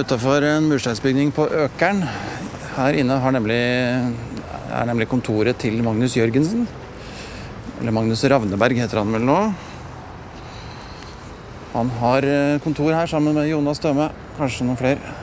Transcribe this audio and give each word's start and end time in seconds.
er 0.00 0.06
utafor 0.06 0.44
en 0.48 0.68
mursteinsbygning 0.70 1.28
på 1.36 1.44
Økern. 1.64 1.98
Her 2.72 2.96
inne 2.96 3.16
nemlig, 3.34 3.58
er 4.72 4.86
nemlig 4.88 5.08
kontoret 5.10 5.58
til 5.60 5.82
Magnus 5.84 6.16
Jørgensen. 6.16 6.66
Eller 7.80 7.92
Magnus 7.92 8.24
Ravneberg 8.24 8.80
heter 8.80 9.02
han 9.02 9.12
vel 9.12 9.26
nå. 9.28 9.36
Han 11.74 11.92
har 12.00 12.24
eh, 12.24 12.60
kontor 12.64 12.94
her 12.96 13.06
sammen 13.06 13.36
med 13.36 13.50
Jonas 13.50 13.82
Døme, 13.82 14.08
kanskje 14.38 14.64
noen 14.64 14.80
flere. 14.80 15.14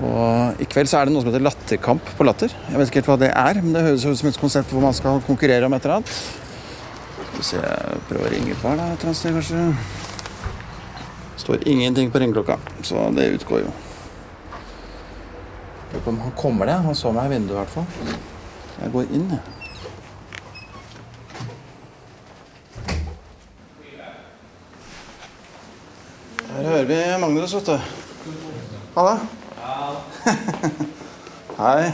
Og 0.00 0.64
I 0.64 0.68
kveld 0.70 0.88
så 0.88 1.00
er 1.00 1.08
det 1.08 1.14
noe 1.14 1.22
som 1.22 1.30
heter 1.30 1.44
Latterkamp 1.44 2.12
på 2.16 2.24
Latter. 2.24 2.56
Jeg 2.70 2.80
vet 2.80 2.90
ikke 2.90 3.02
helt 3.02 3.12
hva 3.12 3.20
det 3.20 3.32
er, 3.36 3.60
men 3.60 3.76
det 3.76 3.84
høres 3.84 4.06
ut 4.08 4.20
som 4.22 4.32
et 4.32 4.40
konsept 4.40 4.72
hvor 4.72 4.86
man 4.86 4.96
skal 4.96 5.20
konkurrere 5.28 5.68
om 5.68 5.76
et 5.76 5.84
eller 5.84 6.00
annet. 6.00 6.20
Skal 7.20 7.34
vi 7.36 7.48
se, 7.52 7.64
jeg 7.64 8.06
prøver 8.08 8.30
å 8.30 8.36
ringe 8.38 8.62
på 8.62 8.70
her, 8.72 8.80
da. 8.80 8.92
Et 8.94 9.02
eller 9.02 9.12
annet 9.12 9.20
sted, 9.20 9.36
kanskje. 9.42 9.99
Står 11.40 11.68
ingenting 11.68 12.10
på 12.10 12.18
ringeklokka, 12.18 12.58
så 12.82 13.08
det 13.16 13.30
utgår 13.36 13.64
jo. 13.64 13.70
Lurer 15.92 16.04
på 16.04 16.10
om 16.10 16.20
han 16.20 16.32
kommer, 16.36 16.66
det. 16.66 16.72
Han 16.72 16.94
så 16.94 17.12
meg 17.12 17.26
i 17.26 17.34
vinduet, 17.34 17.56
i 17.56 17.58
hvert 17.58 17.74
fall. 17.74 17.86
Jeg 18.80 18.92
går 18.92 19.16
inn, 19.16 19.26
jeg. 19.30 19.40
Her 26.50 26.68
hører 26.68 26.84
vi 26.84 27.00
Magnus, 27.20 27.54
vet 27.54 27.66
du. 27.66 27.78
Halla. 28.94 29.18
Hei. 31.60 31.92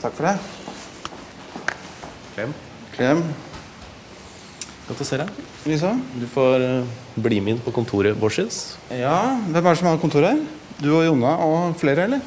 Takk 0.00 0.12
for 0.14 0.26
det. 0.26 0.38
Klem. 2.34 2.54
Klem. 2.92 3.24
Deg. 4.90 5.28
Lisa? 5.66 5.92
Du 6.18 6.26
får 6.26 6.64
eh, 6.66 6.84
bli 7.14 7.38
med 7.40 7.54
inn 7.54 7.62
på 7.62 7.72
kontoret 7.72 8.16
vårt. 8.18 8.38
Ja, 8.90 9.36
hvem 9.46 9.62
er 9.62 9.70
det 9.70 9.78
som 9.78 9.88
har 9.88 9.98
kontor 10.02 10.26
her? 10.26 10.40
Du 10.80 10.90
og 10.96 11.04
Jonna 11.06 11.36
og 11.44 11.76
flere, 11.78 12.08
eller? 12.08 12.20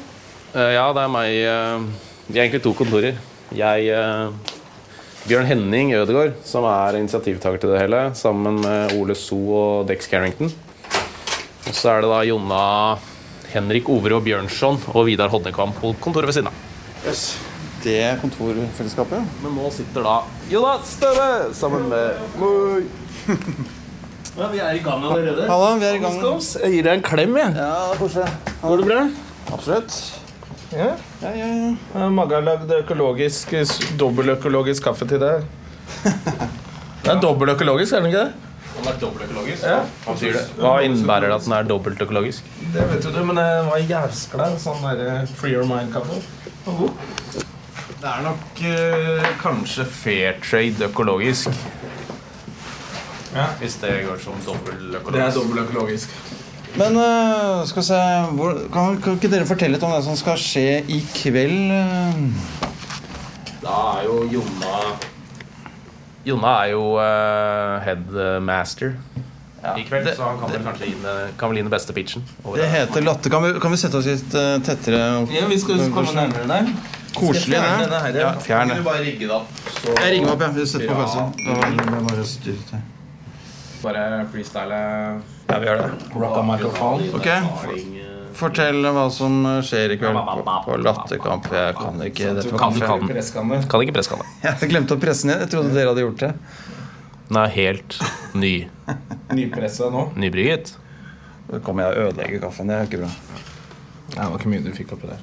Eh, 0.54 0.72
ja, 0.76 0.86
det 0.96 1.04
er 1.04 1.12
meg. 1.12 1.30
eh, 1.44 1.86
Vi 2.26 2.38
har 2.38 2.46
egentlig 2.46 2.62
to 2.64 2.72
kontorer. 2.72 3.18
Jeg 3.54 3.92
Bjørn 5.24 5.46
Henning 5.48 5.94
Ødegaard, 5.96 6.34
som 6.44 6.64
er 6.68 6.96
initiativtaker 6.98 7.60
til 7.60 7.70
det 7.72 7.80
hele, 7.80 8.00
sammen 8.16 8.58
med 8.60 8.92
Ole 8.96 9.14
So 9.16 9.38
og 9.56 9.86
Dex 9.88 10.08
Carrington. 10.08 10.50
Og 11.68 11.72
så 11.72 11.94
er 11.94 12.02
det 12.04 12.10
da 12.10 12.22
Jonna 12.28 12.98
Henrik 13.54 13.88
Overå 13.88 14.18
Bjørnson 14.24 14.80
og 14.92 15.06
Vidar 15.06 15.30
Hodnekvam 15.32 15.72
på 15.76 15.94
kontoret 16.00 16.28
ved 16.28 16.36
siden 16.36 16.48
av. 16.50 16.58
Yes. 17.06 17.36
Det 17.84 18.18
kontorfellesskapet? 18.22 19.24
Men 19.44 19.56
nå 19.58 19.70
sitter 19.74 20.04
da 20.06 20.14
Jonas 20.48 20.94
Støre 20.96 21.30
sammen 21.56 21.88
med 21.92 22.38
Moi. 22.40 22.84
Ja, 24.34 24.48
vi 24.50 24.58
er 24.58 24.74
i 24.74 24.80
gang 24.82 25.04
allerede. 25.06 25.44
Halla, 25.46 25.66
vi 25.78 25.86
er 25.86 25.94
i 25.94 25.98
gang. 26.02 26.16
Jeg 26.18 26.70
gir 26.72 26.86
deg 26.88 26.96
en 26.96 27.02
klem, 27.06 27.36
jeg. 27.38 27.52
Ja, 27.54 27.92
koselig. 28.00 28.24
Går 28.64 28.80
det 28.80 28.86
bra? 28.88 29.02
Absolutt. 29.54 29.98
Ja. 30.74 30.88
Ja, 31.22 31.30
ja, 31.38 31.50
ja. 31.94 32.08
Magga 32.10 32.40
har 32.40 32.48
lagd 32.48 32.72
økologisk, 32.80 33.54
dobbeløkologisk 34.00 34.88
kaffe 34.88 35.06
til 35.06 35.22
deg. 35.22 35.46
Det 36.02 37.12
er 37.14 37.22
dobbeløkologisk, 37.22 37.94
er 37.94 38.02
den 38.02 38.10
ikke 38.10 38.24
det? 38.24 38.54
Den 38.74 38.90
er 38.90 38.98
dobbeltøkologisk? 39.04 39.62
Ja. 39.70 39.78
Hva 40.08 40.18
sier 40.18 40.34
det? 40.34 40.44
Hva 40.58 40.74
innebærer 40.82 41.30
det 41.30 41.38
at 41.38 41.46
den 41.46 41.54
er 41.60 41.70
dobbeltøkologisk? 41.70 42.52
Det 42.74 42.90
vet 42.90 43.06
jo 43.06 43.14
du, 43.14 43.22
men 43.30 43.38
det 43.38 43.48
var 43.70 43.86
jævskla 43.86 44.50
sånn 44.66 44.82
der 44.88 45.04
eh, 45.12 45.34
Free 45.38 45.54
Your 45.54 45.68
Mind-kaffe. 45.70 46.18
God. 46.66 47.52
Det 48.04 48.10
er 48.12 48.20
nok 48.20 48.58
eh, 48.68 49.26
kanskje 49.40 49.84
fair 49.88 50.34
trade 50.44 50.84
økologisk. 50.90 51.48
Ja. 53.34 53.46
Hvis 53.62 53.78
det 53.80 53.94
går 54.06 54.18
som 54.20 54.34
Det 54.44 54.50
er 54.52 54.52
dobbeløkologisk. 54.52 55.36
dobbeløkologisk. 55.38 56.10
Men 56.76 56.96
øh, 57.00 57.66
skal 57.66 57.80
vi 57.82 57.86
se 57.86 58.00
hvor, 58.36 58.52
kan, 58.74 59.00
kan 59.02 59.12
ikke 59.16 59.30
dere 59.32 59.46
fortelle 59.48 59.76
litt 59.78 59.86
om 59.86 59.94
det 59.94 60.04
som 60.04 60.16
skal 60.20 60.36
skje 60.42 60.82
i 60.90 61.00
kveld? 61.14 61.72
øh? 61.72 62.20
Da 63.64 63.74
er 63.96 64.04
jo 64.04 64.18
Jonna 64.34 64.74
Jonna 66.26 66.52
er 66.64 66.70
jo 66.74 66.84
eh, 67.00 67.82
headmaster 67.88 68.92
i 69.78 69.82
kveld, 69.88 70.04
det- 70.10 70.16
så 70.18 70.22
han 70.28 70.38
kan 70.42 70.52
vel 70.52 70.66
kanskje 70.66 70.86
gi 70.90 70.94
den, 71.00 71.30
kan 71.40 71.48
vel 71.48 71.56
gi 71.56 71.62
den 71.62 71.70
beste 71.72 71.92
pitchen. 71.96 72.24
over 72.44 72.56
Det 72.60 72.64
det. 72.66 72.70
heter 72.74 73.00
Latter. 73.00 73.30
Kan 73.30 73.42
vi, 73.48 73.54
kan 73.60 73.70
vi 73.72 73.76
sette 73.80 73.96
oss 73.96 74.06
litt 74.12 74.34
øh, 74.36 74.58
tettere? 74.66 75.00
Ja, 75.32 75.46
vi 75.48 75.58
skal 75.58 75.80
komme 75.94 76.12
nærmere 76.12 76.48
der. 76.48 76.68
Koselig, 77.14 77.58
det. 77.60 78.20
Ja, 78.20 78.32
fjern 78.42 78.68
det. 78.72 78.80
Bare 78.84 79.02
rigge 79.04 79.26
det 79.28 79.34
opp? 79.36 79.50
Så 79.70 79.94
Jeg 79.94 80.12
ringer 80.16 80.26
meg 80.26 80.34
opp, 80.34 80.40
ja. 80.40 80.48
Vi 80.56 80.66
setter 80.66 80.88
på 80.88 80.94
Ja. 80.94 81.04
pause. 81.04 81.18
Var 81.46 81.56
bare 81.60 82.24
bare 83.84 84.26
freestyle 84.32 84.78
Ja, 85.48 85.58
vi 85.58 85.66
gjør 85.66 85.82
det. 85.82 85.90
Rock 86.16 86.36
on 86.38 86.46
microphone. 86.48 87.08
Ok. 87.14 87.28
Fortell 88.34 88.80
hva 88.82 89.04
som 89.14 89.44
skjer 89.62 89.92
i 89.94 89.98
kveld 90.00 90.16
på, 90.16 90.54
på 90.66 90.78
Latterkamp. 90.82 91.44
Jeg 91.54 91.74
kan 91.78 92.00
ikke 92.02 92.32
dette 92.34 92.50
med 92.50 92.60
kaffe. 92.60 92.80
kan. 92.80 93.66
Kan 93.68 93.84
ikke 93.84 93.94
presskanne. 93.94 94.24
Jeg 94.42 94.70
glemte 94.72 94.96
å 94.96 95.00
presse 95.00 95.28
ned. 95.28 95.44
Jeg 95.44 95.52
trodde 95.52 95.74
dere 95.76 95.92
hadde 95.92 96.02
gjort 96.06 96.24
det. 96.24 96.32
Den 97.28 97.38
er 97.40 97.52
helt 97.54 97.98
ny. 98.34 98.54
Nypressa 99.38 99.90
nå. 99.92 100.08
Nybrygget. 100.18 100.74
Kommer 101.62 101.84
jeg 101.84 101.92
og 101.92 102.08
ødelegger 102.08 102.40
kaffen. 102.40 102.68
Det 102.72 102.74
er 102.80 102.88
ikke 102.88 103.00
bra. 103.04 103.12
Det 104.08 104.18
var 104.18 104.38
ikke 104.40 104.50
mye 104.50 104.64
du 104.64 104.72
fikk 104.74 104.92
oppi 104.96 105.12
der. 105.12 105.22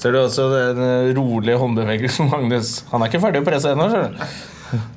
Ser 0.00 0.14
du 0.16 0.20
også 0.22 0.46
den 0.54 0.80
eh, 0.84 1.10
rolige 1.18 1.58
håndbevegelsen, 1.60 2.30
Magnus? 2.32 2.80
Han 2.92 3.02
er 3.04 3.10
ikke 3.12 3.20
ferdig 3.26 3.42
å 3.42 3.46
presse 3.50 3.74
ennå. 3.74 3.88
skjønner 3.92 4.16
du. 4.16 4.38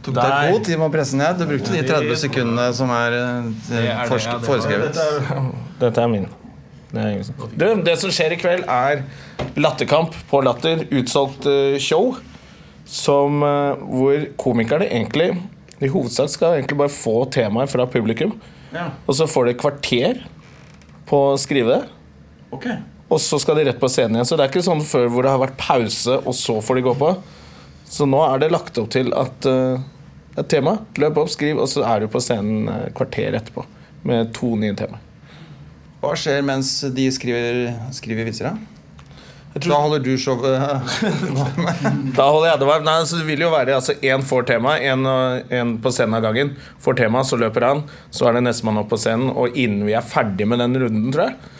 Tok 0.05 0.13
deg 0.15 0.51
god 0.53 0.65
tid 0.67 0.77
med 0.77 0.85
å 0.85 0.93
presse 0.93 1.17
ned. 1.17 1.39
Du 1.41 1.47
brukte 1.49 1.73
de 1.73 1.81
30 1.89 2.19
sekundene 2.21 2.67
som 2.77 2.91
er 2.93 3.15
det, 3.15 3.23
ja, 3.87 4.03
det- 4.05 4.45
foreskrevet. 4.45 4.93
Dette 4.93 5.33
er, 5.33 5.47
dette 5.81 6.03
er 6.05 6.11
min. 6.13 6.27
Det, 6.93 7.01
er 7.01 7.47
du, 7.57 7.81
det 7.81 7.95
som 7.97 8.11
skjer 8.13 8.35
i 8.35 8.37
kveld, 8.37 8.67
er 8.69 9.01
latterkamp 9.57 10.13
på 10.29 10.43
Latter. 10.45 10.85
Utsolgt 10.93 11.47
eh, 11.49 11.79
show. 11.81 12.13
Som, 12.85 13.41
eh, 13.47 13.81
hvor 13.89 14.27
komikerne 14.43 14.85
egentlig 14.91 15.31
i 15.83 15.89
hovedsak 15.89 16.29
skal 16.31 16.59
egentlig 16.59 16.77
bare 16.83 16.93
få 16.93 17.23
temaer 17.33 17.67
fra 17.71 17.87
publikum. 17.89 18.35
Ja. 18.75 18.91
Og 19.09 19.17
så 19.17 19.25
får 19.29 19.49
de 19.49 19.55
et 19.55 19.61
kvarter 19.63 20.21
på 21.09 21.23
å 21.33 21.37
skrive 21.41 21.79
det. 21.79 21.81
Ok. 22.53 22.69
Og 23.13 23.22
så 23.22 23.38
skal 23.41 23.59
de 23.59 23.68
rett 23.68 23.79
på 23.81 23.90
scenen 23.91 24.18
igjen. 24.18 24.28
Så 24.28 24.38
det 24.38 24.47
er 24.47 24.51
ikke 24.51 24.66
sånn 24.66 24.84
før 24.88 25.09
hvor 25.13 25.25
det 25.25 25.34
har 25.34 25.41
vært 25.44 25.59
pause, 25.62 26.18
og 26.24 26.34
så 26.38 26.57
får 26.66 26.79
de 26.79 26.85
gå 26.88 26.96
på. 26.97 27.13
Så 27.94 28.07
nå 28.09 28.24
er 28.25 28.41
det 28.41 28.53
lagt 28.53 28.79
opp 28.81 28.90
til 28.96 29.13
at 29.13 29.46
uh, 29.46 29.78
et 30.34 30.50
tema. 30.50 30.79
Løp 30.97 31.22
opp, 31.22 31.29
skriv, 31.29 31.62
og 31.62 31.69
så 31.69 31.85
er 31.85 32.03
du 32.03 32.09
på 32.09 32.22
scenen 32.24 32.69
uh, 32.72 32.90
kvarter 32.97 33.38
etterpå. 33.38 33.68
Med 34.09 34.34
to 34.35 34.56
nye 34.59 34.75
temaer. 34.75 35.01
Hva 36.03 36.18
skjer 36.19 36.41
mens 36.44 36.81
de 36.91 37.06
skriver, 37.16 37.69
skriver 37.96 38.28
vitser, 38.28 38.50
da? 38.50 38.74
Da 39.53 39.78
holder 39.78 40.01
du 40.01 40.16
showet 40.18 40.57
Da 42.18 42.25
holder 42.25 42.47
jeg 42.50 42.59
det 42.59 42.68
varmt. 42.68 42.88
Nei, 42.88 42.95
altså, 43.03 43.19
det 43.19 43.28
vil 43.28 43.44
jo 43.45 43.51
være 43.53 43.75
altså, 43.78 43.94
Én 44.01 44.25
får 44.25 44.47
tema, 44.50 44.74
én 44.81 45.75
på 45.84 45.91
scenen 45.94 46.18
av 46.18 46.25
gangen. 46.25 46.56
Får 46.81 46.97
tema, 46.97 47.22
så 47.24 47.38
løper 47.38 47.68
han. 47.69 47.84
Så 48.09 48.25
er 48.25 48.40
det 48.40 48.47
nestemann 48.47 48.81
opp 48.81 48.90
på 48.91 49.00
scenen. 49.00 49.30
Og 49.30 49.53
innen 49.53 49.85
vi 49.85 49.94
er 49.94 50.06
ferdig 50.06 50.50
med 50.50 50.63
den 50.63 50.80
runden, 50.81 51.12
tror 51.13 51.30
jeg, 51.30 51.53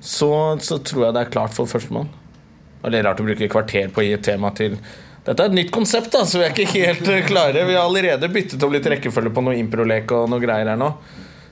så, 0.00 0.58
så 0.62 0.78
tror 0.78 1.08
jeg 1.08 1.16
det 1.16 1.26
er 1.26 1.32
klart 1.32 1.54
for 1.56 1.68
førstemann. 1.70 2.08
Det 2.88 3.00
er 3.00 3.04
rart 3.08 3.20
å 3.20 3.26
bruke 3.26 3.44
et 3.44 3.52
kvarter 3.52 3.90
på 3.92 4.02
å 4.02 4.06
gi 4.06 4.14
et 4.14 4.24
tema 4.24 4.52
til 4.56 4.76
Dette 5.26 5.44
er 5.44 5.50
et 5.50 5.56
nytt 5.58 5.72
konsept, 5.74 6.12
da, 6.14 6.22
så 6.24 6.38
vi 6.40 6.46
er 6.46 6.54
ikke 6.54 6.86
helt 6.86 7.08
eh, 7.12 7.24
klare. 7.26 7.66
Vi 7.68 7.74
har 7.76 7.84
allerede 7.84 8.30
byttet 8.32 8.62
om 8.64 8.72
litt 8.72 8.86
rekkefølge 8.88 9.32
på 9.34 9.42
noe 9.44 9.58
improlek 9.58 10.14
og 10.16 10.30
noe 10.32 10.40
greier 10.40 10.70
her 10.72 10.78
nå. 10.80 10.88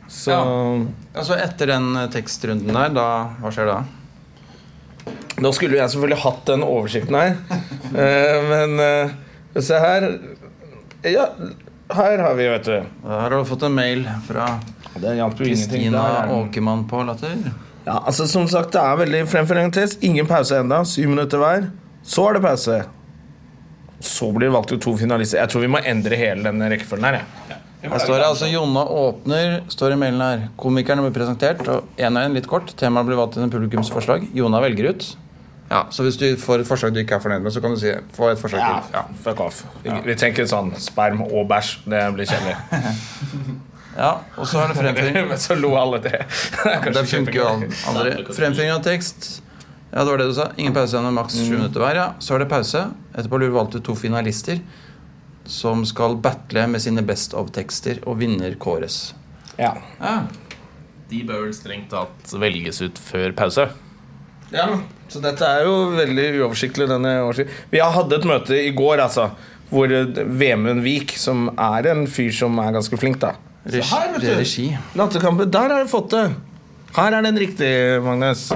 Så 0.08 0.32
Altså 0.36 1.36
Etter 1.36 1.74
den 1.74 1.90
eh, 1.98 2.06
tekstrunden 2.14 2.72
der, 2.72 2.94
da, 2.96 3.08
hva 3.42 3.52
skjer 3.52 3.68
da? 3.68 3.76
Nå 5.44 5.52
skulle 5.52 5.76
jeg 5.76 5.92
selvfølgelig 5.92 6.22
hatt 6.22 6.40
den 6.48 6.64
oversikten 6.64 7.20
her, 7.20 7.36
Eh, 7.96 8.48
men 8.50 9.62
se 9.62 9.76
her 9.78 10.04
Ja, 11.06 11.28
her 11.94 12.18
har 12.18 12.34
vi, 12.34 12.48
vet 12.50 12.66
du. 12.66 12.72
Her 13.04 13.20
har 13.28 13.36
du 13.36 13.44
fått 13.46 13.62
en 13.68 13.76
mail 13.76 14.02
fra. 14.26 14.48
Kristina 15.38 16.02
er. 16.24 16.32
Åkermann 16.34 16.88
på 16.90 17.04
Latter. 17.06 17.36
Ja, 17.86 18.00
altså 18.06 18.26
Som 18.26 18.48
sagt, 18.50 18.72
det 18.74 18.80
er 18.82 18.96
veldig 18.98 19.24
fremførende 19.30 19.72
test. 19.76 20.02
Ingen 20.02 20.26
pause 20.26 20.58
enda 20.58 20.80
Syv 20.84 21.08
minutter 21.12 21.38
hver. 21.38 21.68
Så 22.06 22.24
er 22.28 22.34
det 22.38 22.42
pause. 22.42 22.80
Så 24.00 24.28
blir 24.34 24.48
det 24.48 24.54
valgt 24.54 24.72
ut 24.74 24.82
to 24.82 24.96
finalister. 24.98 25.38
Jeg 25.40 25.48
tror 25.52 25.62
vi 25.64 25.70
må 25.72 25.78
endre 25.86 26.18
hele 26.18 26.44
denne 26.44 26.68
rekkefølgen 26.70 27.06
her. 27.08 27.22
Ja. 27.50 27.60
Her 27.86 27.98
står 28.02 28.18
det 28.18 28.26
altså 28.26 28.48
Jonna 28.50 28.82
åpner, 28.90 29.60
står 29.70 29.94
i 29.94 29.98
mailen 30.00 30.20
her. 30.24 30.42
Komikerne 30.58 31.04
blir 31.04 31.14
presentert, 31.14 31.60
og 31.70 31.84
én 32.02 32.18
og 32.18 32.26
én 32.26 32.34
litt 32.34 32.48
kort. 32.50 32.72
Temaet 32.80 33.06
blir 33.06 33.18
valgt 33.20 33.36
til 33.38 33.44
en 33.46 33.52
publikumsforslag. 33.52 34.26
Jonna 34.34 34.60
velger 34.64 34.90
ut. 34.90 35.06
Ja, 35.70 35.84
Så 35.90 36.02
hvis 36.06 36.16
du 36.18 36.26
får 36.38 36.62
et 36.62 36.66
forslag 36.68 36.92
du 36.94 37.00
ikke 37.02 37.16
er 37.16 37.22
fornøyd 37.22 37.42
med, 37.42 37.52
så 37.54 37.60
kan 37.62 37.70
du 37.74 37.78
si 37.80 37.90
få 38.14 38.28
et 38.32 38.38
forslag 38.42 38.60
Ja, 38.60 38.80
til. 38.82 38.94
Ja. 38.94 39.02
fuck 39.24 39.40
off. 39.40 39.64
Vi, 39.84 39.90
vi 40.04 40.14
tenker 40.18 40.46
sånn 40.50 40.72
sperm 40.78 41.22
og 41.26 41.46
bæsj. 41.50 41.72
Det 41.90 42.02
blir 42.14 42.26
kjedelig. 42.26 42.56
ja, 43.96 44.10
Og 44.36 44.46
så 44.48 44.60
er 44.62 44.68
det 44.72 44.76
fremføring. 44.78 45.28
Men 45.30 45.38
så 45.40 45.56
lo 45.58 45.74
alle 45.80 45.98
det. 46.04 46.22
Det 46.96 47.04
funker 47.10 47.38
jo 47.40 47.46
al- 47.48 47.66
aldri. 47.92 48.14
Fremføring 48.36 48.72
av 48.74 48.82
tekst. 48.84 49.28
Ja, 49.92 50.02
det 50.04 50.10
var 50.10 50.18
det 50.20 50.26
du 50.28 50.34
sa. 50.36 50.50
Ingen 50.60 50.74
pause 50.76 50.96
gjennom 50.98 51.14
maks 51.16 51.36
sju 51.38 51.54
minutter 51.54 51.80
hver. 51.80 51.96
Ja. 51.96 52.06
Så 52.20 52.34
er 52.36 52.42
det 52.44 52.50
pause. 52.50 52.82
Etterpå 53.14 53.38
lurer 53.40 53.54
valgte 53.54 53.78
valgt 53.80 53.86
to 53.88 53.94
finalister 53.96 54.60
som 55.46 55.84
skal 55.86 56.16
battle 56.18 56.64
med 56.66 56.82
sine 56.82 57.04
best 57.06 57.32
of-tekster, 57.38 58.00
og 58.10 58.16
vinner 58.18 58.56
kåres. 58.58 59.12
Ja. 59.60 59.76
Ja. 60.02 60.16
De 61.06 61.20
bør 61.28 61.44
vel 61.44 61.52
strengt 61.54 61.92
tatt 61.94 62.32
velges 62.42 62.80
ut 62.82 62.98
før 62.98 63.32
pause. 63.38 63.68
ja. 64.52 64.68
Så 65.06 65.20
dette 65.22 65.46
er 65.46 65.60
jo 65.62 65.74
veldig 65.94 66.24
uoversiktlig. 66.40 66.88
denne 66.90 67.12
årsiden 67.22 67.52
Vi 67.70 67.78
har 67.78 67.92
hatt 67.94 68.10
et 68.12 68.24
møte 68.26 68.56
i 68.58 68.72
går, 68.74 68.98
altså. 69.04 69.28
Hvor 69.70 69.86
Vemund 70.40 70.82
Vik, 70.82 71.14
som 71.18 71.44
er 71.54 71.86
en 71.92 72.08
fyr 72.10 72.32
som 72.34 72.58
er 72.58 72.72
ganske 72.74 72.98
flink, 72.98 73.20
da 73.22 73.36
Så 73.66 73.82
her, 73.90 74.12
vet 74.14 74.22
du. 74.22 74.28
Regi. 74.38 74.66
Latterkampen, 74.98 75.50
der 75.50 75.72
har 75.74 75.82
du 75.82 75.90
fått 75.90 76.12
det. 76.14 76.26
Her 76.96 77.16
er 77.18 77.26
den 77.26 77.38
riktig, 77.40 77.68
Magnus. 78.04 78.48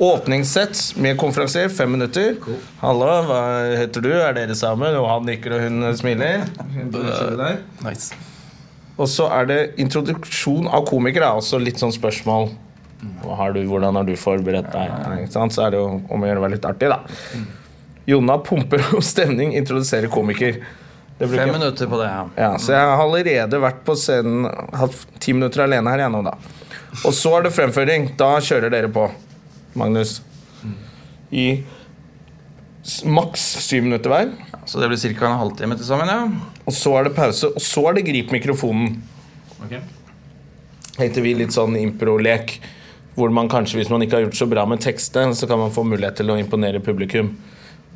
Åpningssett 0.00 0.96
med 1.02 1.18
konferansier, 1.20 1.68
fem 1.68 1.90
minutter. 1.92 2.38
Hallo, 2.80 3.10
hva 3.26 3.40
heter 3.76 4.02
du? 4.06 4.10
Er 4.14 4.34
dere 4.38 4.56
sammen? 4.58 4.96
Og 4.96 5.06
han 5.10 5.26
nikker, 5.28 5.56
og 5.58 5.66
hun 5.66 5.90
smiler. 5.98 6.46
Nice. 7.84 8.14
Og 9.00 9.08
så 9.08 9.28
er 9.34 9.46
det 9.50 9.60
introduksjon 9.82 10.66
av 10.70 10.86
komikere. 10.88 11.28
Altså 11.40 11.60
litt 11.60 11.80
sånn 11.82 11.94
spørsmål. 11.94 12.50
Hva 13.22 13.36
har 13.38 13.54
du, 13.56 13.62
hvordan 13.68 13.96
har 13.96 14.04
du 14.08 14.12
forberedt 14.20 14.70
deg? 14.74 14.90
Ikke 15.24 15.32
sant? 15.36 15.54
Så 15.56 15.66
er 15.66 15.74
det 15.74 15.80
jo 15.80 15.86
om 16.06 16.22
å 16.22 16.28
gjøre 16.28 16.42
å 16.42 16.44
være 16.46 16.56
litt 16.58 16.68
artig, 16.68 16.90
da. 16.92 17.00
Jonna 18.10 18.38
pumper 18.44 18.82
opp 18.96 19.04
stemning, 19.06 19.54
introduserer 19.58 20.10
komiker. 20.12 20.62
Det 21.20 21.28
Fem 21.28 21.50
minutter 21.52 21.86
på 21.86 21.98
det, 22.00 22.06
ja. 22.08 22.20
ja, 22.36 22.54
så 22.56 22.72
jeg 22.72 22.80
har 22.80 23.02
allerede 23.02 23.58
vært 23.60 23.82
på 23.84 23.92
scenen 23.98 24.46
Hatt 24.72 25.02
ti 25.20 25.34
minutter 25.36 25.66
alene 25.66 25.92
her 25.92 26.00
igjen 26.00 26.14
nå 26.16 26.22
da. 26.24 26.32
Og 27.04 27.12
så 27.12 27.34
er 27.36 27.44
det 27.44 27.52
fremføring. 27.52 28.06
Da 28.16 28.38
kjører 28.40 28.72
dere 28.72 28.88
på 28.92 29.04
Magnus. 29.76 30.22
I 31.28 31.44
maks 33.04 33.44
syv 33.66 33.84
minutter 33.90 34.08
hver. 34.08 34.32
Så 34.64 34.80
det 34.80 34.88
blir 34.88 35.14
ca. 35.18 35.28
en 35.28 35.38
halvtime 35.42 35.76
til 35.76 35.90
sammen, 35.90 36.08
ja. 36.08 36.24
Og 36.64 36.72
så 36.72 36.94
er 36.96 37.10
det 37.10 37.14
pause 37.16 37.52
Og 37.52 37.62
så 37.64 37.84
er 37.90 37.98
det 37.98 38.06
grip 38.08 38.32
mikrofonen. 38.32 38.96
Heter 40.96 41.20
vi 41.20 41.36
litt 41.36 41.52
sånn 41.52 41.76
impro-lek 41.76 42.56
Hvor 43.12 43.28
man 43.34 43.48
kanskje, 43.52 43.76
hvis 43.82 43.92
man 43.92 44.00
ikke 44.04 44.16
har 44.16 44.24
gjort 44.24 44.40
så 44.40 44.48
bra 44.48 44.64
med 44.68 44.80
teksten 44.80 45.36
Så 45.36 45.48
kan 45.50 45.60
man 45.60 45.72
få 45.74 45.84
mulighet 45.84 46.16
til 46.22 46.32
å 46.32 46.40
imponere 46.40 46.80
publikum 46.80 47.34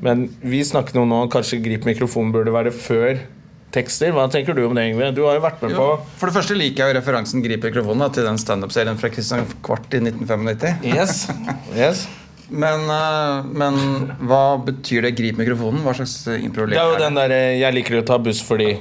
Men 0.03 0.27
vi 0.43 0.65
snakker 0.67 0.97
nå 0.99 1.05
nå 1.07 1.21
Kanskje 1.33 1.61
grip 1.63 1.87
mikrofonen 1.87 2.33
burde 2.35 2.53
være 2.55 2.73
før 2.75 3.21
tekster 3.75 4.13
Hva 4.15 4.27
tenker 4.33 4.57
du 4.57 4.65
om 4.67 4.75
det, 4.75 4.89
Ingve? 4.91 5.13
Du 5.15 5.23
har 5.27 5.39
jo 5.39 5.45
vært 5.45 5.63
med 5.63 5.77
på 5.79 5.87
For 6.19 6.31
det 6.31 6.35
første 6.37 6.57
liker 6.59 6.85
jeg 6.85 6.95
jo 6.95 6.99
referansen 7.01 7.45
Grip 7.45 7.65
mikrofonen 7.69 8.07
da, 8.07 8.11
til 8.15 8.27
den 8.27 8.41
standup-serien 8.41 8.99
fra 9.01 9.11
Christian 9.15 9.47
Kvart 9.65 9.95
i 9.95 10.03
1995. 10.03 10.85
Yes. 10.91 11.25
yes. 11.79 12.05
Men, 12.55 12.83
eh, 12.93 13.47
men 13.57 13.79
hva 14.29 14.59
betyr 14.61 15.07
det 15.07 15.15
grip 15.17 15.39
mikrofonen? 15.41 15.81
Hva 15.81 15.95
slags 15.97 16.27
eh, 16.29 16.43
improlek 16.45 16.77
Det 16.77 16.83
er 16.83 16.91
jo 16.93 16.99
den 17.01 17.17
derre 17.17 17.39
'jeg 17.57 17.75
liker 17.75 17.97
å 18.03 18.05
ta 18.07 18.19
buss 18.21 18.43
fordi' 18.45 18.77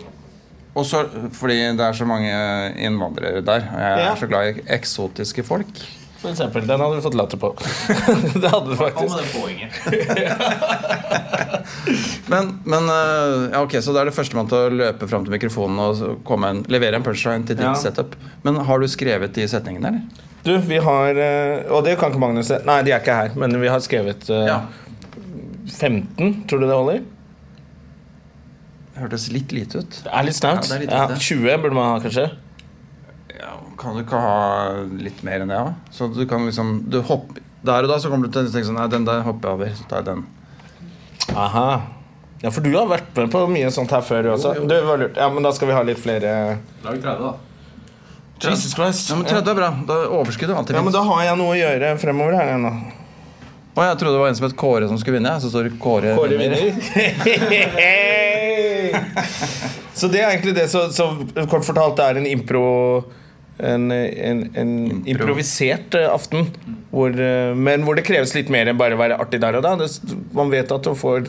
Og 0.75 0.86
så 0.89 1.06
fordi 1.31 1.60
det 1.77 1.86
er 1.86 1.94
så 1.95 2.06
mange 2.06 2.33
innvandrere 2.81 3.44
der. 3.45 3.62
Og 3.71 3.80
jeg 3.80 3.92
er 3.94 4.04
Ja. 4.04 4.15
så 4.15 4.27
glad 4.27 4.57
i 4.57 4.62
eksotiske 4.74 5.45
folk. 5.45 5.69
For 6.23 6.31
eksempel. 6.31 6.63
Den 6.67 6.79
hadde 6.79 6.95
vi 6.95 7.03
fått 7.03 7.17
latter 7.19 7.37
på. 7.41 7.49
det 8.41 8.47
hadde 8.47 8.69
du 8.71 8.75
faktisk. 8.79 9.15
Men, 12.31 12.59
men 12.63 12.89
eh, 12.89 13.49
ja, 13.53 13.61
ok, 13.63 13.75
Så 13.83 13.93
da 13.93 14.01
er 14.03 14.09
det 14.09 14.15
førstemann 14.15 14.47
til 14.51 14.57
å 14.57 14.69
løpe 14.73 15.07
fram 15.09 15.25
til 15.25 15.33
mikrofonen 15.35 15.79
og 15.83 16.23
komme 16.27 16.49
en, 16.53 16.61
levere 16.71 16.97
en 16.99 17.05
punchline 17.05 17.45
til 17.47 17.57
ditt 17.59 17.65
Ja. 17.67 17.73
setup. 17.79 18.15
Men 18.43 18.57
har 18.67 18.79
du 18.81 18.87
skrevet 18.91 19.35
de 19.35 19.45
setningene, 19.51 19.91
eller? 19.91 20.29
Du, 20.43 20.53
vi 20.67 20.79
har 20.83 21.15
eh, 21.23 21.71
Og 21.71 21.83
det 21.85 21.97
kan 21.99 22.11
ikke 22.11 22.19
Magnus 22.23 22.49
se. 22.51 22.57
Nei, 22.67 22.81
de 22.83 22.91
er 22.95 22.99
ikke 23.03 23.15
her, 23.15 23.35
men 23.39 23.55
vi 23.61 23.69
har 23.71 23.83
skrevet 23.83 24.29
eh, 24.33 24.47
Ja. 24.49 24.61
15. 25.71 26.43
Tror 26.49 26.59
du 26.59 26.67
det 26.67 26.75
holder? 26.75 27.03
Det 28.93 29.01
hørtes 29.05 29.29
litt 29.33 29.51
lite 29.55 29.79
ut. 29.81 30.01
Det 30.05 30.11
er 30.11 30.27
litt 30.27 30.35
snaut. 30.37 30.67
Ja, 30.69 30.77
det 30.79 30.89
Ja, 30.91 31.05
20 31.17 31.61
burde 31.63 31.77
man 31.77 31.87
ha, 31.93 31.99
kanskje. 32.03 32.27
Kan 33.83 33.97
du 33.97 34.01
ikke 34.06 34.19
ha 34.24 34.38
litt 34.95 35.19
mer 35.27 35.44
enn 35.44 35.51
det? 35.51 35.59
da? 35.59 35.74
Så 35.91 36.07
du 36.13 36.24
kan 36.30 36.45
liksom 36.47 36.68
du 36.88 37.01
hopper, 37.03 37.41
Der 37.63 37.83
og 37.85 37.89
da 37.91 37.97
så 38.00 38.09
kommer 38.12 38.27
du 38.27 38.31
til 38.35 38.47
å 38.47 38.51
tenke 38.51 38.68
sånn 38.68 38.75
Nei, 38.80 38.88
den 38.91 39.06
der 39.07 39.21
hopper 39.27 39.45
jeg 39.51 39.56
over. 39.59 39.69
Så 39.77 39.83
tar 39.89 39.97
jeg 40.01 40.07
den. 40.09 40.21
Aha. 41.35 41.68
Ja, 42.44 42.51
for 42.51 42.62
du 42.65 42.74
har 42.75 42.88
vært 42.89 43.15
med 43.15 43.31
på 43.31 43.45
mye 43.47 43.69
sånt 43.71 43.91
her 43.95 44.01
før 44.03 44.33
også. 44.33 44.50
Det 44.68 44.81
var 44.83 44.97
lurt. 45.00 45.15
Ja, 45.19 45.30
men 45.31 45.44
da 45.45 45.51
skal 45.56 45.68
vi 45.69 45.75
ha 45.77 45.83
litt 45.88 46.00
flere 46.03 46.31
Lag 46.83 46.97
30, 47.00 47.24
da. 47.24 47.33
Jesus 48.44 48.74
Christ. 48.75 49.09
Ja, 49.09 49.15
men 49.15 49.25
30 49.30 49.50
er 49.53 49.56
bra. 49.56 49.69
Da 49.88 49.94
er 50.03 50.07
overskuddet 50.12 50.57
alltid 50.57 50.75
Ja, 50.75 50.81
men 50.83 50.94
da 50.95 51.01
har 51.07 51.24
jeg 51.24 51.38
noe 51.39 51.50
å 51.53 51.56
gjøre 51.56 51.97
fremover 52.01 52.33
her 52.36 52.57
nå. 52.59 52.71
Å, 53.74 53.81
jeg 53.88 53.97
trodde 54.01 54.15
det 54.18 54.21
var 54.21 54.29
en 54.29 54.36
som 54.38 54.47
het 54.50 54.57
Kåre 54.59 54.88
som 54.91 54.97
skulle 55.00 55.18
vinne. 55.21 55.39
Så 55.39 55.47
står 55.53 55.63
det 55.69 55.77
Kåre, 55.81 56.15
Kåre 56.19 56.38
vinner. 56.38 56.62
så 59.97 60.06
det 60.12 60.19
er 60.21 60.27
egentlig 60.33 60.56
det 60.59 60.68
så, 60.74 60.81
så 60.94 61.03
kort 61.50 61.65
fortalt 61.65 61.97
det 61.97 62.06
er 62.09 62.15
en 62.21 62.27
impro 62.29 62.65
en, 63.63 63.88
en, 63.92 64.44
en 64.60 64.74
improvisert 65.10 65.95
eh, 65.98 66.10
aften. 66.12 66.50
Hvor, 66.92 67.13
eh, 67.15 67.54
men 67.56 67.86
hvor 67.88 67.98
det 67.98 68.06
kreves 68.07 68.36
litt 68.38 68.51
mer 68.54 68.69
enn 68.69 68.80
bare 68.80 68.98
å 68.98 69.01
være 69.01 69.19
artig 69.24 69.42
der 69.44 69.60
og 69.60 69.65
da. 69.65 69.75
Det, 69.80 69.89
man 70.36 70.51
vet 70.54 70.71
at 70.74 70.86
du 70.86 70.94
får 70.98 71.27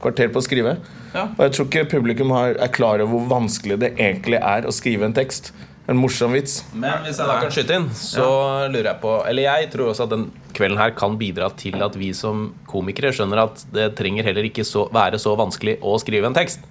kvarter 0.00 0.30
på 0.32 0.40
å 0.40 0.44
skrive. 0.44 0.76
Ja. 1.14 1.26
Og 1.34 1.42
jeg 1.46 1.56
tror 1.56 1.68
ikke 1.68 1.88
publikum 1.96 2.32
har, 2.34 2.54
er 2.60 2.72
klar 2.72 3.02
over 3.02 3.12
hvor 3.16 3.26
vanskelig 3.40 3.80
det 3.82 3.94
egentlig 3.96 4.40
er 4.40 4.68
å 4.68 4.74
skrive 4.74 5.08
en 5.08 5.16
tekst. 5.16 5.52
En 5.90 5.98
morsom 5.98 6.36
vits. 6.36 6.60
Men 6.70 7.02
hvis 7.02 7.18
jeg 7.18 7.26
da 7.26 7.38
kan 7.42 7.50
skyte 7.50 7.78
inn, 7.80 7.88
så 7.98 8.26
lurer 8.70 8.92
jeg 8.92 9.00
på 9.02 9.14
Eller 9.26 9.48
jeg 9.48 9.70
tror 9.72 9.88
også 9.90 10.04
at 10.04 10.12
den 10.12 10.28
kvelden 10.54 10.78
her 10.78 10.92
kan 10.94 11.16
bidra 11.18 11.48
til 11.58 11.82
at 11.82 11.96
vi 11.98 12.12
som 12.14 12.52
komikere 12.70 13.10
skjønner 13.16 13.42
at 13.42 13.64
det 13.74 13.88
trenger 13.98 14.28
heller 14.28 14.46
ikke 14.46 14.62
så, 14.66 14.84
være 14.94 15.18
så 15.18 15.34
vanskelig 15.40 15.80
å 15.82 15.96
skrive 16.02 16.30
en 16.30 16.36
tekst. 16.36 16.62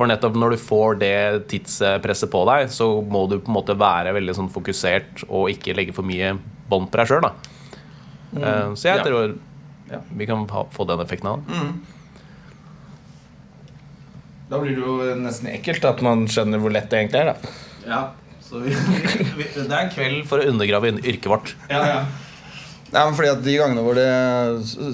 For 0.00 0.08
nettopp 0.08 0.32
når 0.40 0.54
du 0.54 0.60
får 0.64 0.94
det 1.02 1.14
tidspresset 1.52 2.30
på 2.32 2.40
deg, 2.48 2.70
så 2.72 2.86
må 3.04 3.26
du 3.28 3.34
på 3.36 3.50
en 3.52 3.56
måte 3.58 3.74
være 3.76 4.14
veldig 4.16 4.32
sånn 4.38 4.48
fokusert 4.48 5.26
og 5.28 5.50
ikke 5.52 5.74
legge 5.76 5.92
for 5.92 6.08
mye 6.08 6.30
bånd 6.72 6.88
på 6.88 7.02
deg 7.02 7.10
sjøl. 7.10 7.26
Mm. 8.32 8.76
så 8.80 8.86
jeg 8.88 8.96
Ja. 8.96 9.04
tror 9.04 9.34
Ja. 9.90 9.98
vi 10.16 10.24
kan 10.26 10.46
få 10.46 10.86
den 10.88 11.00
effekten 11.04 11.26
av 11.28 11.44
det. 11.44 11.60
Da 14.50 14.58
blir 14.58 14.74
det 14.74 14.82
jo 14.82 14.96
nesten 15.20 15.50
ekkelt 15.52 15.84
at 15.84 16.00
man 16.02 16.24
skjønner 16.30 16.58
hvor 16.62 16.72
lett 16.72 16.88
det 16.90 16.98
egentlig 17.04 17.20
er. 17.20 17.34
da 17.34 17.36
Ja, 17.86 18.00
så 18.42 18.62
vi, 18.64 18.70
Det 18.72 19.68
er 19.70 19.84
en 19.84 19.90
kveld 19.92 20.24
for 20.26 20.38
å 20.42 20.48
undergrave 20.48 20.94
yrket 21.04 21.28
vårt. 21.30 21.54
Ja, 21.68 21.84
Ja, 21.86 22.00
men 23.06 23.14
fordi 23.14 23.28
at 23.30 23.42
de 23.44 23.52
gangene 23.54 23.82
hvor 23.86 23.94
det 23.94 24.06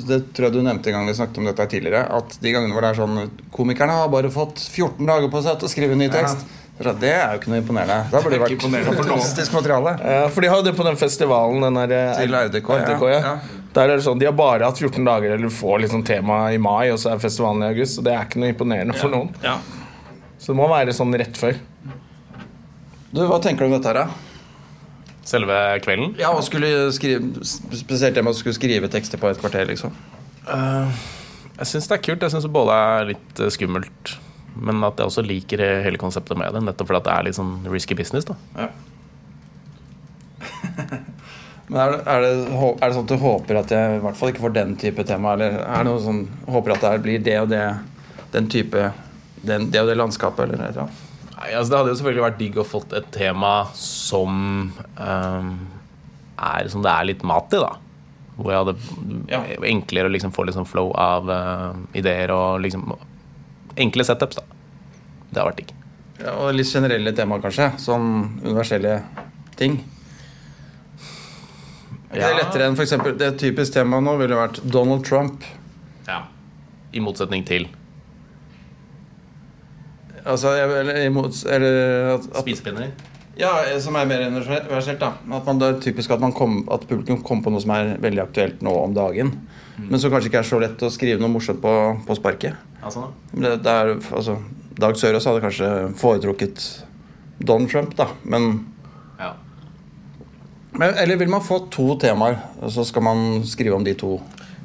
Det 0.04 0.19
tror 0.37 0.48
jeg 0.50 0.52
du 0.52 0.60
nevnte 0.66 0.90
en 0.93 0.98
gang 0.98 1.06
vi 1.08 1.14
snakket 1.16 1.38
om 1.40 1.46
dette 1.48 1.66
tidligere. 1.72 2.02
At 2.19 2.37
de 2.43 2.52
gangene 2.52 2.76
hvor 2.76 2.84
det 2.84 2.90
er 2.93 2.98
sånn 3.00 3.31
Komikerne 3.55 3.96
har 4.03 4.10
bare 4.12 4.29
fått 4.34 4.60
14 4.60 5.00
dager 5.08 5.32
på 5.32 5.41
seg 5.46 5.56
til 5.62 5.69
å 5.69 5.72
skrive 5.72 5.96
en 5.96 6.03
ny 6.05 6.10
tekst. 6.12 6.44
Så 6.76 6.82
er 6.82 6.91
det 6.91 6.93
sånn, 6.93 7.05
er 7.08 7.31
jo 7.32 7.38
ikke 7.41 7.53
noe 7.55 7.60
imponerende. 7.62 7.98
Da 8.12 8.20
burde 8.20 8.34
det 8.36 8.41
vært 8.43 8.53
imponerende 8.58 8.93
for 8.93 9.00
noen. 9.00 9.12
fantastisk 9.17 9.55
materiale. 9.56 9.94
Ja, 10.05 10.26
for 10.29 10.44
de 10.44 10.50
har 10.53 10.60
jo 10.60 10.67
det 10.67 10.74
på 10.76 10.84
den 10.84 10.98
festivalen 11.00 11.65
den 11.65 11.79
der, 11.81 11.94
eh, 11.96 12.19
Til 12.20 12.36
RDK. 12.36 12.69
RDK, 12.82 13.05
ja. 13.15 13.20
Ja. 13.31 13.62
Der 13.79 13.88
er 13.88 13.96
det 13.96 14.05
sånn, 14.05 14.19
De 14.20 14.26
har 14.29 14.36
bare 14.36 14.69
hatt 14.69 14.76
14 14.76 15.05
dager 15.05 15.31
eller 15.38 15.48
får 15.48 15.81
liksom 15.86 16.05
tema 16.05 16.53
i 16.53 16.58
mai, 16.58 16.91
og 16.93 16.98
så 17.00 17.15
er 17.15 17.19
festivalen 17.19 17.65
i 17.65 17.70
august. 17.72 17.96
Så 17.96 18.05
det 18.05 18.12
er 18.12 18.29
ikke 18.29 18.41
noe 18.44 18.53
imponerende 18.53 18.94
for 18.94 19.08
noen. 19.08 19.32
Så 20.36 20.53
det 20.53 20.56
må 20.60 20.69
være 20.69 20.93
sånn 20.93 21.17
rett 21.17 21.36
før. 21.41 21.56
Du, 23.12 23.22
Hva 23.24 23.41
tenker 23.41 23.65
du 23.65 23.72
om 23.72 23.81
dette 23.81 23.88
her, 23.88 24.05
da? 24.05 24.08
Selve 25.26 25.56
kvelden. 25.82 26.14
Ja, 26.20 26.30
og 26.30 26.44
skulle 26.46 26.92
skrive 26.94 27.42
Spesielt 27.42 28.14
det 28.14 28.22
med 28.22 28.30
å 28.30 28.38
skulle 28.38 28.54
skrive 28.54 28.90
tekster 28.92 29.18
på 29.18 29.30
et 29.32 29.40
kvarter, 29.40 29.66
liksom. 29.66 29.94
Jeg 30.46 31.70
syns 31.70 31.88
det 31.90 31.96
er 31.96 32.04
kult. 32.04 32.22
Jeg 32.22 32.34
syns 32.34 32.46
både 32.52 32.76
er 32.76 33.08
litt 33.10 33.40
eh, 33.42 33.50
skummelt, 33.52 34.12
men 34.56 34.84
at 34.86 35.00
jeg 35.00 35.10
også 35.10 35.24
liker 35.26 35.62
hele 35.84 36.00
konseptet 36.00 36.38
med 36.38 36.54
det. 36.54 36.62
Nettopp 36.68 36.92
fordi 36.92 37.02
at 37.02 37.08
det 37.08 37.16
er 37.16 37.26
litt 37.28 37.38
sånn 37.38 37.56
risky 37.72 37.98
business. 37.98 38.28
da 38.28 38.36
Ja. 38.56 38.70
Men 41.66 41.80
er 41.82 41.90
det, 41.90 42.00
er, 42.06 42.20
det, 42.22 42.28
er 42.46 42.84
det 42.84 42.94
sånn 42.94 43.06
at 43.08 43.10
du 43.10 43.16
håper 43.18 43.58
at 43.58 43.72
jeg 43.74 43.96
i 43.96 44.02
hvert 44.04 44.18
fall 44.18 44.30
ikke 44.30 44.44
får 44.44 44.52
den 44.54 44.76
type 44.78 45.02
tema? 45.08 45.32
Eller 45.34 45.56
er 45.64 45.80
det 45.80 45.88
noe 45.88 46.02
sånn 46.04 46.20
Håper 46.46 46.76
at 46.76 46.84
det 46.84 46.92
blir 47.02 47.24
det 47.26 47.34
og 47.40 47.48
det 47.50 47.64
Den 48.36 48.46
type 48.52 48.84
den, 49.42 49.66
Det 49.72 49.80
og 49.82 49.90
det 49.90 49.96
landskapet, 49.98 50.44
eller 50.46 50.62
noe 50.62 50.76
sånt? 50.76 51.02
Nei, 51.36 51.50
altså 51.52 51.70
Det 51.70 51.78
hadde 51.78 51.90
jo 51.93 51.96
selvfølgelig 52.00 52.24
vært 52.24 52.38
digg 52.40 52.55
å 52.56 52.64
fått 52.64 52.93
et 52.96 53.08
tema 53.12 53.50
som 53.76 54.38
um, 54.96 55.50
er 56.38 56.69
som 56.72 56.84
det 56.84 56.93
er 56.93 57.08
litt 57.10 57.22
mat 57.28 57.52
i, 57.52 57.60
da. 57.60 57.74
Hvor 58.36 58.52
jeg 58.52 58.64
hadde 58.64 59.26
Ja. 59.32 59.43
enklere 59.69 60.08
å 60.08 60.12
liksom 60.12 60.32
få 60.32 60.44
litt 60.46 60.56
sånn 60.56 60.69
flow 60.69 60.93
av 60.96 61.28
uh, 61.28 61.74
ideer 61.96 62.32
og 62.34 62.60
liksom 62.64 62.94
Enkle 63.76 64.05
setups, 64.08 64.36
da. 64.38 64.43
Det 65.28 65.36
har 65.43 65.50
vært 65.50 65.58
digg. 65.60 65.72
Ja, 66.22 66.32
og 66.40 66.55
litt 66.56 66.70
generelle 66.72 67.12
temaer, 67.12 67.43
kanskje. 67.44 67.66
Sånn 67.76 68.06
universelle 68.40 69.02
ting. 69.60 69.82
Er 72.12 72.20
Ja. 72.22 72.28
det 72.31 72.38
lettere 72.38 72.64
enn 72.70 72.76
for 72.78 72.84
eksempel, 72.86 73.19
Det 73.19 73.36
typiske 73.38 73.74
tema 73.74 74.00
nå 74.00 74.16
ville 74.16 74.34
vært 74.38 74.62
Donald 74.64 75.05
Trump. 75.05 75.44
Ja. 76.08 76.22
I 76.94 77.00
motsetning 77.00 77.44
til 77.44 77.66
Altså, 80.26 80.54
eller, 80.58 81.04
imot, 81.06 81.38
eller 81.46 81.76
at, 82.16 82.24
at, 82.32 82.40
spisepinner. 82.42 82.90
Ja, 83.38 83.52
som 83.84 83.98
er 84.00 84.08
mer 84.08 84.24
universelt, 84.26 84.98
da. 85.00 85.12
At 85.36 85.46
man, 85.46 85.58
det 85.60 85.68
er 85.68 85.80
typisk 85.84 86.10
at, 86.14 86.22
man 86.22 86.32
kom, 86.34 86.62
at 86.72 86.86
publikum 86.88 87.20
kommer 87.22 87.44
på 87.44 87.52
noe 87.52 87.62
som 87.62 87.74
er 87.76 87.94
veldig 88.02 88.22
aktuelt 88.24 88.62
nå 88.64 88.72
om 88.80 88.94
dagen. 88.96 89.34
Men 89.76 90.00
som 90.00 90.12
kanskje 90.12 90.30
ikke 90.30 90.40
er 90.40 90.48
så 90.48 90.60
lett 90.62 90.82
å 90.82 90.92
skrive 90.92 91.20
noe 91.20 91.30
morsomt 91.30 91.60
på, 91.60 91.72
på 92.06 92.16
sparket. 92.16 92.56
Altså, 92.80 93.10
Men 93.34 93.44
Det, 93.44 93.56
det 93.66 93.74
er, 93.74 93.92
altså, 94.16 94.38
Dag 94.76 94.96
Sørås 94.96 95.28
hadde 95.28 95.44
kanskje 95.44 95.68
foretrukket 96.00 96.64
Donald 97.38 97.70
Trump, 97.70 97.92
da. 97.96 98.08
Men 98.24 98.64
ja. 99.20 99.34
Men, 100.76 100.94
eller 100.94 101.20
vil 101.20 101.32
man 101.32 101.44
få 101.44 101.62
to 101.72 101.94
temaer, 102.00 102.40
og 102.60 102.72
så 102.72 102.84
skal 102.84 103.04
man 103.04 103.44
skrive 103.48 103.76
om 103.76 103.84
de 103.84 103.94
to? 103.96 104.16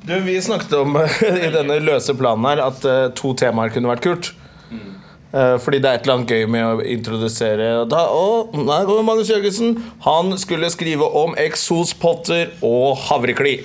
Du, 0.04 0.16
Vi 0.26 0.40
snakket 0.42 0.74
om 0.80 0.98
i 1.46 1.52
denne 1.54 1.80
løse 1.84 2.16
planen 2.18 2.48
her 2.50 2.64
at 2.66 2.88
eh, 2.88 3.12
to 3.16 3.36
temaer 3.38 3.72
kunne 3.76 3.92
vært 3.92 4.08
kult. 4.08 4.32
Eh, 4.72 5.01
fordi 5.32 5.80
det 5.80 5.88
er 5.88 6.00
et 6.00 6.04
eller 6.08 6.18
annet 6.18 6.32
gøy 6.34 6.46
med 6.52 6.66
å 6.68 6.82
introdusere 6.84 7.68
da, 7.88 8.02
Å, 8.12 8.50
der 8.52 8.88
kommer 8.90 9.06
Magnus 9.14 9.30
Jørgensen. 9.32 9.78
Han 10.04 10.34
skulle 10.42 10.68
skrive 10.74 11.08
om 11.22 11.38
eksospotter 11.40 12.52
og 12.68 12.98
havrekli. 13.08 13.62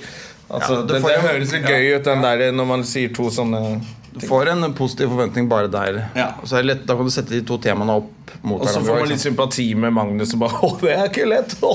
Altså, 0.47 0.77
Ja, 0.79 0.83
det, 0.87 1.01
det 1.03 1.17
høres 1.25 1.51
litt 1.51 1.65
gøy 1.67 1.97
ut 1.97 2.05
den 2.07 2.21
der 2.23 2.45
når 2.55 2.67
man 2.69 2.85
sier 2.87 3.11
to 3.11 3.27
sånne 3.35 3.81
Du 4.13 4.21
får 4.23 4.53
en 4.53 4.63
positiv 4.77 5.11
forventning 5.11 5.49
bare 5.51 5.67
der. 5.67 5.97
Ja. 6.15 6.29
Så 6.47 6.55
er 6.55 6.63
det 6.63 6.69
lett, 6.71 6.85
Da 6.87 6.95
kan 6.95 7.09
du 7.09 7.11
sette 7.11 7.35
de 7.35 7.41
to 7.45 7.57
temaene 7.61 7.97
opp 7.99 8.31
mot 8.47 8.61
Og 8.63 8.69
så 8.71 8.79
får 8.85 9.01
man 9.01 9.11
litt 9.11 9.23
sympati 9.25 9.65
med 9.75 9.91
Magnus. 9.97 10.31
Og 10.37 10.45
bare, 10.45 10.61
å, 10.65 10.71
det 10.79 10.93
er 10.95 11.11
ikke 11.11 11.27
lett! 11.27 11.57
Å, 11.59 11.73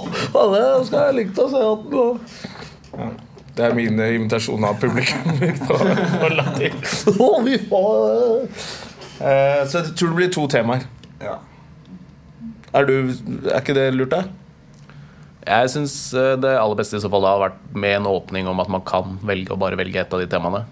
det 0.54 0.64
skal 0.88 1.10
jeg 1.10 1.18
likt 1.20 1.42
å 1.44 1.50
se 1.52 1.66
ja, 2.96 3.10
Det 3.58 3.68
er 3.68 3.76
min 3.76 4.00
eh, 4.00 4.16
invitasjon 4.16 4.64
av 4.64 4.80
publikum 4.80 5.36
på, 5.68 5.76
på 6.24 6.32
latter. 6.32 6.80
Å, 7.12 7.30
vi 7.44 7.60
får 7.68 8.56
Eh, 9.22 9.62
Så 9.68 9.80
jeg 9.80 9.94
tror 9.94 10.12
det 10.12 10.18
blir 10.18 10.32
to 10.34 10.46
temaer. 10.50 10.86
Ja. 11.22 11.38
Er, 12.72 12.86
du, 12.88 12.94
er 13.46 13.60
ikke 13.60 13.76
det 13.76 13.90
lurt, 13.94 14.14
da? 14.14 14.24
Jeg 15.42 15.70
syns 15.72 15.94
det 16.14 16.50
aller 16.54 16.78
beste 16.78 16.94
i 16.94 17.02
så 17.02 17.08
fall 17.10 17.24
Har 17.26 17.40
vært 17.42 17.56
med 17.74 17.96
en 17.96 18.06
åpning 18.06 18.46
om 18.46 18.60
at 18.62 18.68
man 18.70 18.84
kan 18.86 19.16
velge 19.26 19.50
å 19.50 19.58
bare 19.58 19.78
velge 19.80 19.98
ett 20.00 20.14
av 20.14 20.22
de 20.22 20.28
temaene. 20.30 20.62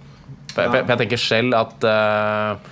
For 0.55 0.63
jeg, 0.63 0.71
for 0.85 0.93
jeg 0.95 1.01
tenker 1.03 1.21
selv 1.23 1.57
at 1.59 1.87
uh, 1.87 2.71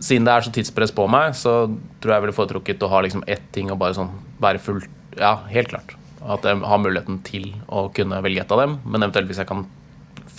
siden 0.00 0.26
det 0.28 0.32
er 0.32 0.46
så 0.46 0.52
tidspress 0.54 0.92
på 0.96 1.06
meg, 1.12 1.34
så 1.36 1.54
tror 2.00 2.12
jeg 2.12 2.16
jeg 2.16 2.24
ville 2.26 2.36
foretrukket 2.36 2.84
å 2.84 2.90
ha 2.92 3.02
liksom 3.04 3.24
ett 3.30 3.44
ting 3.54 3.70
og 3.72 3.80
bare 3.80 3.96
sånn 3.96 4.12
være 4.42 4.62
fullt 4.64 4.88
Ja, 5.20 5.34
helt 5.50 5.72
klart. 5.72 5.96
At 6.20 6.44
jeg 6.46 6.60
har 6.64 6.80
muligheten 6.80 7.18
til 7.26 7.50
å 7.68 7.88
kunne 7.96 8.20
velge 8.24 8.44
et 8.44 8.52
av 8.54 8.60
dem. 8.62 8.76
Men 8.84 9.02
eventuelt 9.02 9.28
hvis 9.30 9.40
jeg 9.42 9.48
kan 9.48 9.64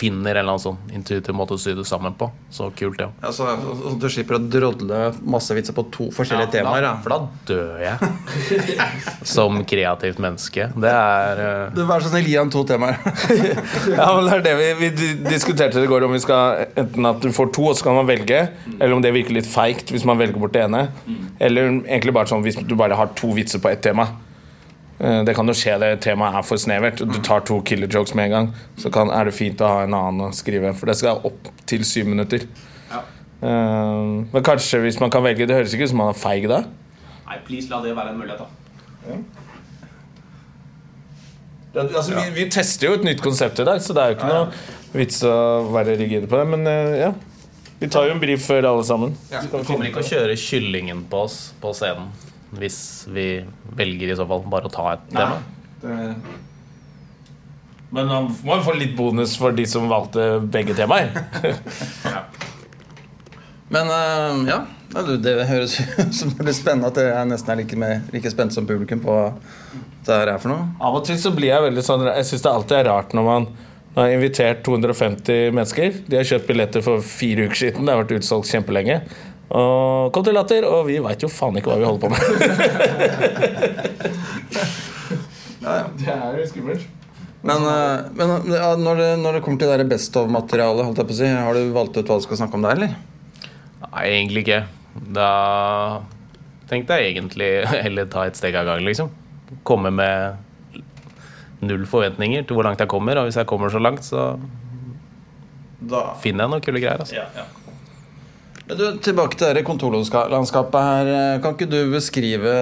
finner 0.02 0.34
en 0.34 0.42
eller 0.42 0.56
annen 0.56 0.62
sånn 0.62 0.78
intuitiv 0.96 1.36
måte 1.36 1.54
å 1.54 1.60
sy 1.60 1.76
det 1.78 1.84
sammen 1.86 2.14
på, 2.18 2.26
så 2.50 2.68
kult 2.74 2.98
det 2.98 3.06
òg. 3.06 3.18
Ja, 3.22 3.30
så, 3.34 3.46
så 3.78 3.92
du 4.02 4.08
slipper 4.10 4.38
å 4.38 4.40
drodle 4.42 5.02
masse 5.22 5.54
vitser 5.54 5.76
på 5.76 5.84
to 5.94 6.08
forskjellige 6.14 6.56
temaer. 6.56 6.88
Ja. 6.88 6.94
For 7.04 7.14
da 7.14 7.18
dør 7.46 7.84
jeg 7.84 8.66
som 9.34 9.60
kreativt 9.68 10.18
menneske. 10.22 10.68
Det 10.74 10.90
er 10.92 11.42
uh... 11.42 11.68
Du, 11.76 11.84
Vær 11.86 12.02
så 12.02 12.10
snill, 12.10 12.26
gi 12.32 12.42
to 12.52 12.64
temaer. 12.68 12.98
Ja, 13.92 14.08
men 14.16 14.26
det 14.26 14.34
er 14.40 14.44
det 14.46 14.52
vi, 14.58 14.88
vi 14.88 15.12
diskuterte 15.28 15.78
det 15.78 15.86
i 15.86 15.90
går, 15.90 16.06
om 16.06 16.14
vi 16.14 16.22
skal 16.22 16.66
enten 16.78 17.08
at 17.08 17.22
du 17.22 17.30
får 17.34 17.52
to, 17.54 17.68
og 17.70 17.78
så 17.78 17.86
kan 17.88 17.98
man 18.00 18.08
velge, 18.08 18.40
eller 18.78 18.96
om 18.96 19.02
det 19.04 19.12
virker 19.14 19.36
litt 19.36 19.48
feigt 19.48 19.92
hvis 19.92 20.06
man 20.08 20.18
velger 20.20 20.40
bort 20.42 20.54
det 20.56 20.64
ene. 20.66 20.86
Eller 21.42 21.68
egentlig 21.70 22.16
bare 22.16 22.30
sånn 22.30 22.44
hvis 22.44 22.58
du 22.66 22.74
bare 22.78 22.98
har 22.98 23.12
to 23.18 23.32
vitser 23.36 23.62
på 23.62 23.70
ett 23.70 23.84
tema. 23.84 24.08
Eh, 25.02 25.22
Det 25.26 25.34
kan 25.34 25.46
jo 25.50 25.54
skje 25.56 25.78
det 25.82 25.92
temaet 26.04 26.36
er 26.38 26.46
for 26.46 26.56
snevert. 26.62 27.02
Du 27.02 27.18
tar 27.26 27.40
to 27.48 27.60
killer 27.66 27.88
jokes 27.90 28.14
med 28.14 28.28
en 28.30 28.30
gang. 28.36 28.50
Så 28.78 28.90
kan, 28.94 29.10
er 29.10 29.24
det 29.26 29.34
fint 29.34 29.60
å 29.60 29.66
ha 29.68 29.82
en 29.86 29.94
annen 29.98 30.28
å 30.28 30.32
skrive. 30.36 30.70
For 30.78 30.86
det 30.86 30.96
skal 31.00 31.20
opp 31.26 31.50
til 31.66 31.82
syv 31.84 32.06
minutter. 32.12 32.46
Eh, 33.42 34.26
Men 34.32 34.42
kanskje 34.46 34.78
hvis 34.84 35.00
man 35.02 35.10
kan 35.10 35.22
velge 35.24 35.46
Det 35.48 35.56
høres 35.56 35.72
ikke 35.74 35.88
ut 35.88 35.90
som 35.90 35.98
man 35.98 36.12
er 36.14 36.18
feig 36.18 36.46
da. 36.48 36.60
Nei, 37.26 37.38
please 37.46 37.68
la 37.70 37.80
det 37.82 37.96
være 37.96 38.12
en 38.12 38.18
mulighet, 38.20 38.38
da. 38.38 38.46
Altså, 41.74 42.12
vi, 42.12 42.30
vi 42.36 42.50
tester 42.52 42.86
jo 42.90 42.94
et 42.98 43.04
nytt 43.06 43.22
konsept 43.24 43.58
i 43.58 43.64
dag, 43.64 43.80
så 43.80 43.94
det 43.96 44.02
er 44.02 44.10
jo 44.12 44.16
ikke 44.18 44.28
noe 44.28 44.48
vits 44.92 45.22
å 45.24 45.32
være 45.72 45.94
rigide 45.96 46.28
på 46.28 46.36
det. 46.36 46.44
Men 46.52 46.66
eh, 46.68 46.98
ja, 47.00 47.12
vi 47.80 47.88
tar 47.88 48.06
jo 48.06 48.12
en 48.14 48.20
brief 48.20 48.44
før 48.46 48.68
alle 48.68 48.84
sammen. 48.84 49.16
Vi 49.32 49.48
kommer 49.50 49.88
ikke 49.88 50.04
å 50.04 50.06
kjøre 50.06 50.36
kyllingen 50.38 51.06
på 51.10 51.24
oss 51.24 51.38
på 51.62 51.72
scenen 51.74 52.12
hvis 52.58 52.78
vi 53.12 53.26
velger 53.76 54.12
i 54.12 54.16
så 54.18 54.26
fall 54.28 54.44
bare 54.52 54.68
å 54.68 54.72
ta 54.72 54.86
et 54.94 55.06
tema. 55.12 55.38
Men 57.92 58.08
man 58.08 58.30
må 58.44 58.56
jo 58.56 58.64
få 58.64 58.76
litt 58.78 58.94
bonus 58.96 59.34
for 59.40 59.56
de 59.56 59.66
som 59.68 59.90
valgte 59.90 60.38
begge 60.52 60.76
temaer. 60.76 61.12
Men 63.72 63.88
uh, 63.88 64.44
ja, 64.48 64.60
det 64.92 65.34
høres 65.48 65.78
ut 65.80 66.14
som 66.18 66.32
det 66.32 66.44
blir 66.44 66.56
spennende 66.56 66.90
at 66.92 66.98
det 66.98 67.08
er 67.08 67.28
nesten 67.28 67.54
er 67.54 67.62
like, 67.62 67.76
med, 67.80 68.08
like 68.12 68.32
spent 68.32 68.52
som 68.52 68.68
publikum 68.68 69.00
på 69.04 69.16
hva 69.16 69.28
det 70.04 70.16
her 70.16 70.32
er 70.34 70.40
for 70.42 70.52
noe. 70.52 70.70
Av 70.82 70.96
og 70.98 71.04
til 71.08 71.20
så 71.20 71.32
blir 71.34 71.52
jeg 71.52 71.64
veldig 71.68 71.84
sånn 71.86 72.02
Jeg 72.08 72.26
syns 72.28 72.42
det 72.44 72.50
alltid 72.52 72.80
er 72.80 72.88
rart 72.90 73.14
når 73.16 73.28
man 73.28 73.46
har 73.94 74.12
invitert 74.12 74.62
250 74.64 75.52
mennesker. 75.54 76.00
De 76.08 76.18
har 76.18 76.26
kjøpt 76.26 76.48
billetter 76.48 76.84
for 76.84 77.04
fire 77.04 77.46
uker 77.46 77.60
siden. 77.60 77.84
Det 77.84 77.92
har 77.92 78.00
vært 78.00 78.14
utsolgt 78.16 78.48
kjempelenge. 78.48 79.02
Og 79.52 80.12
kom 80.14 80.24
til 80.24 80.34
Latter, 80.36 80.64
og 80.64 80.86
vi 80.88 80.96
veit 81.04 81.22
jo 81.22 81.28
faen 81.28 81.56
ikke 81.60 81.70
hva 81.72 81.78
vi 81.80 81.88
holder 81.88 82.02
på 82.02 82.08
med. 82.12 82.20
Det 85.62 86.08
er 86.10 86.38
jo 86.40 86.46
skummelt. 86.50 86.84
Men, 87.42 87.64
eh, 87.66 87.98
men 88.14 88.28
ja, 88.54 88.68
når, 88.78 88.96
det, 89.00 89.08
når 89.22 89.32
det 89.36 89.42
kommer 89.44 89.58
til 89.62 89.72
det 89.80 89.88
best 89.90 90.16
of-materialet, 90.18 90.84
holdt 90.86 91.00
jeg 91.02 91.08
på 91.08 91.14
å 91.14 91.18
si, 91.18 91.26
har 91.30 91.54
du 91.58 91.62
valgt 91.74 91.96
ut 91.98 92.08
hva 92.10 92.18
du 92.20 92.24
skal 92.26 92.38
snakke 92.38 92.56
om 92.58 92.64
der, 92.66 92.74
eller? 92.78 92.92
Nei, 93.82 94.04
egentlig 94.14 94.40
ikke. 94.44 94.60
Da 95.16 95.28
tenkte 96.70 96.98
jeg 96.98 97.04
egentlig 97.16 97.50
heller 97.86 98.04
ta 98.10 98.20
et 98.28 98.38
steg 98.38 98.54
av 98.58 98.64
gangen, 98.70 98.86
liksom. 98.88 99.08
Komme 99.68 99.90
med 99.94 100.14
null 101.62 101.84
forventninger 101.86 102.40
til 102.46 102.54
hvor 102.58 102.66
langt 102.66 102.80
jeg 102.82 102.90
kommer, 102.90 103.18
og 103.20 103.24
hvis 103.28 103.38
jeg 103.38 103.46
kommer 103.50 103.68
så 103.74 103.80
langt, 103.82 104.02
så 104.06 104.20
Da. 105.82 106.00
finner 106.22 106.46
jeg 106.46 106.50
noen 106.54 106.62
kule 106.62 106.78
greier. 106.82 107.02
Altså. 107.02 107.14
Men 107.26 107.42
du, 108.78 108.84
tilbake 109.04 109.38
til 109.38 109.56
det 109.56 109.64
kontorlandskapet 109.66 110.86
her. 110.88 111.10
Kan 111.42 111.56
ikke 111.56 111.70
du 111.70 111.80
beskrive 111.92 112.52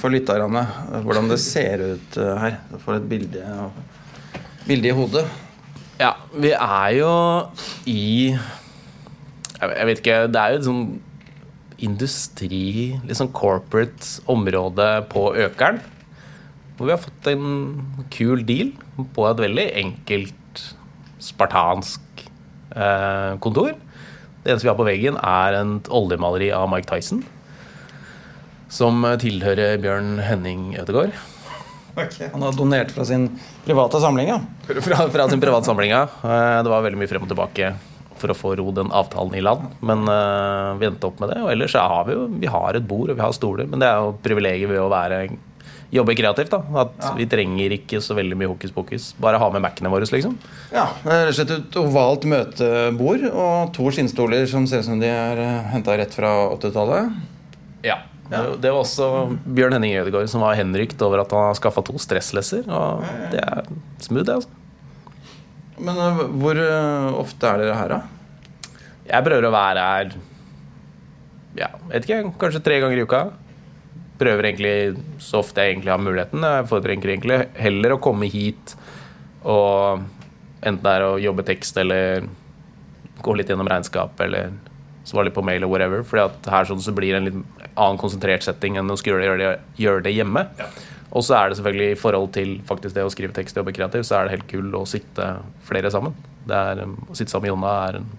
for 0.00 0.12
lytterne 0.12 0.64
hvordan 1.04 1.30
det 1.30 1.40
ser 1.42 1.84
ut 1.94 2.18
eh, 2.20 2.38
her? 2.44 2.56
Får 2.84 2.98
et 2.98 3.08
bilde, 3.10 3.42
bilde 4.68 4.90
i 4.90 4.94
hodet. 4.94 5.26
Ja, 5.98 6.12
vi 6.30 6.52
er 6.54 6.94
jo 6.98 7.12
i 7.90 8.32
jeg 9.58 9.86
vet 9.88 10.00
ikke 10.00 10.18
Det 10.30 10.38
er 10.40 10.52
jo 10.52 10.58
et 10.60 10.66
sånn 10.68 10.82
industri, 11.82 12.98
litt 13.06 13.18
sånn 13.18 13.30
corporate 13.34 14.22
område 14.30 14.86
på 15.12 15.28
Økeren. 15.38 15.78
Hvor 16.74 16.88
vi 16.88 16.94
har 16.94 17.02
fått 17.02 17.28
en 17.30 17.44
kul 18.14 18.42
deal 18.46 18.72
på 19.14 19.26
et 19.28 19.42
veldig 19.42 19.66
enkelt, 19.82 20.62
spartansk 21.22 22.24
eh, 22.74 23.34
kontor. 23.42 23.76
Det 24.42 24.52
eneste 24.52 24.68
vi 24.68 24.70
har 24.72 24.78
på 24.78 24.86
veggen, 24.86 25.18
er 25.18 25.58
en 25.58 25.78
oljemaleri 25.88 26.52
av 26.54 26.68
Mike 26.72 26.88
Tyson. 26.90 27.24
Som 28.72 29.02
tilhører 29.20 29.80
Bjørn 29.82 30.18
Henning 30.22 30.72
Ødegaard. 30.78 31.16
Han 31.98 32.44
har 32.44 32.54
donert 32.54 32.92
fra 32.94 33.04
sin 33.08 33.26
private 33.64 34.00
samling, 34.00 34.28
ja. 34.30 34.38
fra, 34.68 35.08
fra 35.10 35.28
sin 35.30 35.40
private 35.42 35.66
samling. 35.66 35.90
ja. 35.90 36.04
Eh, 36.22 36.62
Det 36.62 36.70
var 36.70 36.84
veldig 36.84 37.00
mye 37.00 37.10
frem 37.10 37.24
og 37.26 37.32
tilbake 37.32 37.72
for 38.18 38.32
å 38.32 38.36
få 38.36 38.54
ro 38.58 38.70
den 38.74 38.90
avtalen 38.94 39.34
i 39.38 39.42
land. 39.42 39.66
Men 39.80 40.06
uh, 40.10 40.74
vi 40.78 40.88
endte 40.88 41.06
opp 41.06 41.20
med 41.22 41.32
det. 41.32 41.40
Og 41.44 41.52
ellers 41.52 41.74
så 41.74 41.84
har 41.86 42.06
vi 42.08 42.16
jo 42.16 42.26
vi 42.32 42.50
har 42.50 42.78
et 42.78 42.88
bord 42.88 43.12
og 43.12 43.18
vi 43.18 43.24
har 43.24 43.34
stoler, 43.34 43.68
men 43.70 43.82
det 43.82 43.90
er 43.90 44.02
jo 44.02 44.16
privilegiet 44.24 44.70
ved 44.70 44.82
å 44.82 44.90
være 44.92 45.20
jobbe 45.94 46.14
kreativt. 46.18 46.50
da 46.52 46.60
At 46.82 47.16
vi 47.16 47.26
trenger 47.30 47.72
ikke 47.78 48.00
så 48.04 48.16
veldig 48.18 48.36
mye 48.36 48.50
hokus 48.50 48.74
pokus. 48.74 49.08
Bare 49.20 49.40
ha 49.40 49.48
med 49.54 49.62
Mac-ene 49.64 49.90
våre, 49.92 50.08
liksom. 50.12 50.36
Ja, 50.74 50.86
rett 51.04 51.30
og 51.32 51.38
slett 51.38 51.54
et 51.54 51.78
ovalt 51.80 52.26
møtebord 52.28 53.24
og 53.30 53.72
to 53.76 53.88
skinnstoler 53.94 54.46
som 54.50 54.66
ser 54.68 54.84
ut 54.84 54.88
som 54.90 55.00
de 55.00 55.08
er 55.08 55.40
henta 55.72 55.96
rett 55.98 56.14
fra 56.14 56.34
80-tallet. 56.58 57.18
Ja. 57.86 58.00
Det, 58.28 58.40
det 58.60 58.68
var 58.74 58.82
også 58.82 59.06
Bjørn 59.56 59.72
Henning 59.78 59.94
Ødegaard 60.02 60.28
som 60.28 60.42
var 60.44 60.58
henrykt 60.58 61.00
over 61.00 61.22
at 61.22 61.30
han 61.32 61.46
har 61.48 61.56
skaffa 61.56 61.80
to 61.86 61.96
stresslesser. 62.02 62.66
Og 62.68 63.06
det 63.32 63.40
er 63.40 63.64
smooth, 64.04 64.26
det. 64.28 64.34
altså 64.36 65.80
Men 65.80 65.96
eh, 66.04 66.20
hvor 66.42 66.60
eh, 66.60 67.08
ofte 67.16 67.48
er 67.48 67.62
dere 67.64 67.78
her, 67.78 67.94
da? 67.96 68.74
Jeg 69.08 69.24
prøver 69.24 69.48
å 69.48 69.52
være 69.54 69.84
her 69.88 70.10
Ja, 71.56 71.70
vet 71.88 72.04
ikke, 72.04 72.34
kanskje 72.44 72.60
tre 72.66 72.76
ganger 72.84 73.00
i 73.00 73.06
uka. 73.08 73.22
Prøver 74.18 74.50
egentlig 74.50 74.74
så 75.22 75.42
ofte 75.42 75.62
jeg 75.62 75.76
egentlig 75.76 75.94
har 75.94 76.02
muligheten. 76.02 76.42
Jeg 76.42 76.68
foretrekker 76.70 77.12
egentlig 77.14 77.42
heller 77.58 77.94
å 77.94 78.02
komme 78.02 78.30
hit 78.30 78.74
og 79.46 80.02
enten 80.66 80.82
det 80.82 80.94
er 80.96 81.06
å 81.06 81.20
jobbe 81.22 81.44
tekst 81.46 81.78
eller 81.78 82.26
gå 83.22 83.34
litt 83.34 83.50
gjennom 83.50 83.68
regnskap 83.70 84.18
eller 84.24 84.52
svare 85.08 85.28
litt 85.28 85.36
på 85.36 85.44
mail 85.46 85.60
eller 85.60 85.70
whatever. 85.70 86.04
Fordi 86.06 86.24
at 86.26 86.50
her 86.52 86.68
sånn 86.68 86.82
så 86.82 86.94
blir 86.94 87.14
det 87.14 87.20
en 87.20 87.28
litt 87.28 87.66
annen 87.78 88.00
konsentrert 88.00 88.44
setting 88.46 88.78
enn 88.78 88.90
å 88.90 88.98
skulle 88.98 89.24
gjøre 89.24 89.40
det, 89.40 89.52
gjøre 89.80 90.04
det 90.06 90.14
hjemme. 90.16 90.44
Og 91.16 91.24
så 91.24 91.38
er 91.38 91.48
det 91.48 91.58
selvfølgelig 91.58 91.94
i 91.94 92.00
forhold 92.02 92.32
til 92.36 92.58
faktisk 92.68 92.98
det 92.98 93.06
å 93.06 93.12
skrive 93.12 93.36
tekst 93.36 93.56
og 93.56 93.62
jobbe 93.62 93.76
kreativt, 93.78 94.08
så 94.10 94.18
er 94.18 94.26
det 94.26 94.36
helt 94.36 94.50
kul 94.50 94.74
å 94.76 94.84
sitte 94.88 95.30
flere 95.64 95.92
sammen. 95.94 96.16
Det 96.48 96.58
er, 96.58 96.82
å 96.84 97.16
sitte 97.16 97.32
sammen 97.32 97.48
med 97.48 97.54
Jonna 97.54 97.72
er 97.86 98.00
en 98.02 98.10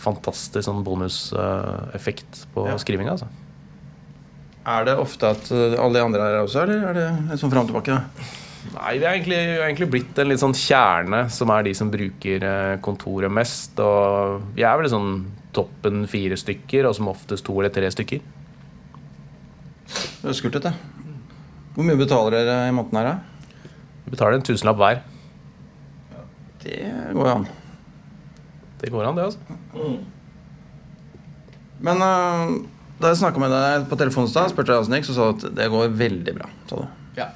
fantastisk 0.00 0.64
sånn 0.64 0.84
bonuseffekt 0.86 2.44
på 2.54 2.64
skrivinga. 2.80 3.18
Altså. 3.18 3.28
Er 4.68 4.84
det 4.84 4.98
ofte 5.00 5.30
at 5.32 5.50
eh, 5.54 5.78
alle 5.80 5.96
de 5.96 6.04
andre 6.04 6.20
er 6.20 6.36
her 6.36 6.44
også, 6.44 6.64
eller 6.66 6.86
er 6.90 6.96
det 6.98 7.08
litt 7.30 7.40
sånn 7.40 7.52
fram 7.52 7.64
og 7.64 7.70
tilbake? 7.70 7.96
Nei, 8.74 8.98
vi 9.00 9.06
har 9.06 9.14
egentlig, 9.14 9.38
egentlig 9.56 9.88
blitt 9.94 10.18
en 10.20 10.28
litt 10.28 10.42
sånn 10.42 10.54
kjerne 10.56 11.22
som 11.32 11.50
er 11.54 11.64
de 11.64 11.72
som 11.76 11.88
bruker 11.92 12.44
eh, 12.44 12.74
kontoret 12.84 13.32
mest. 13.32 13.80
Og 13.80 14.42
vi 14.56 14.66
er 14.68 14.76
vel 14.76 14.90
sånn 14.92 15.14
toppen 15.56 16.04
fire 16.10 16.36
stykker, 16.38 16.86
og 16.86 16.94
som 16.98 17.08
oftest 17.10 17.46
to 17.46 17.56
eller 17.56 17.72
tre 17.72 17.88
stykker. 17.90 18.20
Det 19.90 20.28
er 20.28 20.36
skult, 20.36 20.58
dette. 20.58 20.74
Hvor 21.74 21.86
mye 21.86 21.98
betaler 21.98 22.36
dere 22.36 22.68
i 22.68 22.74
måneden 22.74 23.00
her, 23.00 23.08
da? 23.08 23.64
Vi 24.04 24.12
betaler 24.12 24.36
en 24.36 24.44
tusenlapp 24.44 24.78
hver. 24.80 25.00
Det 26.60 26.82
går 27.16 27.32
an. 27.32 27.48
Det 28.82 28.92
går 28.92 29.08
an, 29.08 29.16
det, 29.16 29.24
altså. 29.30 29.96
Men 31.80 32.04
øh, 32.04 32.54
da 33.00 33.10
jeg 33.12 33.20
snakka 33.22 33.40
med 33.40 33.52
deg 33.54 33.86
på 33.90 33.96
telefonen 34.00 34.28
i 34.28 34.32
stad, 34.32 34.50
spurte 34.52 34.74
jeg 34.74 34.82
åssen 34.84 34.92
det 34.94 35.00
gikk, 35.00 35.08
så 35.10 35.16
sa 35.16 35.28
du 35.30 35.38
at 35.46 35.54
det 35.56 35.68
går 35.72 35.94
veldig 36.00 36.34
bra. 36.36 36.48
Sa 36.68 36.82
du. 36.82 37.06
Ja. 37.16 37.28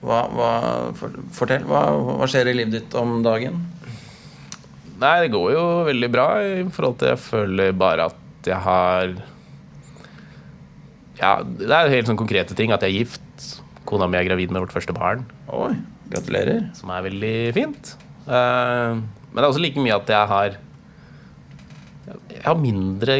Hva, 0.00 0.20
hva, 0.32 0.50
for, 0.96 1.18
fortell. 1.36 1.66
Hva, 1.68 1.82
hva 2.16 2.28
skjer 2.30 2.48
i 2.48 2.56
livet 2.56 2.78
ditt 2.78 2.96
om 2.96 3.18
dagen? 3.24 3.58
Nei, 5.00 5.14
det 5.24 5.30
går 5.32 5.50
jo 5.54 5.64
veldig 5.88 6.08
bra 6.12 6.26
i 6.44 6.64
forhold 6.72 6.98
til 7.00 7.08
Jeg 7.14 7.20
føler 7.24 7.70
bare 7.76 8.10
at 8.10 8.48
jeg 8.48 8.58
har 8.64 9.12
Ja, 11.20 11.30
det 11.44 11.68
er 11.72 11.92
helt 11.92 12.08
sånn 12.08 12.20
konkrete 12.20 12.56
ting. 12.56 12.72
At 12.72 12.84
jeg 12.84 12.92
er 12.94 12.98
gift. 13.02 13.46
Kona 13.88 14.08
mi 14.08 14.16
er 14.20 14.26
gravid 14.28 14.52
med 14.52 14.62
vårt 14.64 14.74
første 14.76 14.94
barn, 14.96 15.24
Oi, 15.56 15.72
gratulerer. 16.12 16.66
som 16.76 16.92
er 16.94 17.04
veldig 17.08 17.34
fint. 17.56 17.94
Eh, 18.28 18.92
men 19.00 19.36
det 19.36 19.42
er 19.42 19.48
også 19.48 19.62
like 19.64 19.80
mye 19.82 19.96
at 19.96 20.12
jeg 20.12 20.28
har 20.30 20.58
Jeg 22.30 22.44
har 22.44 22.60
mindre 22.60 23.16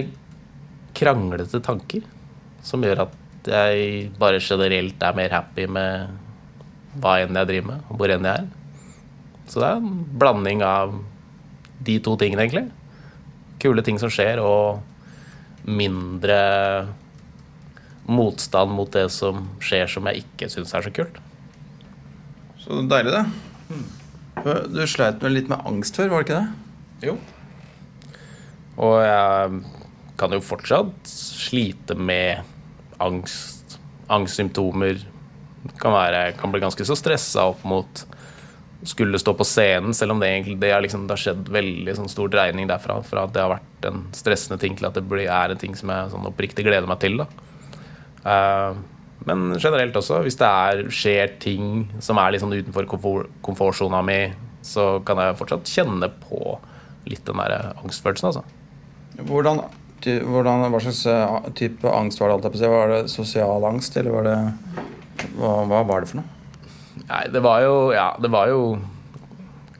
kranglete 1.01 1.63
tanker. 1.65 2.05
Som 2.67 2.85
gjør 2.85 3.07
at 3.07 3.49
jeg 3.49 4.11
bare 4.21 4.41
generelt 4.45 5.01
er 5.01 5.17
mer 5.17 5.33
happy 5.33 5.65
med 5.71 6.11
hva 7.01 7.21
enn 7.23 7.39
jeg 7.39 7.49
driver 7.49 7.69
med, 7.71 7.87
og 7.89 8.01
hvor 8.01 8.13
enn 8.13 8.29
jeg 8.29 8.45
er. 8.45 8.51
Så 9.51 9.63
det 9.63 9.71
er 9.71 9.81
en 9.81 10.05
blanding 10.21 10.63
av 10.67 10.95
de 11.87 11.97
to 12.05 12.17
tingene, 12.21 12.45
egentlig. 12.45 12.67
Kule 13.63 13.83
ting 13.87 13.99
som 14.03 14.13
skjer, 14.13 14.43
og 14.45 14.83
mindre 15.65 16.37
motstand 18.11 18.73
mot 18.75 18.91
det 18.93 19.07
som 19.15 19.45
skjer 19.63 19.91
som 19.91 20.09
jeg 20.11 20.25
ikke 20.25 20.51
syns 20.53 20.75
er 20.75 20.87
så 20.87 20.93
kult. 20.95 21.19
Så 22.61 22.83
deilig, 22.91 23.17
det. 23.17 23.25
Du 24.73 24.81
sleit 24.89 25.21
med 25.25 25.35
litt 25.35 25.51
med 25.51 25.63
angst 25.69 25.99
før, 25.99 26.13
var 26.13 26.25
det 26.25 26.29
ikke 26.29 26.41
det? 26.41 27.11
Jo. 27.11 27.17
Og 28.81 28.97
jeg 29.05 29.61
kan 30.21 30.37
jo 30.37 30.43
fortsatt 30.45 31.09
slite 31.09 31.97
med 31.97 32.45
angst, 33.01 33.79
angstsymptomer. 34.13 35.01
Kan, 35.81 35.93
være, 35.93 36.31
kan 36.41 36.53
bli 36.53 36.63
ganske 36.63 36.85
så 36.89 36.97
stressa 36.97 37.51
opp 37.53 37.65
mot 37.69 38.05
skulle 38.83 39.19
stå 39.21 39.35
på 39.37 39.45
scenen, 39.45 39.95
selv 39.95 40.15
om 40.15 40.21
det 40.21 40.31
egentlig 40.31 40.57
det 40.61 40.71
har, 40.73 40.81
liksom, 40.81 41.05
det 41.07 41.13
har 41.13 41.21
skjedd 41.21 41.51
veldig 41.53 41.95
sånn, 41.99 42.09
stor 42.09 42.31
dreining 42.33 42.69
derfra. 42.71 43.01
Fra 43.05 43.27
at 43.27 43.35
det 43.35 43.43
har 43.45 43.53
vært 43.53 43.89
en 43.91 44.07
stressende 44.17 44.61
ting 44.63 44.79
til 44.79 44.89
at 44.89 44.97
det 44.97 45.05
blir, 45.09 45.29
er 45.29 45.53
en 45.53 45.61
ting 45.61 45.77
som 45.77 45.93
jeg 45.93 46.15
sånn, 46.15 46.29
oppriktig 46.31 46.65
gleder 46.65 46.89
meg 46.89 47.03
til. 47.03 47.21
Eh, 48.25 48.79
men 49.29 49.51
generelt 49.61 49.99
også, 50.01 50.23
hvis 50.25 50.41
det 50.41 50.49
er, 50.49 50.87
skjer 50.97 51.35
ting 51.43 51.91
som 52.01 52.21
er 52.23 52.39
sånn 52.41 52.57
utenfor 52.57 52.89
komfort, 52.89 53.35
komfortsona 53.45 54.01
mi, 54.07 54.23
så 54.65 54.95
kan 55.05 55.21
jeg 55.21 55.37
fortsatt 55.41 55.69
kjenne 55.69 56.09
på 56.25 56.57
litt 57.09 57.25
den 57.29 57.41
der 57.41 57.75
angstfølelsen, 57.83 58.31
altså. 58.31 58.45
Hvordan, 59.29 59.61
hvordan, 60.07 60.67
hva 60.73 60.81
slags 60.83 61.03
øh, 61.11 61.51
type 61.59 61.91
angst 61.91 62.21
var 62.23 62.33
det? 62.33 62.53
Var 62.61 62.95
det 62.95 63.01
sosial 63.13 63.67
angst, 63.69 63.97
eller 64.01 64.15
var 64.15 64.29
det 64.29 64.39
hva, 65.37 65.61
hva 65.69 65.83
var 65.89 66.03
det 66.03 66.13
for 66.13 66.21
noe? 66.21 66.39
Nei, 67.07 67.27
det 67.33 67.43
var 67.45 67.63
jo 67.65 67.77
Ja, 67.95 68.09
det 68.21 68.31
var 68.33 68.51
jo 68.51 68.63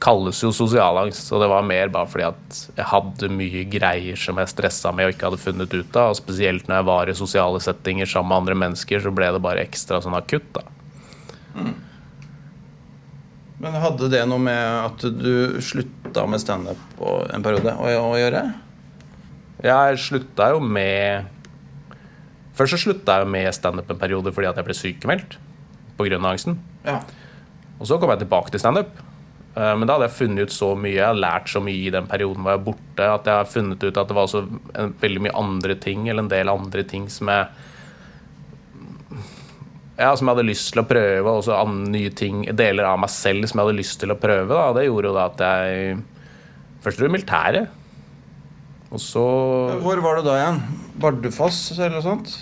Kalles 0.01 0.39
jo 0.41 0.49
sosialangst, 0.49 1.27
og 1.29 1.43
det 1.43 1.49
var 1.51 1.65
mer 1.65 1.91
bare 1.93 2.09
fordi 2.09 2.25
at 2.25 2.61
jeg 2.73 2.87
hadde 2.89 3.27
mye 3.37 3.61
greier 3.69 4.17
som 4.17 4.39
jeg 4.41 4.49
stressa 4.49 4.89
med 4.97 5.05
og 5.05 5.13
ikke 5.13 5.27
hadde 5.29 5.41
funnet 5.43 5.75
ut 5.75 5.99
av. 5.99 6.15
Og 6.15 6.17
spesielt 6.17 6.65
når 6.65 6.79
jeg 6.79 6.87
var 6.87 7.11
i 7.11 7.15
sosiale 7.19 7.61
settinger 7.61 8.09
sammen 8.09 8.31
med 8.31 8.39
andre 8.39 8.55
mennesker, 8.63 9.03
så 9.03 9.13
ble 9.13 9.29
det 9.35 9.43
bare 9.45 9.61
ekstra 9.61 10.01
sånn 10.01 10.17
akutt, 10.17 10.47
da. 10.57 10.65
Men 13.61 13.77
hadde 13.77 14.09
det 14.09 14.23
noe 14.25 14.41
med 14.41 14.57
at 14.87 15.05
du 15.21 15.61
slutta 15.61 16.25
med 16.25 16.41
standup 16.41 17.05
en 17.29 17.45
periode 17.45 17.77
å, 17.77 17.93
å 18.09 18.17
gjøre? 18.17 18.41
Jeg 19.61 19.97
slutta 20.01 20.49
jo 20.55 20.59
med 20.63 21.27
Først 22.57 22.73
så 22.75 22.79
slutta 22.81 23.19
jeg 23.21 23.29
med 23.31 23.53
standup 23.55 23.89
en 23.93 23.99
periode 24.01 24.33
fordi 24.35 24.49
at 24.49 24.57
jeg 24.59 24.65
ble 24.67 24.75
sykemeldt 24.75 25.37
pga. 25.97 26.17
angsten. 26.17 26.57
Ja. 26.85 26.99
Og 27.79 27.87
så 27.87 27.99
kom 27.99 28.09
jeg 28.09 28.19
tilbake 28.23 28.51
til 28.51 28.59
standup. 28.59 28.89
Eh, 29.55 29.75
Men 29.77 29.87
da 29.87 29.93
hadde 29.97 30.07
jeg 30.09 30.17
funnet 30.17 30.43
ut 30.49 30.53
så 30.55 30.75
mye, 30.75 30.95
jeg 30.97 31.05
har 31.05 31.17
lært 31.17 31.47
så 31.51 31.61
mye 31.63 31.87
i 31.87 31.93
den 31.93 32.07
perioden 32.07 32.41
hvor 32.43 32.51
jeg 32.53 32.59
var 32.61 32.65
borte, 32.71 33.07
at 33.15 33.25
jeg 33.25 33.35
har 33.39 33.45
funnet 33.49 33.83
ut 33.83 33.97
at 33.97 34.07
det 34.07 34.15
var 34.17 34.35
en, 34.35 34.93
veldig 35.01 35.21
mye 35.21 35.35
andre 35.37 35.75
ting, 35.75 36.07
eller 36.09 36.23
en 36.23 36.29
del 36.31 36.49
andre 36.49 36.83
ting 36.83 37.07
som 37.09 37.27
jeg 37.31 37.47
ja, 39.99 40.15
som 40.15 40.25
jeg 40.27 40.35
hadde 40.35 40.47
lyst 40.47 40.71
til 40.73 40.81
å 40.81 40.87
prøve, 40.89 41.29
og 41.29 41.49
an- 41.53 41.83
nye 41.91 42.09
ting, 42.09 42.43
deler 42.57 42.87
av 42.89 42.97
meg 42.99 43.09
selv 43.13 43.45
som 43.47 43.59
jeg 43.59 43.67
hadde 43.67 43.77
lyst 43.77 43.99
til 43.99 44.09
å 44.09 44.17
prøve. 44.17 44.47
Da. 44.49 44.73
Det 44.73 44.87
gjorde 44.87 45.11
jo 45.11 45.13
da 45.13 45.25
at 45.29 45.37
jeg 45.45 46.01
Først 46.81 46.97
var 46.97 47.11
i 47.11 47.11
militæret. 47.13 47.67
Og 48.91 48.99
så 48.99 49.23
Hvor 49.83 50.01
var 50.03 50.19
du 50.19 50.25
da 50.27 50.33
igjen? 50.39 50.57
Bardufoss 51.01 51.71
eller 51.77 51.93
noe 51.95 52.03
sånt? 52.05 52.33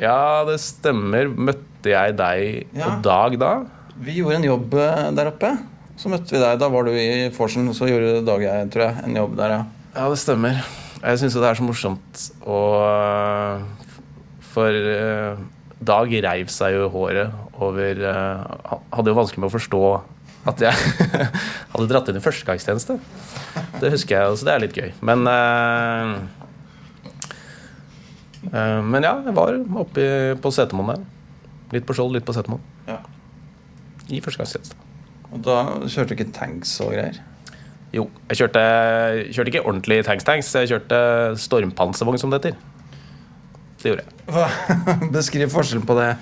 Ja, 0.00 0.44
det 0.44 0.58
stemmer. 0.60 1.30
Møtte 1.32 1.88
jeg 1.94 2.16
deg 2.18 2.66
Ja. 2.76 2.84
på 2.90 3.02
dag 3.06 3.38
da? 3.40 3.52
Vi 3.96 4.18
gjorde 4.18 4.36
en 4.36 4.44
jobb 4.44 4.74
øh, 4.76 5.06
der 5.16 5.30
oppe. 5.32 5.54
Så 5.96 6.10
møtte 6.12 6.34
vi 6.34 6.40
deg. 6.42 6.58
Da 6.60 6.68
var 6.68 6.84
du 6.84 6.92
i 6.92 7.30
Forsen, 7.32 7.70
så 7.72 7.88
gjorde 7.88 8.20
Dag 8.26 8.36
og 8.36 8.44
jeg, 8.44 8.68
tror 8.74 8.82
jeg, 8.90 9.04
en 9.08 9.16
jobb 9.16 9.36
der, 9.38 9.54
ja. 9.56 9.62
Ja, 9.96 10.10
det 10.12 10.18
stemmer. 10.20 10.58
Jeg 11.00 11.18
syns 11.22 11.34
jo 11.36 11.40
det 11.40 11.48
er 11.48 11.56
så 11.56 11.64
morsomt 11.64 12.22
og 12.44 13.62
For 14.52 14.72
eh, 14.72 15.36
Dag 15.86 16.12
reiv 16.24 16.48
seg 16.52 16.72
jo 16.76 16.86
i 16.86 16.92
håret 16.92 17.32
over 17.60 18.00
eh, 18.10 18.76
hadde 18.96 19.12
jo 19.12 19.16
vanskelig 19.16 19.42
med 19.44 19.48
å 19.50 19.54
forstå 19.56 19.80
at 20.46 20.62
jeg 20.62 20.74
hadde 21.72 21.88
dratt 21.90 22.08
inn 22.10 22.18
i 22.20 22.22
førstegangstjeneste. 22.24 22.98
Det 23.82 23.92
husker 23.92 24.16
jeg, 24.16 24.38
så 24.38 24.46
det 24.48 24.54
er 24.54 24.62
litt 24.64 24.78
gøy. 24.78 24.90
Men 25.06 25.26
uh, 25.26 26.16
uh, 28.52 28.80
Men 28.86 29.06
ja, 29.06 29.14
jeg 29.26 29.36
var 29.36 29.58
oppe 29.82 30.08
på 30.42 30.52
Setermoen 30.54 30.94
der. 30.94 31.06
Litt 31.74 31.86
på 31.88 31.96
Skjold, 31.98 32.14
litt 32.14 32.26
på 32.26 32.34
Setermoen. 32.36 32.64
ja. 32.90 33.00
I 34.06 34.20
førstegangstjeneste. 34.22 34.76
Og 35.34 35.40
da 35.42 35.56
kjørte 35.90 36.12
du 36.12 36.14
ikke 36.14 36.30
tanks 36.36 36.76
og 36.84 36.92
greier? 36.94 37.16
Jo, 37.94 38.04
jeg 38.30 38.38
kjørte, 38.38 38.62
kjørte 39.34 39.50
ikke 39.50 39.62
ordentlig 39.66 39.96
tanks-tanks. 40.06 40.52
Jeg 40.60 40.70
kjørte 40.70 40.98
stormpanservogn, 41.42 42.20
som 42.22 42.30
det 42.30 42.38
heter. 42.38 42.60
Det 43.82 43.90
gjorde 43.90 44.04
jeg. 44.06 44.12
Beskriv 45.16 45.50
forskjellen 45.50 45.86
på 45.88 45.96
det. 45.98 46.12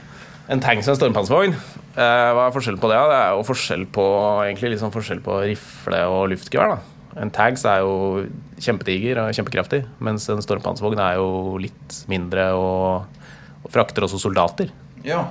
En 0.53 0.61
tanks 0.61 0.89
og 0.89 0.93
en 0.95 0.99
stormpanservogn. 0.99 1.55
Eh, 1.95 2.31
hva 2.37 2.49
er 2.49 2.53
forskjellen 2.53 2.81
på 2.83 2.91
det? 2.91 2.99
Det 3.09 3.21
er 3.21 3.31
jo 3.33 3.45
forskjell 3.49 3.87
på, 3.95 4.05
egentlig 4.45 4.77
sånn 4.81 4.93
forskjell 4.93 5.23
på 5.25 5.39
rifle 5.47 6.01
og 6.11 6.27
luftgevær. 6.35 6.75
da. 6.75 7.21
En 7.23 7.31
tags 7.33 7.63
er 7.71 7.85
jo 7.85 8.25
kjempediger 8.61 9.23
og 9.23 9.37
kjempekraftig, 9.37 9.85
mens 10.05 10.27
en 10.33 10.43
stormpanservogn 10.45 11.01
er 11.01 11.17
jo 11.21 11.57
litt 11.63 12.01
mindre 12.11 12.51
og, 12.59 13.23
og 13.63 13.73
frakter 13.73 14.05
også 14.05 14.21
soldater. 14.21 14.73
Ja. 15.07 15.23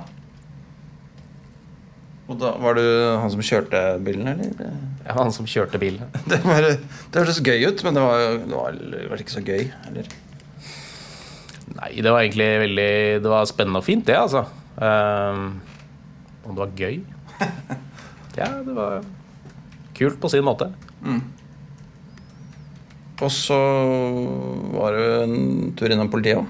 Og 2.24 2.40
da 2.40 2.54
var 2.56 2.78
du 2.78 2.82
han 3.20 3.30
som 3.30 3.44
kjørte 3.44 3.84
bilen, 4.02 4.26
eller? 4.32 4.74
Jeg 5.04 5.12
var 5.12 5.26
han 5.26 5.34
som 5.36 5.46
kjørte 5.46 5.78
bilen. 5.78 6.08
Det, 6.30 6.40
var, 6.42 6.64
det 6.64 7.20
hørtes 7.20 7.42
gøy 7.44 7.68
ut, 7.68 7.84
men 7.84 7.94
det 7.98 8.02
var, 8.02 8.22
det 8.40 8.56
var, 8.56 8.82
det 8.96 9.06
var 9.12 9.20
ikke 9.20 9.36
så 9.36 9.44
gøy. 9.44 9.68
Eller? 9.90 10.08
Nei, 11.74 11.90
det 12.00 12.10
var 12.12 12.22
egentlig 12.22 12.46
veldig 12.60 12.92
Det 13.24 13.30
var 13.30 13.46
spennende 13.48 13.80
og 13.82 13.86
fint, 13.86 14.06
det, 14.08 14.16
altså. 14.16 14.46
Um, 14.74 15.44
om 16.44 16.54
det 16.54 16.60
var 16.64 16.78
gøy? 16.78 17.00
Ja, 18.34 18.48
det 18.66 18.72
var 18.74 19.04
kult 19.94 20.16
på 20.18 20.26
sin 20.32 20.42
måte. 20.42 20.66
Og 23.22 23.30
så 23.30 23.58
var 24.74 24.96
du 24.96 25.02
en 25.22 25.36
tur 25.78 25.92
innom 25.94 26.10
politiet 26.10 26.40
òg. 26.40 26.48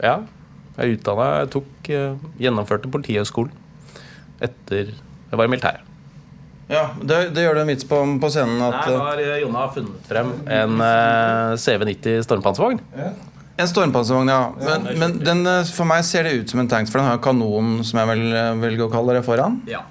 Ja. 0.00 0.14
Jeg 0.78 0.96
utdanna 0.96 1.26
Jeg 1.42 1.50
tok 1.52 1.88
eh, 1.92 2.14
Gjennomførte 2.40 2.88
Politihøgskolen 2.88 3.52
etter 4.42 4.88
jeg 4.88 5.38
var 5.38 5.46
i 5.46 5.50
militæret. 5.52 5.84
Ja, 6.72 6.86
det, 7.04 7.18
det 7.36 7.44
gjør 7.44 7.58
du 7.58 7.60
en 7.62 7.70
vits 7.70 7.84
på 7.86 7.98
på 8.22 8.30
scenen 8.32 8.62
at 8.64 8.88
Der 8.88 8.96
har 9.04 9.20
eh, 9.20 9.36
Jonna 9.42 9.66
funnet 9.74 10.08
frem 10.08 10.32
en 10.48 10.80
eh, 10.80 11.52
CV90 11.60 12.24
stormpanservogn. 12.24 12.80
En 13.60 13.68
stormpanservogn, 13.68 14.30
ja. 14.32 14.52
Men, 14.58 14.86
men 14.98 15.16
den, 15.20 15.42
eh, 15.46 15.64
for 15.76 15.88
meg 15.88 16.04
ser 16.08 16.24
det 16.24 16.32
ut 16.40 16.52
som 16.52 16.62
en 16.62 16.70
tanks, 16.70 16.92
for 16.92 17.02
den 17.02 17.10
har 17.10 17.18
kanon, 17.22 17.82
som 17.84 18.00
jeg 18.00 18.08
vel 18.08 18.22
eh, 18.32 18.52
velger 18.62 18.86
å 18.86 18.92
kalle 18.92 19.18
det, 19.18 19.24
foran. 19.26 19.58
Ja. 19.68 19.82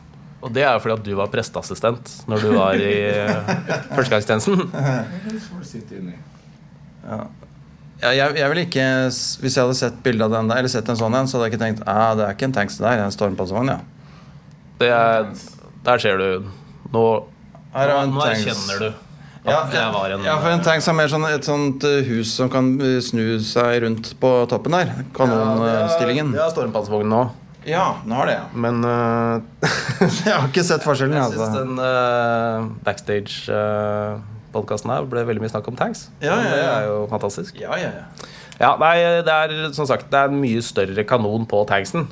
Og 0.42 0.50
det 0.56 0.64
er 0.66 0.74
jo 0.74 0.82
fordi 0.82 0.96
at 0.96 1.06
du 1.06 1.12
var 1.20 1.30
presteassistent 1.30 2.10
når 2.32 2.42
du 2.42 2.50
var 2.56 2.82
i 2.82 2.96
eh, 3.12 3.52
førstegangstjenesten. 3.96 4.66
Ja, 8.02 8.10
jeg, 8.18 8.34
jeg 8.40 8.50
vil 8.50 8.60
ikke, 8.64 8.86
Hvis 9.12 9.56
jeg 9.56 9.62
hadde 9.62 9.78
sett 9.78 10.02
bilde 10.02 10.26
av 10.26 10.34
den 10.34 10.50
der, 10.50 10.64
eller 10.64 10.74
sett 10.74 10.90
en 10.90 10.98
sånn 10.98 11.14
en, 11.20 11.30
så 11.30 11.38
hadde 11.38 11.52
jeg 11.52 11.54
ikke 11.54 11.62
tenkt 11.62 11.86
at 11.86 12.18
det 12.18 12.26
er 12.26 12.34
ikke 12.34 12.50
en 12.50 12.58
tanks 12.58 12.80
det 12.80 12.88
der, 12.88 12.98
det 12.98 13.06
er 13.06 13.12
en 13.12 13.18
stormpanservogn. 13.20 13.76
ja. 13.76 13.82
Det 14.82 14.90
er, 14.90 15.30
der 15.86 16.02
ser 16.02 16.18
du. 16.18 16.50
Nå, 16.90 17.06
er 17.78 17.94
nå 18.10 18.24
erkjenner 18.26 18.82
du 18.82 19.11
Ja, 19.42 19.64
jeg 19.74 19.90
var 19.94 20.12
en 20.14 20.22
ja, 20.26 20.36
for 20.38 20.50
en 20.54 20.62
tanks 20.62 20.86
er 20.86 20.94
mer 20.94 21.08
sånn 21.10 21.24
et 21.26 21.42
sånt 21.48 21.82
eh, 21.88 22.04
hus 22.06 22.30
som 22.38 22.50
kan 22.54 22.68
eh, 22.78 23.00
snu 23.02 23.40
seg 23.42 23.80
rundt 23.82 24.12
på 24.22 24.30
toppen 24.52 24.72
der. 24.78 24.92
Kanonstillingen. 25.18 26.30
Ja, 26.38 26.46
stormpanservogn 26.54 27.10
nå. 27.10 27.24
Ja, 27.66 27.88
den 28.04 28.12
har 28.18 28.26
det, 28.30 28.36
ja. 28.40 28.44
Men 28.58 28.84
uh, 28.86 29.42
Jeg 30.26 30.34
har 30.34 30.48
ikke 30.48 30.64
sett 30.66 30.84
forskjellen. 30.86 31.16
jeg 31.18 31.24
Altså. 31.26 31.46
syns 31.46 31.58
den 31.58 31.74
uh, 31.82 32.58
backstage-podkasten 32.86 34.90
her 34.94 35.02
ble 35.10 35.24
veldig 35.28 35.42
mye 35.44 35.52
snakk 35.54 35.68
om 35.72 35.76
tanks. 35.80 36.00
Ja, 36.24 36.36
ja, 36.38 36.42
ja. 36.42 36.50
Det 36.54 36.62
er 36.76 36.82
jo 36.90 36.96
fantastisk. 37.12 37.52
Ja, 37.62 37.72
ja, 37.82 37.90
ja. 38.02 38.06
Ja, 38.62 38.72
nei, 38.78 38.96
det 39.26 39.34
er 39.34 39.72
som 39.74 39.88
sagt 39.90 40.12
Det 40.14 40.18
er 40.20 40.26
en 40.30 40.38
mye 40.42 40.62
større 40.62 41.04
kanon 41.10 41.46
på 41.50 41.64
tanksen. 41.70 42.04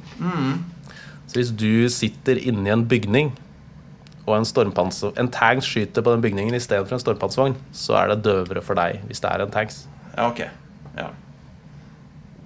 Så 1.29 1.33
hvis 1.37 1.51
du 1.53 1.85
sitter 1.93 2.35
inni 2.41 2.69
en 2.73 2.87
bygning, 2.89 3.27
og 4.29 4.37
en, 4.39 4.91
en 5.19 5.31
tanks 5.33 5.69
skyter 5.69 6.05
på 6.05 6.13
den 6.13 6.23
bygningen 6.23 6.57
istedenfor 6.57 6.97
en 6.97 7.01
stormpanservogn, 7.03 7.57
så 7.75 7.97
er 7.99 8.13
det 8.13 8.21
døvere 8.27 8.63
for 8.65 8.79
deg 8.79 9.01
hvis 9.09 9.23
det 9.23 9.31
er 9.31 9.45
en 9.45 9.53
tanks. 9.53 9.83
Ja, 10.15 10.29
ok. 10.29 10.45
Ja. 10.97 11.09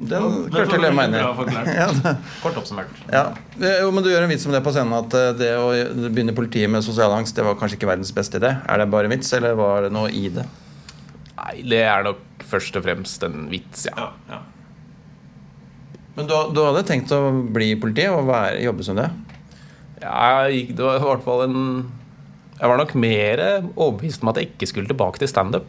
Den 0.03 0.47
klarte 0.51 0.75
jeg 0.75 0.81
å 0.81 0.83
leve 0.83 0.95
meg 0.97 1.11
inn 1.11 1.19
i. 1.19 2.13
Kort 2.43 2.57
oppsummert. 2.59 3.03
ja. 3.13 3.27
Jo, 3.61 3.91
men 3.93 4.03
du 4.03 4.09
gjør 4.11 4.25
en 4.25 4.31
vits 4.33 4.45
om 4.49 4.55
det 4.55 4.63
på 4.65 4.73
scenen, 4.75 4.95
at 4.97 5.15
eh, 5.19 5.29
det 5.37 5.51
å 5.59 5.69
begynne 6.09 6.33
i 6.33 6.37
politiet 6.37 6.71
med 6.71 6.83
sosial 6.85 7.13
angst, 7.15 7.37
det 7.37 7.45
var 7.45 7.55
kanskje 7.59 7.77
ikke 7.79 7.91
verdens 7.91 8.11
beste 8.15 8.41
idé. 8.41 8.55
Er 8.67 8.81
det 8.81 8.89
bare 8.91 9.07
en 9.07 9.15
vits, 9.15 9.31
eller 9.37 9.55
var 9.59 9.85
det 9.85 9.93
noe 9.95 10.11
i 10.11 10.25
det? 10.33 10.47
Nei, 11.37 11.53
det 11.69 11.83
er 11.85 12.07
nok 12.09 12.43
først 12.49 12.75
og 12.79 12.85
fremst 12.85 13.23
en 13.25 13.47
vits, 13.51 13.87
ja. 13.89 14.09
Men 16.17 16.27
du, 16.29 16.33
du 16.53 16.59
hadde 16.61 16.83
tenkt 16.85 17.13
å 17.15 17.21
bli 17.53 17.71
i 17.73 17.79
politiet 17.79 18.13
og 18.13 18.27
være, 18.29 18.59
jobbe 18.65 18.85
som 18.85 18.99
det? 18.99 19.07
Jeg 20.03 20.55
gikk- 20.57 20.75
det 20.77 20.83
var 20.85 20.99
i 20.99 21.03
hvert 21.07 21.23
fall 21.25 21.43
en 21.47 21.57
Jeg 22.59 22.69
var 22.69 22.77
nok 22.77 22.93
mer 22.95 23.41
overbevist 23.75 24.21
om 24.23 24.29
at 24.29 24.37
jeg 24.39 24.51
ikke 24.53 24.67
skulle 24.69 24.87
tilbake 24.91 25.19
til 25.19 25.27
standup. 25.31 25.65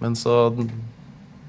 Men 0.00 0.14
så 0.18 0.54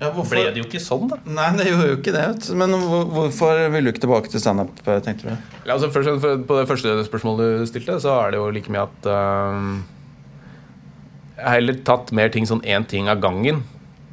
Ja, 0.02 0.10
ble 0.12 0.42
det 0.52 0.58
jo 0.60 0.66
ikke 0.68 0.82
sånn, 0.84 1.08
da. 1.08 1.16
Nei, 1.26 1.46
det 1.56 1.66
gjorde 1.70 1.88
jo 1.88 1.96
ikke 2.02 2.12
det. 2.14 2.50
Men 2.60 2.74
hvorfor 2.76 3.62
ville 3.72 3.88
du 3.88 3.94
ikke 3.94 4.04
tilbake 4.04 4.30
til 4.34 4.42
standup, 4.44 4.76
tenkte 4.84 5.30
du? 5.30 5.38
Ja, 5.66 5.78
altså 5.78 5.88
først, 5.94 6.20
på 6.46 6.58
det 6.60 6.68
første 6.68 6.96
spørsmålet 7.08 7.62
du 7.62 7.66
stilte, 7.70 7.96
så 8.04 8.18
er 8.26 8.32
det 8.34 8.42
jo 8.42 8.50
like 8.52 8.70
mye 8.74 8.84
at 8.84 9.08
uh, 9.08 9.80
Jeg 11.38 11.46
har 11.48 11.56
heller 11.56 11.80
tatt 11.88 12.12
mer 12.12 12.30
ting 12.34 12.46
sånn 12.46 12.62
én 12.68 12.86
ting 12.86 13.08
av 13.10 13.22
gangen. 13.24 13.64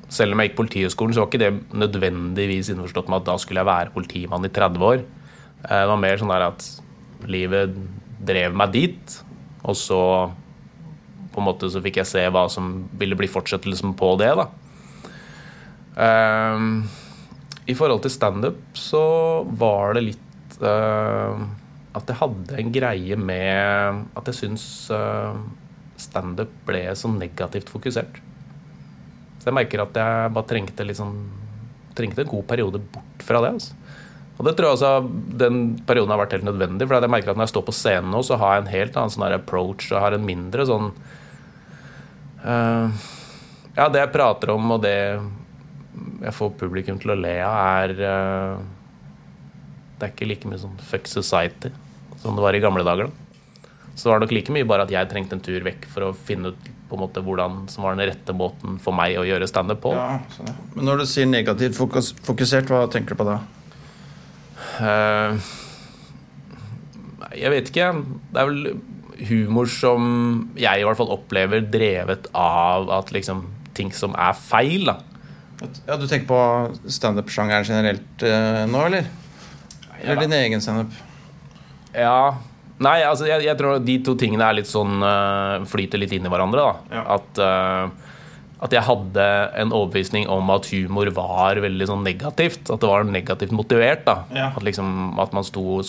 Selv 0.08 0.32
om 0.34 0.40
jeg 0.40 0.50
gikk 0.50 0.60
Politihøgskolen, 0.62 1.14
så 1.14 1.24
var 1.24 1.28
ikke 1.32 1.42
det 1.42 1.50
nødvendigvis 1.74 2.70
innforstått 2.72 3.10
med 3.10 3.20
at 3.20 3.28
da 3.28 3.36
skulle 3.42 3.60
jeg 3.60 3.68
være 3.68 3.92
politimann 3.94 4.46
i 4.46 4.52
30 4.54 4.86
år. 4.92 5.02
Eh, 5.64 5.80
Det 5.82 5.88
var 5.90 6.00
mer 6.00 6.16
sånn 6.22 6.32
der 6.32 6.46
at 6.48 6.64
livet 7.28 7.74
drev 8.20 8.54
meg 8.56 8.72
dit, 8.76 9.16
og 9.64 9.76
så 9.76 10.00
på 11.30 11.40
en 11.40 11.46
måte 11.46 11.68
så 11.70 11.82
fikk 11.82 12.00
jeg 12.00 12.10
se 12.10 12.24
hva 12.32 12.46
som 12.50 12.72
ville 12.98 13.16
bli 13.18 13.28
fortsettelsen 13.30 13.94
på 13.98 14.14
det, 14.20 14.32
da. 14.38 14.48
Ehm, 16.00 16.84
I 17.66 17.76
forhold 17.76 18.02
til 18.04 18.14
standup 18.14 18.60
så 18.78 19.02
var 19.58 19.94
det 19.96 20.06
litt 20.08 20.58
uh, 20.62 21.38
at 21.96 22.10
jeg 22.10 22.18
hadde 22.20 22.58
en 22.58 22.72
greie 22.74 23.18
med 23.18 24.04
at 24.18 24.30
jeg 24.30 24.38
syns 24.38 24.64
uh, 24.94 25.34
standup 26.00 26.52
ble 26.66 26.82
så 26.96 27.10
negativt 27.12 27.70
fokusert. 27.72 28.20
Så 29.40 29.48
jeg 29.48 29.56
merker 29.56 29.84
at 29.84 29.96
jeg 29.96 30.32
bare 30.36 30.50
trengte 30.50 30.96
sånn 30.96 31.20
Trengte 31.90 32.22
en 32.22 32.28
god 32.30 32.44
periode 32.46 32.78
bort 32.94 33.22
fra 33.26 33.40
det. 33.42 33.48
altså. 33.58 33.74
Og 34.40 34.46
det 34.46 34.54
tror 34.56 34.70
jeg 34.70 34.78
også 34.78 35.36
den 35.36 35.56
perioden 35.84 36.14
har 36.14 36.22
vært 36.22 36.38
helt 36.38 36.46
nødvendig. 36.48 36.86
For 36.88 36.96
jeg 36.96 37.12
merker 37.12 37.34
at 37.34 37.36
når 37.36 37.44
jeg 37.44 37.52
står 37.52 37.64
på 37.66 37.74
scenen 37.76 38.14
nå, 38.14 38.22
så 38.24 38.38
har 38.40 38.54
jeg 38.54 38.62
en 38.62 38.72
helt 38.72 38.96
annen 38.96 39.12
sånn 39.12 39.26
approach. 39.36 39.90
Og 39.92 40.00
har 40.00 40.16
en 40.16 40.24
mindre 40.24 40.64
sånn 40.68 40.88
uh, 42.46 42.88
Ja, 43.76 43.90
det 43.92 44.00
jeg 44.00 44.14
prater 44.16 44.54
om, 44.54 44.72
og 44.78 44.80
det 44.86 44.96
jeg 44.96 46.32
får 46.38 46.54
publikum 46.56 46.96
til 47.02 47.12
å 47.12 47.18
le 47.20 47.36
av, 47.44 47.60
er 47.84 47.94
uh, 48.00 48.64
Det 49.98 50.08
er 50.08 50.14
ikke 50.14 50.30
like 50.32 50.48
mye 50.48 50.62
sånn 50.64 50.80
fuck 50.88 51.10
society 51.10 51.74
som 52.24 52.36
det 52.36 52.44
var 52.44 52.56
i 52.56 52.64
gamle 52.64 52.84
dager. 52.84 53.12
da. 53.12 53.60
Så 53.92 54.08
det 54.08 54.14
var 54.14 54.24
nok 54.24 54.32
like 54.38 54.56
mye 54.56 54.68
bare 54.72 54.88
at 54.88 54.92
jeg 54.96 55.12
trengte 55.12 55.36
en 55.36 55.44
tur 55.44 55.60
vekk 55.68 55.84
for 55.92 56.08
å 56.08 56.12
finne 56.16 56.54
ut 56.54 56.74
på 56.88 56.96
en 56.96 57.04
måte 57.04 57.20
hvordan 57.22 57.66
som 57.68 57.84
var 57.84 57.94
den 57.94 58.08
rette 58.08 58.32
måten 58.34 58.80
for 58.82 58.96
meg 58.96 59.20
å 59.20 59.28
gjøre 59.28 59.46
standup 59.48 59.84
på. 59.84 59.92
Ja, 59.94 60.16
sånn. 60.32 60.48
Men 60.74 60.88
når 60.88 61.02
du 61.02 61.08
sier 61.12 61.28
negativt 61.28 61.76
fokus, 61.76 62.14
fokusert, 62.24 62.72
hva 62.72 62.86
tenker 62.90 63.14
du 63.14 63.20
på 63.20 63.28
da? 63.28 63.42
Eh, 64.80 65.50
jeg 67.40 67.52
vet 67.54 67.70
ikke. 67.70 67.92
Det 68.32 68.42
er 68.42 68.50
vel 68.50 68.80
humor 69.28 69.68
som 69.68 70.02
jeg 70.58 70.80
i 70.80 70.86
hvert 70.86 70.98
fall 70.98 71.12
opplever 71.12 71.64
drevet 71.68 72.30
av 72.36 72.88
at 73.00 73.12
liksom 73.12 73.44
ting 73.76 73.92
som 73.94 74.16
er 74.18 74.36
feil, 74.36 74.88
da. 74.88 74.96
Ja, 75.86 75.96
Du 76.00 76.06
tenker 76.08 76.26
på 76.30 76.40
standup-sjangeren 76.88 77.66
generelt 77.68 78.22
uh, 78.24 78.64
nå, 78.70 78.86
eller? 78.88 79.10
Eller 80.00 80.22
din 80.22 80.32
egen 80.32 80.62
standup? 80.64 80.94
Ja 81.92 82.38
Nei, 82.80 83.02
altså 83.04 83.26
jeg, 83.28 83.44
jeg 83.44 83.58
tror 83.60 83.82
de 83.84 83.98
to 84.00 84.14
tingene 84.16 84.46
er 84.46 84.56
litt 84.56 84.70
sånn 84.70 85.02
uh, 85.04 85.60
flyter 85.68 86.00
litt 86.00 86.14
inn 86.16 86.24
i 86.24 86.32
hverandre. 86.32 86.64
da 86.64 86.96
Ja. 86.96 87.02
At 87.18 87.40
eh, 87.44 88.09
At 88.62 88.72
jeg 88.76 88.82
hadde 88.84 89.24
en 89.56 89.70
overbevisning 89.72 90.28
om 90.28 90.50
at 90.52 90.66
humor 90.68 91.08
var 91.16 91.56
veldig 91.64 91.86
sånn 91.88 92.02
negativt. 92.04 92.68
At 92.70 92.80
det 92.82 92.88
var 92.90 93.04
negativt 93.08 93.52
motivert. 93.56 94.04
da 94.04 94.24
Ja. 94.34 94.48
At 94.56 94.62
liksom 94.62 95.18
At 95.18 95.32
man 95.32 95.44
sto 95.44 95.80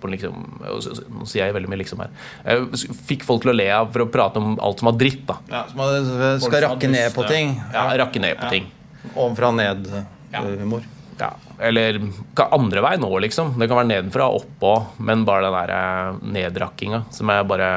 på 0.00 0.08
liksom 0.08 0.32
Nå 0.64 1.26
sier 1.28 1.44
jeg 1.44 1.54
veldig 1.54 1.68
mye 1.68 1.82
liksom 1.82 1.98
her. 2.00 2.08
Jeg 2.46 2.88
fikk 3.04 3.22
folk 3.28 3.42
til 3.42 3.50
å 3.52 3.56
le 3.56 3.66
av 3.70 3.90
for 3.92 4.00
å 4.06 4.10
prate 4.10 4.36
om 4.40 4.54
alt 4.60 4.78
som 4.80 4.86
var 4.92 4.96
dritt. 4.98 5.26
da 5.26 5.36
Ja, 5.50 5.64
Så 5.68 5.76
man 5.76 6.40
skal 6.40 6.62
rakke 6.62 6.88
ned 6.88 7.12
på 7.12 7.26
ting? 7.28 7.60
Ja, 7.72 7.90
Rakke 8.00 8.18
ned 8.20 8.38
på 8.38 8.48
ting. 8.48 8.70
Ovenfra 9.14 9.48
og 9.48 9.56
ned-humor? 9.60 10.82
Ja, 11.20 11.34
eller 11.60 11.98
ka- 12.34 12.48
andre 12.56 12.80
vei 12.80 12.96
nå, 12.96 13.10
liksom. 13.20 13.58
Det 13.58 13.68
kan 13.68 13.76
være 13.76 13.90
nedenfra 13.90 14.24
og 14.32 14.40
oppå, 14.46 14.86
men 15.00 15.26
bare 15.26 15.42
den 15.42 15.52
der 15.52 15.70
eh, 15.76 16.14
nedrakkinga 16.32 17.02
som 17.12 17.28
jeg 17.28 17.46
bare 17.46 17.68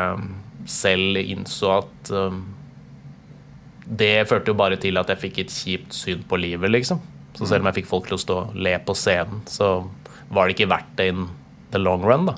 selv 0.66 1.18
innså 1.20 1.74
at 1.82 2.12
um, 2.16 2.38
Det 3.84 4.28
førte 4.30 4.54
jo 4.54 4.58
bare 4.58 4.78
til 4.80 4.98
at 5.00 5.10
jeg 5.12 5.22
fikk 5.26 5.42
et 5.44 5.54
kjipt 5.54 5.96
syn 5.98 6.24
på 6.28 6.40
livet, 6.40 6.72
liksom. 6.72 7.02
Så 7.34 7.48
selv 7.50 7.64
om 7.64 7.70
jeg 7.72 7.82
fikk 7.82 7.90
folk 7.90 8.08
til 8.08 8.18
å 8.18 8.22
stå 8.22 8.40
og 8.46 8.56
le 8.56 8.76
på 8.86 8.96
scenen, 8.98 9.42
så 9.50 9.76
var 10.34 10.48
det 10.48 10.56
ikke 10.56 10.70
verdt 10.72 10.94
det 11.00 11.10
in 11.12 11.26
the 11.74 11.82
long 11.82 12.06
run, 12.06 12.30
da. 12.30 12.36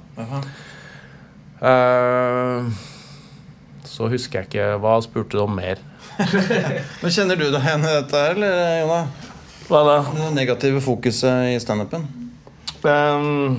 Eh, 1.66 2.70
så 3.88 4.10
husker 4.12 4.42
jeg 4.42 4.50
ikke 4.50 4.66
Hva 4.84 4.98
spurte 5.04 5.38
du 5.38 5.44
om 5.46 5.54
mer? 5.56 5.80
Men 7.02 7.14
Kjenner 7.14 7.40
du 7.40 7.46
deg 7.48 7.62
igjen 7.62 7.86
i 7.88 7.94
dette 7.94 8.24
her, 8.26 8.36
eller 8.36 8.82
Jona? 8.82 9.00
Hva 9.66 9.82
da? 9.88 9.96
Det 10.14 10.34
negative 10.36 10.82
fokuset 10.84 11.54
i 11.54 11.56
standupen? 11.64 12.04
Um, 12.86 13.56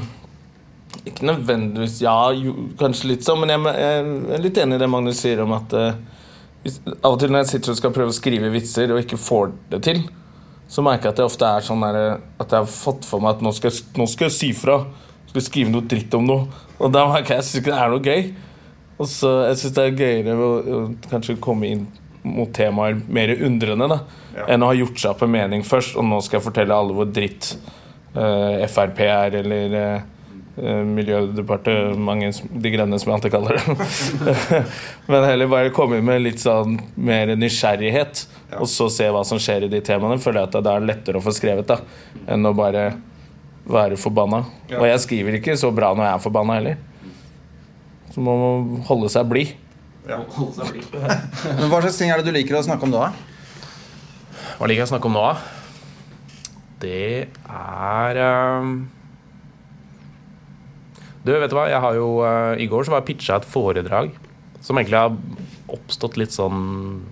ikke 1.09 1.27
nødvendigvis 1.27 1.99
Ja, 2.05 2.31
jo, 2.37 2.53
kanskje 2.79 3.11
litt 3.14 3.27
sånn, 3.27 3.40
men 3.42 3.51
jeg, 3.51 3.72
jeg 3.81 4.05
er 4.37 4.44
litt 4.44 4.61
enig 4.62 4.79
i 4.79 4.83
det 4.85 4.90
Magnus 4.92 5.18
sier 5.25 5.42
om 5.42 5.57
at 5.57 5.75
hvis, 5.75 5.88
Av 6.96 7.14
og 7.14 7.18
til 7.20 7.33
når 7.33 7.44
jeg 7.44 7.50
sitter 7.55 7.72
og 7.72 7.81
skal 7.81 7.94
prøve 7.94 8.12
å 8.12 8.16
skrive 8.16 8.52
vitser 8.55 8.94
og 8.94 9.02
ikke 9.02 9.20
får 9.20 9.52
det 9.72 9.83
til, 9.87 10.00
så 10.70 10.83
merker 10.83 11.09
jeg 11.09 11.14
at 11.14 11.20
det 11.20 11.26
ofte 11.29 11.50
er 11.50 11.66
sånn 11.66 11.85
der, 11.85 11.98
at 12.42 12.50
jeg 12.50 12.64
har 12.64 12.70
fått 12.70 13.07
for 13.07 13.22
meg 13.22 13.37
at 13.37 13.44
nå 13.44 13.52
skal, 13.55 13.74
nå 13.98 14.09
skal 14.11 14.26
jeg 14.26 14.37
si 14.37 14.50
fra. 14.57 14.81
Skal 15.29 15.40
jeg 15.40 15.48
skrive 15.50 15.74
noe 15.74 15.87
dritt 15.87 16.14
om 16.18 16.26
noe. 16.26 16.64
Og 16.81 16.90
da 16.94 17.05
merker 17.11 17.37
jeg 17.37 17.38
at 17.38 17.44
jeg 17.44 17.48
synes 17.50 17.62
ikke 17.62 17.74
det 17.74 17.85
er 17.85 17.94
noe 17.94 18.02
gøy. 18.07 18.26
Og 18.96 19.09
så 19.12 19.31
Jeg 19.50 19.61
syns 19.61 19.76
det 19.76 19.85
er 19.85 19.98
gøyere 20.00 20.35
å, 20.40 20.50
å 20.57 20.83
kanskje 21.11 21.38
komme 21.44 21.68
inn 21.68 21.87
mot 22.26 22.50
temaer 22.55 22.96
mer 23.07 23.33
undrende 23.37 23.87
da 23.92 24.00
enn 24.50 24.64
å 24.64 24.70
ha 24.70 24.76
gjort 24.76 25.00
seg 25.00 25.12
opp 25.12 25.24
en 25.24 25.33
mening 25.33 25.64
først, 25.66 25.96
og 25.96 26.07
nå 26.09 26.20
skal 26.24 26.40
jeg 26.40 26.46
fortelle 26.48 26.76
alle 26.76 26.96
hvor 26.96 27.09
dritt 27.09 27.52
uh, 28.16 28.64
Frp 28.68 29.00
er, 29.07 29.38
eller 29.40 29.76
eh, 29.76 29.94
eh, 29.94 30.15
Miljødepartementet 30.57 32.47
De 32.49 32.71
Grønne, 32.73 32.97
som 33.01 33.11
jeg 33.11 33.19
alltid 33.19 33.35
kaller 33.35 33.59
det. 33.59 33.77
Men 35.11 35.27
heller 35.29 35.51
bare 35.53 35.73
komme 35.77 35.99
med 36.05 36.23
litt 36.25 36.40
sånn 36.40 36.79
mer 36.97 37.35
nysgjerrighet, 37.37 38.23
og 38.57 38.71
så 38.73 38.88
se 38.92 39.11
hva 39.12 39.21
som 39.29 39.40
skjer 39.42 39.66
i 39.66 39.73
de 39.73 39.83
temaene. 39.85 40.16
Føler 40.23 40.42
jeg 40.42 40.51
at 40.51 40.57
det 40.64 40.73
er 40.73 40.88
lettere 40.88 41.21
å 41.21 41.25
få 41.25 41.35
skrevet 41.37 41.69
da 41.69 41.83
enn 42.33 42.49
å 42.49 42.55
bare 42.57 42.88
være 43.66 43.99
forbanna. 44.01 44.45
Og 44.79 44.87
jeg 44.88 45.05
skriver 45.05 45.37
ikke 45.40 45.59
så 45.61 45.73
bra 45.75 45.92
når 45.92 46.09
jeg 46.09 46.14
er 46.14 46.25
forbanna 46.25 46.59
heller. 46.61 46.81
Så 48.14 48.25
må 48.25 48.37
man 48.40 48.83
holde 48.88 49.12
seg 49.12 49.29
blid. 49.29 49.53
Men 50.07 51.69
Hva 51.69 51.83
slags 51.83 51.99
ting 51.99 52.12
er 52.14 52.23
det 52.23 52.31
du 52.31 52.37
liker 52.37 52.57
å 52.57 52.64
snakke 52.64 52.87
om 52.87 52.95
da? 52.95 53.11
Hva 54.57 54.69
liker 54.71 54.85
jeg 54.85 54.88
å 54.88 54.92
snakke 54.95 55.11
om 55.11 55.16
nå, 55.19 55.25
da? 55.27 55.37
Det 56.81 57.27
er 57.27 58.21
ehm, 58.21 58.77
Du, 61.26 61.32
vet 61.34 61.50
du 61.50 61.56
hva? 61.58 61.66
Jeg 61.66 61.82
har 61.82 61.96
jo, 61.98 62.08
uh, 62.22 62.54
I 62.54 62.68
går 62.70 62.86
så 62.86 62.92
var 62.92 63.02
jeg 63.02 63.08
pitcha 63.10 63.40
et 63.40 63.48
foredrag 63.50 64.12
som 64.62 64.78
egentlig 64.78 65.00
har 65.00 65.16
oppstått 65.74 66.18
litt 66.20 66.34
sånn 66.34 66.60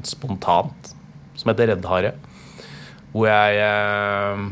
spontant, 0.06 0.92
som 1.38 1.50
heter 1.50 1.72
Reddhare. 1.72 2.12
Hvor 3.14 3.26
jeg 3.26 3.58
uh, 3.58 4.44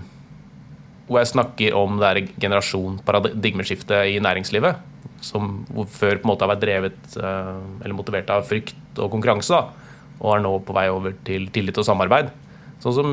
Hvor 1.07 1.21
jeg 1.21 1.31
snakker 1.33 1.79
om 1.79 2.01
det 2.01 2.09
der 2.09 2.35
generasjonparadigmeskiftet 2.43 4.11
i 4.11 4.19
næringslivet. 4.23 4.83
Som 5.23 5.63
før 5.95 6.19
på 6.19 6.27
en 6.27 6.31
måte 6.33 6.43
har 6.43 6.51
vært 6.51 6.63
drevet 6.65 7.15
eh, 7.15 7.59
eller 7.85 7.95
motivert 7.95 8.31
av 8.35 8.43
frykt 8.47 8.99
og 8.99 9.13
konkurranse. 9.13 9.55
da, 9.55 10.17
Og 10.19 10.33
er 10.35 10.43
nå 10.43 10.51
på 10.67 10.75
vei 10.75 10.89
over 10.91 11.15
til 11.27 11.47
tillit 11.55 11.79
og 11.79 11.87
samarbeid. 11.87 12.33
Sånn 12.83 12.97
som 12.97 13.13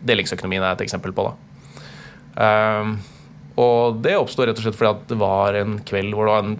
delingsøkonomien 0.00 0.64
er 0.64 0.72
et 0.72 0.84
eksempel 0.86 1.12
på. 1.16 1.26
da. 1.28 1.34
Um, 2.80 2.94
Og 3.60 4.00
det 4.02 4.16
oppsto 4.18 4.46
rett 4.46 4.58
og 4.58 4.64
slett 4.64 4.78
fordi 4.78 4.94
at 4.96 5.10
det 5.12 5.18
var 5.20 5.58
en 5.58 5.76
kveld 5.86 6.16
hvor 6.16 6.26
det 6.26 6.34
var 6.34 6.46
en 6.46 6.56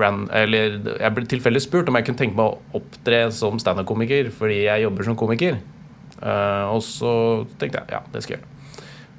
ran, 0.00 0.24
eller 0.34 0.80
Jeg 0.98 1.14
ble 1.14 1.28
tilfeldig 1.30 1.62
spurt 1.62 1.90
om 1.90 1.98
jeg 1.98 2.08
kunne 2.08 2.20
tenke 2.20 2.38
meg 2.38 2.50
å 2.50 2.80
opptre 2.80 3.28
som 3.34 3.60
standup-komiker 3.62 4.32
fordi 4.34 4.64
jeg 4.64 4.84
jobber 4.86 5.06
som 5.06 5.18
komiker. 5.18 5.60
Uh, 6.18 6.72
og 6.72 6.82
så 6.86 7.12
tenkte 7.60 7.82
jeg 7.82 7.96
ja, 7.96 8.02
det 8.10 8.24
skal 8.24 8.36
jeg 8.36 8.42
gjøre. 8.42 8.50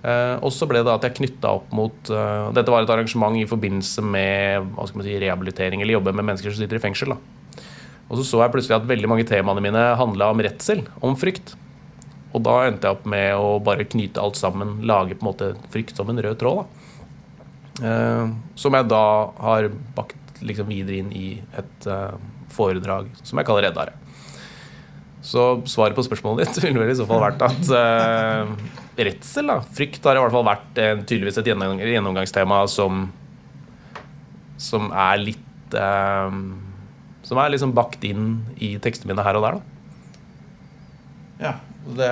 Uh, 0.06 0.36
og 0.46 0.52
så 0.54 0.68
ble 0.70 0.84
det 0.86 0.92
at 0.92 1.06
jeg 1.08 1.16
knytta 1.18 1.50
opp 1.58 1.72
mot 1.74 2.12
uh, 2.14 2.52
Dette 2.54 2.70
var 2.70 2.84
et 2.84 2.92
arrangement 2.94 3.34
i 3.40 3.48
forbindelse 3.50 4.04
med 4.06 4.68
hva 4.76 4.86
skal 4.86 5.02
man 5.02 5.08
si, 5.08 5.16
rehabilitering 5.22 5.82
eller 5.82 5.98
jobbe 5.98 6.14
med 6.14 6.28
mennesker 6.30 6.54
som 6.54 6.62
sitter 6.62 6.78
i 6.78 6.84
fengsel. 6.84 7.16
Da. 7.16 7.64
Og 8.06 8.20
så 8.20 8.26
så 8.28 8.44
jeg 8.44 8.54
plutselig 8.54 8.78
at 8.78 8.90
veldig 8.90 9.10
mange 9.10 9.26
temaene 9.28 9.64
mine 9.66 9.86
handla 9.98 10.30
om 10.34 10.44
redsel, 10.46 10.84
om 11.02 11.16
frykt. 11.18 11.56
Og 12.36 12.44
da 12.46 12.66
endte 12.68 12.86
jeg 12.86 12.98
opp 12.98 13.06
med 13.10 13.32
å 13.40 13.56
bare 13.64 13.88
knyte 13.88 14.22
alt 14.22 14.38
sammen, 14.38 14.78
lage 14.86 15.16
på 15.16 15.24
en 15.24 15.30
måte 15.32 15.54
frykt 15.74 15.96
som 15.98 16.12
en 16.12 16.20
rød 16.22 16.38
tråd. 16.42 16.66
da. 16.66 16.75
Eh, 17.84 18.30
som 18.56 18.78
jeg 18.78 18.88
da 18.88 19.04
har 19.42 19.68
bakt 19.98 20.42
liksom 20.46 20.70
videre 20.72 21.02
inn 21.02 21.12
i 21.16 21.28
et 21.58 21.88
eh, 21.92 22.16
foredrag 22.56 23.10
som 23.24 23.40
jeg 23.40 23.48
kaller 23.48 23.68
Reddare. 23.68 23.96
Så 25.26 25.66
svaret 25.68 25.98
på 25.98 26.06
spørsmålet 26.06 26.46
ditt 26.46 26.64
ville 26.64 26.80
vel 26.80 26.94
i 26.94 26.98
så 26.98 27.08
fall 27.10 27.24
vært 27.24 27.42
at 27.44 27.72
eh, 27.74 28.52
redsel, 29.10 29.50
da, 29.50 29.60
frykt, 29.76 30.04
har 30.06 30.20
i 30.20 30.24
hvert 30.24 30.36
fall 30.36 30.48
vært 30.48 30.82
eh, 30.82 30.94
tydeligvis 31.02 31.40
et 31.42 31.50
gjennom, 31.52 31.80
gjennomgangstema 31.82 32.64
som 32.72 33.08
som 34.62 34.88
er 34.96 35.18
litt 35.20 35.76
eh, 35.76 36.36
Som 37.28 37.42
er 37.42 37.50
liksom 37.52 37.74
bakt 37.76 38.06
inn 38.08 38.46
i 38.62 38.76
tekstene 38.80 39.12
mine 39.12 39.26
her 39.26 39.36
og 39.40 39.44
der, 39.44 39.58
da. 39.58 39.72
Ja, 41.42 41.54
det, 41.98 42.10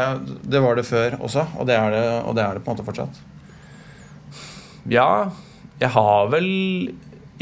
det 0.52 0.60
var 0.60 0.76
det 0.76 0.84
før 0.90 1.16
også, 1.24 1.46
og 1.56 1.70
det 1.70 1.78
er 1.78 1.94
det, 1.94 2.04
og 2.26 2.36
det 2.36 2.44
er 2.44 2.58
det 2.58 2.64
på 2.66 2.72
en 2.72 2.76
måte 2.76 2.88
fortsatt. 2.88 3.22
Ja, 4.92 5.30
jeg 5.82 5.90
har 5.96 6.30
vel 6.32 6.50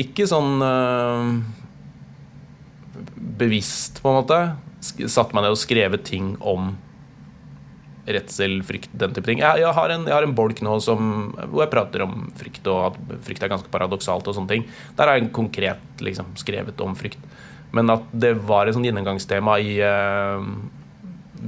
ikke 0.01 0.27
sånn 0.29 0.61
øh, 0.65 1.33
bevisst, 3.41 4.01
på 4.01 4.11
en 4.11 4.21
måte, 4.21 4.39
satt 4.81 5.35
meg 5.35 5.45
ned 5.45 5.55
og 5.55 5.61
skrevet 5.61 6.05
ting 6.07 6.33
om 6.39 6.73
redsel, 8.11 8.57
frykt, 8.65 8.89
den 8.97 9.13
type 9.13 9.29
ting. 9.29 9.41
Jeg, 9.43 9.61
jeg, 9.61 9.73
har 9.77 9.93
en, 9.93 10.07
jeg 10.09 10.15
har 10.15 10.25
en 10.25 10.35
bolk 10.35 10.61
nå 10.65 10.77
som, 10.83 11.31
hvor 11.51 11.63
jeg 11.63 11.73
prater 11.73 12.03
om 12.05 12.25
frykt, 12.39 12.65
og 12.71 12.89
at 12.89 13.21
frykt 13.27 13.45
er 13.45 13.51
ganske 13.53 13.71
paradoksalt 13.73 14.27
og 14.27 14.37
sånne 14.37 14.55
ting. 14.55 14.65
Der 14.97 15.07
har 15.07 15.19
jeg 15.19 15.31
konkret 15.35 16.03
liksom, 16.03 16.33
skrevet 16.39 16.81
om 16.83 16.97
frykt. 16.97 17.21
Men 17.75 17.93
at 17.93 18.07
det 18.11 18.33
var 18.49 18.67
et 18.67 18.75
sånn 18.75 18.87
gjennomgangstema 18.87 19.59
i 19.63 19.77
øh, 19.85 20.49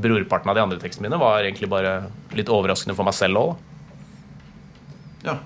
brorparten 0.04 0.54
av 0.54 0.58
de 0.58 0.64
andre 0.64 0.80
tekstene 0.82 1.10
mine, 1.10 1.20
var 1.22 1.42
egentlig 1.42 1.70
bare 1.72 1.98
litt 2.38 2.52
overraskende 2.54 2.96
for 2.98 3.08
meg 3.08 3.18
selv 3.18 3.42
òg. 3.42 3.52
Ja. 5.26 5.40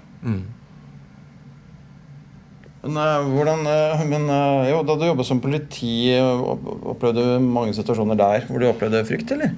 Men 2.83 2.97
eh, 3.01 3.27
hvordan 3.33 3.63
eh, 3.67 4.03
Men 4.07 4.27
eh, 4.29 4.69
jo, 4.71 4.81
da 4.85 4.95
du 4.99 5.05
jobbet 5.07 5.25
som 5.27 5.39
politi, 5.43 6.13
opplevde 6.21 7.23
du 7.23 7.45
mange 7.45 7.73
situasjoner 7.77 8.19
der 8.19 8.45
hvor 8.47 8.61
du 8.61 8.67
opplevde 8.69 9.01
frykt, 9.07 9.31
eller? 9.35 9.55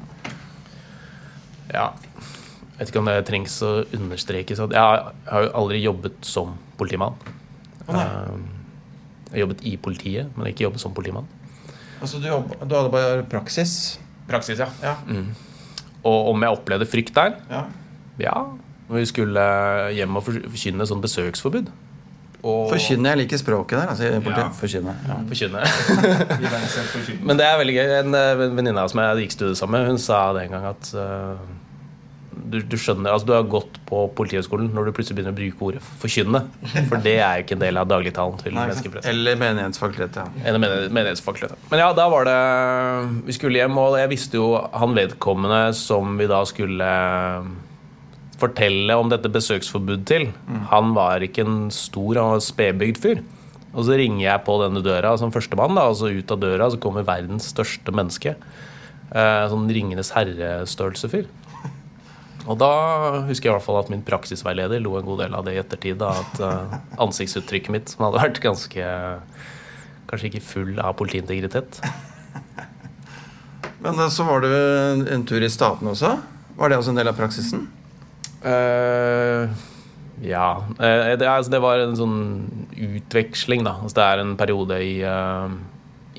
Ja. 1.73 1.89
Jeg 2.79 2.85
vet 2.85 2.91
ikke 2.93 3.01
om 3.03 3.09
det 3.11 3.17
trengs 3.27 3.57
å 3.67 3.71
understrekes 3.93 4.61
jeg 4.61 4.79
har, 4.79 5.09
jo 5.43 5.49
aldri 5.59 5.81
jobbet 5.83 6.15
som 6.25 6.53
politimann. 6.79 7.17
Å. 7.89 7.91
Jeg 7.91 9.33
har 9.35 9.41
jobbet 9.43 9.65
i 9.67 9.73
politiet, 9.77 10.29
men 10.37 10.47
ikke 10.49 10.63
jobbet 10.63 10.81
som 10.81 10.93
politimann. 10.95 11.27
Altså, 11.99 12.21
du, 12.23 12.29
jobb, 12.31 12.53
du 12.63 12.71
hadde 12.77 12.93
bare 12.93 13.25
praksis? 13.29 13.73
Praksis, 14.29 14.61
ja. 14.63 14.69
Ja. 14.81 14.95
Og 16.07 16.31
om 16.31 16.45
jeg 16.47 16.55
opplevde 16.55 16.87
frykt 16.89 17.13
der? 17.19 17.35
ja. 17.51 17.65
Ja. 18.19 18.37
Vi 18.89 19.03
skulle 19.05 19.43
hjem 19.93 20.15
og 20.17 20.23
for- 20.25 20.47
forkynne 20.49 20.87
sånn 20.89 21.03
besøksforbud. 21.03 21.67
Og 22.39 22.69
Forkynne, 22.71 23.11
jeg 23.11 23.19
liker 23.23 23.39
språket 23.41 23.81
der. 23.81 23.89
Altså. 23.91 24.03
Ja. 24.07 24.49
Forkynne. 24.55 24.95
Ja. 25.07 25.19
Forkynne. 25.29 25.63
Men 27.27 27.39
det 27.39 27.47
er 27.47 27.57
veldig 27.59 27.75
gøy. 27.75 27.95
En 27.99 28.19
eh, 28.19 28.43
venninne 28.55 28.85
som 28.91 29.01
jeg 29.03 29.25
gikk 29.25 29.35
studiet 29.35 29.59
sammen 29.59 29.79
med, 29.79 29.89
hun 29.91 29.99
sa 30.01 30.21
det 30.37 30.45
en 30.47 30.55
gang 30.55 30.69
at 30.69 30.91
uh, 30.95 31.41
du, 32.49 32.59
du 32.63 32.77
skjønner, 32.79 33.11
altså 33.11 33.27
du 33.27 33.33
har 33.35 33.47
gått 33.51 33.79
på 33.89 34.05
Politihøgskolen 34.15 34.71
når 34.73 34.89
du 34.89 34.93
plutselig 34.95 35.19
begynner 35.19 35.35
å 35.35 35.37
bruke 35.37 35.67
ordet 35.67 35.83
forkynne. 36.01 36.41
For 36.89 37.01
det 37.03 37.17
er 37.19 37.39
jo 37.39 37.45
ikke 37.45 37.57
en 37.57 37.63
del 37.65 37.81
av 37.81 37.89
dagligtalen 37.91 38.39
til 38.41 38.55
flest. 38.55 39.07
Eller 39.11 39.39
menighetsfakultet. 39.41 40.19
Ja. 40.23 40.27
Av. 41.49 41.71
Men 41.71 41.83
ja, 41.83 41.89
da 41.97 42.05
var 42.11 42.29
det 42.29 42.37
Vi 43.27 43.35
skulle 43.35 43.61
hjem, 43.61 43.77
og 43.81 43.97
jeg 43.99 44.11
visste 44.13 44.39
jo 44.39 44.53
han 44.55 44.95
vedkommende 44.97 45.61
som 45.77 46.15
vi 46.19 46.29
da 46.29 46.41
skulle 46.47 46.89
fortelle 48.39 48.95
om 48.99 49.11
dette 49.11 49.31
besøksforbudet 49.31 50.05
til. 50.09 50.29
Han 50.71 50.93
var 50.97 51.23
ikke 51.25 51.45
en 51.45 51.59
stor, 51.73 52.17
han 52.19 52.37
var 52.37 52.45
spedbygd 52.45 53.01
fyr. 53.03 53.21
Og 53.69 53.85
så 53.85 53.99
ringer 53.99 54.23
jeg 54.23 54.45
på 54.47 54.55
denne 54.63 54.81
døra 54.81 55.13
som 55.21 55.33
førstemann, 55.33 55.77
da, 55.77 55.85
og 55.91 55.99
så 55.99 56.09
ut 56.09 56.31
av 56.33 56.41
døra 56.41 56.69
så 56.71 56.79
kommer 56.81 57.05
verdens 57.05 57.51
største 57.51 57.93
menneske. 57.93 58.33
Eh, 59.09 59.43
sånn 59.51 59.69
Ringenes 59.73 60.11
herre-størrelse-fyr. 60.15 61.29
Og 62.49 62.57
da 62.57 62.71
husker 63.27 63.49
jeg 63.49 63.51
i 63.51 63.55
hvert 63.57 63.65
fall 63.65 63.77
at 63.81 63.91
min 63.93 64.05
praksisveileder 64.05 64.81
lo 64.81 64.95
en 64.97 65.05
god 65.05 65.21
del 65.25 65.35
av 65.37 65.45
det 65.45 65.53
i 65.53 65.61
ettertid. 65.61 65.99
Da, 66.01 66.15
at 66.17 66.43
eh, 66.45 66.77
ansiktsuttrykket 67.05 67.73
mitt, 67.75 67.93
som 67.93 68.07
hadde 68.07 68.23
vært 68.23 68.43
ganske 68.45 68.91
Kanskje 70.09 70.31
ikke 70.31 70.41
full 70.41 70.79
av 70.81 70.95
politiintegritet. 70.97 71.83
Men 73.83 73.99
eh, 73.99 74.09
så 74.09 74.25
var 74.25 74.41
du 74.41 74.49
en 74.49 75.25
tur 75.29 75.43
i 75.45 75.51
Statene 75.53 75.93
også. 75.93 76.15
Var 76.57 76.71
det 76.71 76.79
også 76.79 76.95
en 76.95 76.97
del 76.97 77.11
av 77.11 77.19
praksisen? 77.19 77.67
Eh, 78.43 79.49
ja. 80.23 80.47
Uh, 80.79 81.17
det, 81.19 81.27
altså, 81.27 81.51
det 81.51 81.61
var 81.63 81.83
en 81.83 81.97
sånn 81.97 82.19
utveksling, 82.75 83.65
da. 83.67 83.77
Altså, 83.83 83.99
det 83.99 84.07
er 84.07 84.23
en 84.23 84.35
periode 84.39 84.79
i, 84.83 84.95
uh, 85.03 85.51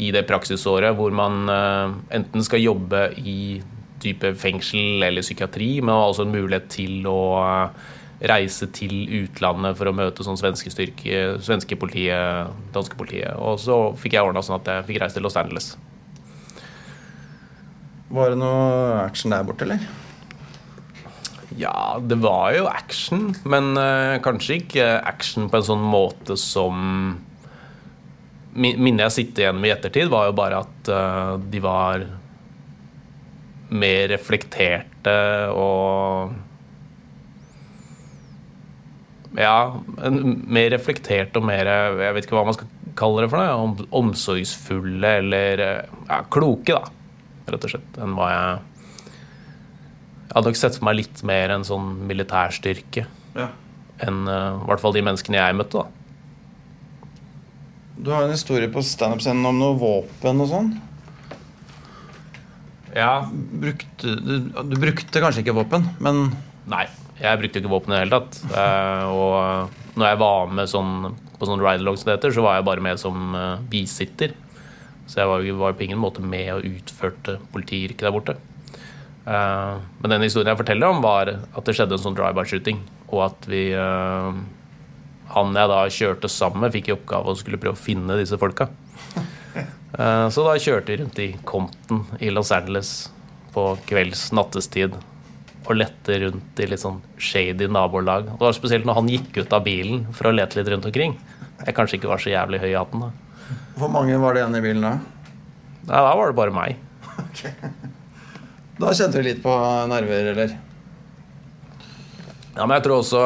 i 0.01 0.11
det 0.15 0.27
praksisåret 0.29 0.97
hvor 0.97 1.13
man 1.13 1.45
enten 1.51 2.45
skal 2.47 2.63
jobbe 2.63 3.11
i 3.21 3.61
type 4.01 4.33
fengsel 4.41 5.03
eller 5.05 5.25
psykiatri, 5.25 5.75
men 5.85 5.93
også 5.93 6.25
en 6.25 6.33
mulighet 6.33 6.71
til 6.73 7.05
å 7.11 7.21
reise 8.21 8.69
til 8.77 8.95
utlandet 9.23 9.77
for 9.79 9.89
å 9.89 9.95
møte 9.97 10.25
sånn 10.25 10.39
svenske 10.41 10.73
styrke, 10.73 11.39
svenske 11.45 11.77
politiet, 11.81 12.51
danske 12.73 12.97
politiet. 12.97 13.37
Og 13.37 13.61
så 13.61 13.77
fikk 14.01 14.17
jeg 14.17 14.25
ordna 14.25 14.45
sånn 14.45 14.59
at 14.59 14.69
jeg 14.69 14.89
fikk 14.91 15.01
reise 15.05 15.17
til 15.17 15.25
Los 15.25 15.37
Angeles. 15.41 15.73
Var 18.11 18.33
det 18.33 18.41
noe 18.41 19.03
action 19.05 19.33
der 19.33 19.45
borte, 19.47 19.69
eller? 19.69 19.85
Ja, 21.59 21.99
det 22.03 22.21
var 22.23 22.53
jo 22.55 22.69
action, 22.71 23.33
men 23.43 23.73
uh, 23.79 24.21
kanskje 24.23 24.61
ikke 24.61 24.87
action 25.09 25.49
på 25.51 25.59
en 25.59 25.67
sånn 25.67 25.83
måte 25.83 26.39
som 26.39 27.19
Minnet 28.51 29.05
jeg 29.05 29.15
sitter 29.15 29.45
igjen 29.45 29.61
med 29.63 29.71
i 29.71 29.73
ettertid, 29.77 30.09
var 30.11 30.27
jo 30.27 30.33
bare 30.35 30.63
at 30.65 30.89
uh, 30.91 31.35
de 31.39 31.61
var 31.63 32.03
mer 33.71 34.09
reflekterte 34.11 35.17
og 35.55 36.33
Ja, 39.39 39.79
mer 39.95 40.73
reflekterte 40.75 41.39
og 41.39 41.47
mer 41.47 41.71
Jeg 41.71 42.17
vet 42.17 42.27
ikke 42.27 42.35
hva 42.35 42.49
man 42.49 42.57
skal 42.57 42.71
kalle 42.99 43.23
det 43.23 43.31
for 43.31 43.39
noe. 43.39 43.53
Om, 43.55 43.77
omsorgsfulle 44.01 45.13
eller 45.23 45.63
eh, 45.65 45.95
ja, 46.09 46.19
kloke, 46.33 46.75
da, 46.75 46.91
rett 47.53 47.67
og 47.67 47.73
slett, 47.73 48.01
enn 48.03 48.17
hva 48.19 48.33
jeg 48.33 48.70
jeg 50.31 50.37
hadde 50.37 50.51
nok 50.53 50.59
sett 50.61 50.77
for 50.79 50.87
meg 50.87 51.01
litt 51.01 51.23
mer 51.27 51.51
en 51.57 51.65
sånn 51.67 51.89
militærstyrke 52.07 53.03
Ja. 53.35 53.49
enn 54.07 54.21
uh, 54.31 54.61
i 54.63 54.69
hvert 54.69 54.81
fall 54.83 54.95
de 54.95 55.03
menneskene 55.03 55.41
jeg 55.41 55.57
møtte. 55.59 55.83
da. 55.83 55.89
Du 58.01 58.13
har 58.15 58.23
en 58.25 58.31
historie 58.33 58.71
på 58.71 58.81
standup-scenen 58.87 59.45
om 59.51 59.59
noe 59.59 59.75
våpen 59.77 60.41
og 60.41 60.49
sånn. 60.53 60.71
Ja. 62.95 63.27
Brukte, 63.33 64.15
du, 64.23 64.37
du 64.71 64.77
brukte 64.81 65.23
kanskje 65.23 65.43
ikke 65.45 65.57
våpen, 65.59 65.85
men 66.03 66.31
Nei, 66.71 66.85
jeg 67.19 67.41
brukte 67.41 67.59
ikke 67.59 67.73
våpen 67.73 67.91
i 67.93 67.97
det 67.97 68.05
hele 68.05 68.19
tatt. 68.21 68.37
Eh, 68.55 69.07
og 69.11 69.99
når 69.99 70.07
jeg 70.13 70.19
var 70.23 70.53
med 70.55 70.71
sånn, 70.71 70.93
på 71.41 71.49
sånn 71.49 71.63
ride-along 71.65 71.99
som 71.99 72.11
det 72.11 72.19
heter, 72.21 72.35
så 72.37 72.45
var 72.45 72.61
jeg 72.61 72.67
bare 72.69 72.85
med 72.87 73.01
som 73.03 73.35
eh, 73.35 73.65
bisitter. 73.73 74.37
Så 75.11 75.19
jeg 75.19 75.27
var 75.27 75.43
var 75.59 75.75
på 75.75 75.89
ingen 75.89 75.99
måte 75.99 76.23
med 76.23 76.53
og 76.55 76.69
utførte 76.69 77.41
politiyrket 77.51 78.07
der 78.07 78.15
borte. 78.15 78.37
Eh, 79.27 79.75
men 80.01 80.15
den 80.15 80.25
historien 80.25 80.53
jeg 80.53 80.61
forteller 80.61 80.93
om, 80.93 81.03
var 81.05 81.33
at 81.37 81.67
det 81.67 81.77
skjedde 81.77 81.97
en 81.97 82.05
sånn 82.05 82.17
drive-by-shooting. 82.19 82.81
Og 83.11 83.25
at 83.29 83.51
vi 83.51 83.69
eh, 83.77 84.41
Han 85.35 85.55
jeg 85.55 85.71
da 85.71 85.83
kjørte 85.87 86.31
sammen 86.33 86.65
med, 86.65 86.75
fikk 86.75 86.91
i 86.91 86.97
oppgave 86.97 87.31
å 87.31 87.39
skulle 87.39 87.61
prøve 87.61 87.79
å 87.79 87.85
finne 87.89 88.19
disse 88.21 88.41
folka. 88.41 88.71
Eh, 89.91 90.29
så 90.31 90.45
da 90.47 90.53
kjørte 90.55 90.93
vi 90.93 90.97
rundt 91.01 91.17
i 91.19 91.25
Compton 91.45 92.05
i 92.23 92.29
Los 92.31 92.53
Angeles 92.55 93.11
på 93.51 93.65
kvelds 93.89 94.29
nattestid 94.39 94.95
og 95.67 95.73
lette 95.75 96.21
rundt 96.23 96.63
i 96.63 96.69
litt 96.71 96.81
sånn 96.81 97.01
shady 97.19 97.67
nabolag. 97.67 98.31
Det 98.31 98.47
var 98.47 98.55
spesielt 98.55 98.87
når 98.87 99.01
han 99.01 99.11
gikk 99.11 99.41
ut 99.43 99.57
av 99.59 99.67
bilen 99.67 100.07
for 100.15 100.31
å 100.31 100.35
lete 100.39 100.61
litt 100.61 100.71
rundt 100.71 100.87
omkring. 100.89 101.19
Jeg 101.67 101.77
kanskje 101.77 101.99
ikke 101.99 102.13
var 102.13 102.23
så 102.23 102.31
jævlig 102.31 102.63
høy 102.63 102.69
i 102.71 102.79
hatten 102.79 103.03
da. 103.03 103.11
hvor 103.83 103.91
mange 103.93 104.15
var 104.23 104.39
det 104.39 104.45
igjen 104.45 104.61
i 104.61 104.65
bilen 104.71 104.87
da? 104.87 104.95
Nei, 105.91 106.01
da 106.07 106.15
var 106.23 106.31
det 106.31 106.39
bare 106.39 106.55
meg. 106.55 106.79
Da 108.81 108.95
kjente 108.97 109.21
du 109.21 109.27
litt 109.27 109.43
på 109.45 109.53
nerver, 109.91 110.31
eller? 110.33 110.53
Ja, 112.55 112.65
men 112.65 112.73
jeg 112.79 112.85
tror 112.87 113.03
også 113.03 113.25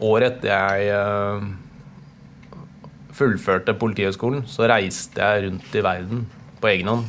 året 0.00 0.36
etter 0.36 0.50
jeg 0.52 0.90
eh, 0.92 1.46
fullførte 3.16 3.72
Politihøgskolen, 3.80 4.44
så 4.48 4.68
reiste 4.68 5.24
jeg 5.24 5.46
rundt 5.46 5.76
i 5.76 5.84
verden 5.84 6.26
på 6.60 6.68
egen 6.72 6.92
hånd. 6.92 7.08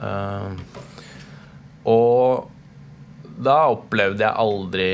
Eh, 0.00 0.80
og 1.88 2.48
da 3.44 3.58
opplevde 3.74 4.24
jeg 4.24 4.40
aldri 4.40 4.90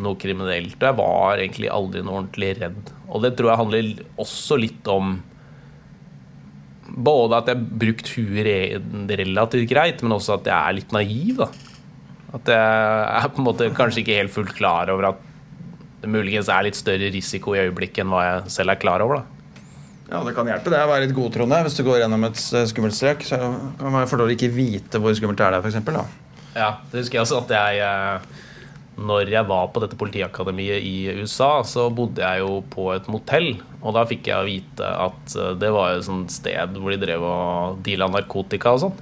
noe 0.00 0.16
kriminelt. 0.20 0.78
Og 0.80 0.88
jeg 0.88 0.98
var 1.02 1.42
egentlig 1.42 1.72
aldri 1.72 2.04
noe 2.04 2.22
ordentlig 2.22 2.54
redd. 2.62 2.94
Og 3.12 3.24
det 3.24 3.34
tror 3.36 3.52
jeg 3.52 3.60
handler 3.62 3.92
også 4.24 4.58
litt 4.60 4.88
om 4.92 5.18
både 6.88 7.38
at 7.38 7.50
jeg 7.50 7.58
har 7.58 7.78
brukt 7.84 8.10
huet 8.16 9.16
relativt 9.20 9.70
greit, 9.70 10.04
men 10.04 10.16
også 10.16 10.38
at 10.38 10.48
jeg 10.50 10.56
er 10.58 10.76
litt 10.78 10.94
naiv. 10.96 11.42
da. 11.42 11.48
At 12.38 12.50
jeg 12.52 13.24
er 13.24 13.32
på 13.32 13.40
en 13.42 13.48
måte 13.48 13.70
kanskje 13.76 14.02
ikke 14.02 14.18
helt 14.18 14.34
fullt 14.34 14.54
klar 14.58 14.90
over 14.92 15.12
at 15.12 15.24
det 16.02 16.10
muligens 16.12 16.50
er 16.52 16.66
litt 16.66 16.78
større 16.78 17.10
risiko 17.10 17.56
i 17.56 17.64
øyeblikket 17.64 18.04
enn 18.04 18.12
hva 18.12 18.22
jeg 18.26 18.54
selv 18.58 18.74
er 18.74 18.80
klar 18.80 19.02
over. 19.04 19.20
da. 19.22 19.38
Ja, 20.08 20.22
Det 20.24 20.34
kan 20.36 20.48
hjelpe 20.48 20.72
det 20.72 20.80
å 20.80 20.88
være 20.88 21.04
litt 21.04 21.16
godtroende 21.16 21.60
hvis 21.66 21.76
du 21.76 21.84
går 21.84 22.00
gjennom 22.02 22.24
et 22.28 22.40
eh, 22.56 22.66
skummelt 22.70 22.96
strek. 22.96 23.24
Så 23.28 23.36
kan 23.36 23.92
man 23.92 24.06
være 24.08 24.30
ikke 24.32 24.52
vite 24.54 25.00
hvor 25.02 25.16
skummelt 25.16 25.40
det 25.40 25.46
er 25.48 25.58
der, 25.58 25.96
da. 25.98 26.04
Ja, 26.56 26.70
det 26.90 27.02
husker 27.02 27.18
jeg 27.18 27.26
også 27.26 27.42
at 27.44 27.52
jeg 27.52 27.82
eh, 27.84 28.46
Når 28.98 29.30
jeg 29.30 29.46
var 29.46 29.68
på 29.70 29.80
dette 29.82 29.96
politiakademiet 29.98 30.82
i 30.82 31.22
USA, 31.22 31.62
så 31.62 31.86
bodde 31.94 32.24
jeg 32.24 32.42
jo 32.42 32.60
på 32.72 32.88
et 32.96 33.06
motell. 33.10 33.52
Og 33.78 33.94
da 33.94 34.02
fikk 34.10 34.30
jeg 34.30 34.48
vite 34.48 34.88
at 35.06 35.36
eh, 35.38 35.52
det 35.60 35.70
var 35.74 35.94
et 35.94 36.06
sånt 36.06 36.34
sted 36.34 36.78
hvor 36.78 36.90
de 36.90 36.98
drev 37.02 37.26
og 37.26 37.82
deala 37.86 38.10
narkotika 38.10 38.74
og 38.74 38.82
sånn. 38.88 38.96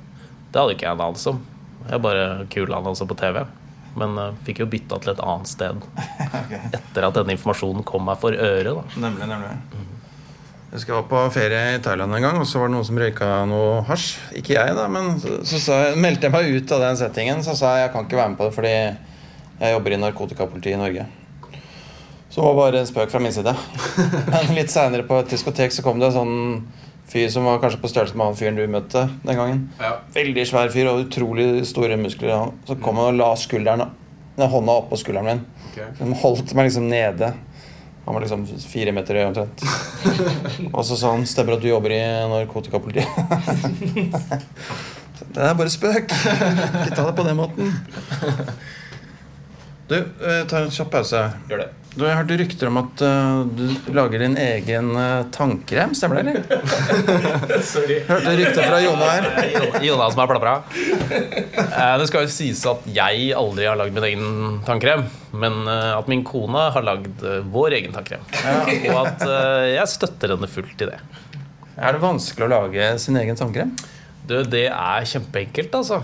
Det 0.53 0.61
hadde 0.61 0.77
ikke 0.77 0.89
jeg 0.89 0.99
en 0.99 1.07
anelse 1.07 1.33
om. 1.33 1.41
Jeg 1.87 2.03
bare 2.05 2.27
kula 2.53 2.81
han 2.81 2.91
altså 2.93 3.09
på 3.09 3.17
TV. 3.19 3.41
Men 3.97 4.19
uh, 4.21 4.31
fikk 4.45 4.61
jo 4.61 4.69
bytta 4.69 4.99
til 5.01 5.15
et 5.15 5.21
annet 5.25 5.49
sted 5.49 5.85
etter 6.77 7.07
at 7.07 7.17
denne 7.17 7.33
informasjonen 7.33 7.87
kom 7.89 8.05
meg 8.05 8.21
for 8.21 8.37
øre. 8.37 8.75
da 8.77 9.03
Nemlig, 9.07 9.29
nemlig. 9.31 9.55
Jeg 10.67 10.81
husker 10.83 10.93
jeg 10.93 10.99
var 10.99 11.09
på 11.09 11.21
ferie 11.33 11.61
i 11.77 11.81
Thailand 11.81 12.13
en 12.13 12.25
gang, 12.27 12.39
og 12.43 12.49
så 12.51 12.61
var 12.61 12.69
det 12.69 12.75
noen 12.75 12.85
som 12.85 12.99
røyka 13.01 13.29
noe 13.49 13.79
hasj. 13.89 14.09
Ikke 14.37 14.59
jeg, 14.59 14.75
da, 14.77 14.85
men 14.93 15.15
så, 15.23 15.39
så, 15.49 15.61
så 15.63 15.79
meldte 15.97 16.29
jeg 16.29 16.35
meg 16.35 16.51
ut 16.53 16.75
av 16.77 16.83
den 16.85 16.99
settingen. 17.01 17.41
Så 17.47 17.57
sa 17.57 17.77
jeg 17.79 17.87
jeg 17.87 17.93
kan 17.95 18.09
ikke 18.09 18.21
være 18.21 18.35
med 18.35 18.41
på 18.43 18.51
det 18.51 18.57
fordi 18.59 18.75
jeg 19.61 19.73
jobber 19.73 19.95
i 19.95 20.01
narkotikapolitiet 20.01 20.77
i 20.77 20.81
Norge. 20.81 21.07
Så 22.31 22.41
det 22.41 22.47
var 22.47 22.59
bare 22.59 22.81
en 22.83 22.89
spøk 22.89 23.11
fra 23.11 23.21
min 23.23 23.33
side. 23.33 23.55
Men 24.29 24.57
litt 24.59 24.73
seinere 24.73 25.07
på 25.09 25.17
et 25.23 25.31
diskotek 25.33 25.73
så 25.73 25.85
kom 25.85 26.03
det 26.03 26.11
en 26.11 26.19
sånn 26.19 26.35
fyr 27.09 27.31
som 27.33 27.47
var 27.47 27.63
kanskje 27.63 27.81
på 27.81 27.89
størrelse 27.89 28.19
med 28.19 28.27
han 28.27 28.37
fyren 28.37 28.59
du 28.59 28.67
møtte 28.69 29.07
den 29.23 29.39
gangen. 29.39 29.63
Ja. 29.81 29.95
Veldig 30.13 30.45
svær 30.51 30.73
fyr 30.75 30.91
og 30.91 31.07
utrolig 31.07 31.49
store 31.71 31.97
muskler. 32.01 32.51
Så 32.69 32.77
kom 32.83 33.01
han 33.01 33.15
og 33.15 33.21
la 33.21 33.31
skulderen 33.41 33.87
den 34.37 34.51
hånda 34.53 34.73
oppå 34.83 34.99
skulderen 35.01 35.27
min. 35.31 35.45
De 35.97 36.13
holdt 36.21 36.53
meg 36.57 36.69
liksom 36.69 36.89
nede. 36.91 37.33
Han 38.07 38.15
var 38.15 38.23
liksom 38.23 38.45
fire 38.47 38.93
meter 38.95 39.17
høy 39.19 39.25
omtrent. 39.31 39.65
Og 40.73 40.85
så 40.85 40.97
sa 40.97 41.11
han 41.15 41.25
'Stemmer 41.27 41.57
at 41.57 41.63
du 41.63 41.69
jobber 41.69 41.91
i 41.91 42.03
narkotikapolitiet?' 42.31 43.09
det 45.35 45.43
er 45.43 45.55
bare 45.55 45.71
spøk. 45.73 46.13
Ikke 46.13 46.95
ta 46.95 47.07
det 47.07 47.17
på 47.17 47.25
den 47.27 47.37
måten. 47.37 47.73
Du, 49.87 49.97
eh, 49.97 50.47
ta 50.51 50.65
en 50.65 50.71
kjapp 50.75 50.91
pause. 50.91 51.19
Gjør 51.51 51.61
det. 51.63 51.73
Du 51.97 52.03
har 52.05 52.19
hørt 52.19 52.33
rykter 52.37 52.69
om 52.69 52.77
at 52.83 53.03
uh, 53.07 53.47
du 53.57 53.93
lager 53.97 54.21
din 54.21 54.35
egen 54.37 54.91
uh, 54.99 55.23
tannkrem. 55.33 55.95
Stemmer 55.97 56.19
det, 56.21 56.35
eller? 56.35 57.63
Sorry. 57.71 58.03
Hørte 58.05 58.35
rykter 58.37 58.67
fra 58.67 58.81
Jonna 58.85 59.07
her. 59.15 59.79
Jonna 59.87 60.11
som 60.13 60.21
er 60.21 60.29
plapra. 60.29 60.53
Uh, 60.67 61.95
Det 62.03 62.09
skal 62.11 62.27
jo 62.27 62.35
sies 62.35 62.61
at 62.69 62.85
jeg 62.99 63.31
aldri 63.39 63.65
har 63.71 63.81
lagd 63.81 63.97
min 63.97 64.09
egen 64.11 64.61
tannkrem. 64.69 65.07
Men 65.33 65.63
uh, 65.65 65.95
at 65.97 66.13
min 66.13 66.27
kone 66.27 66.67
har 66.75 66.85
lagd 66.85 67.25
vår 67.55 67.79
egen 67.79 67.97
tannkrem. 67.97 68.29
Og 68.93 69.01
at 69.07 69.25
jeg 69.71 69.95
støtter 69.95 70.35
henne 70.37 70.51
fullt 70.53 70.85
i 70.85 70.91
det. 70.93 71.01
Er 71.81 71.97
det 71.97 72.05
vanskelig 72.05 72.45
å 72.45 72.53
lage 72.59 72.93
sin 73.01 73.17
egen 73.23 73.41
tannkrem? 73.41 73.73
Du, 74.27 74.41
det 74.45 74.67
er 74.69 75.09
kjempeenkelt, 75.09 75.73
altså. 75.81 76.03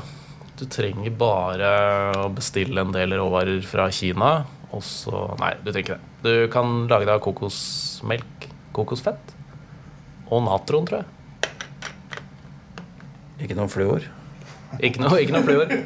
Du 0.63 0.69
trenger 0.71 1.11
bare 1.19 1.69
å 2.23 2.29
bestille 2.31 2.85
en 2.85 2.93
del 2.95 3.17
råvarer 3.19 3.65
fra 3.67 3.89
Kina. 3.91 4.45
Og 4.71 4.85
så 4.87 5.25
Nei, 5.41 5.57
du 5.59 5.73
trenger 5.73 5.83
ikke 5.83 5.97
det. 5.97 6.11
Du 6.23 6.53
kan 6.53 6.85
lage 6.87 7.09
deg 7.09 7.25
kokosmelk, 7.25 8.47
kokosfett 8.77 9.33
og 10.31 10.45
natron, 10.47 10.87
tror 10.87 11.01
jeg. 11.01 11.09
Ikke 13.43 13.57
noen 13.59 13.73
fluor? 13.73 14.07
Ikke 14.79 15.03
noe, 15.03 15.19
ikke 15.19 15.35
noe 15.35 15.47
fluor. 15.49 15.67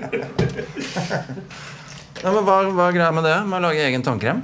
Ja, 2.17 2.31
men 2.33 2.47
hva, 2.47 2.55
hva 2.73 2.87
er 2.89 2.95
greia 2.97 3.12
med 3.12 3.27
det? 3.29 3.35
Med 3.45 3.59
å 3.59 3.67
lage 3.67 3.83
egen 3.85 4.03
tannkrem? 4.03 4.39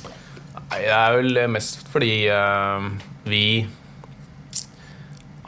Nei, 0.00 0.78
Det 0.80 0.94
er 0.96 1.12
vel 1.12 1.40
mest 1.52 1.84
fordi 1.92 2.12
uh, 2.32 2.86
vi 3.28 3.42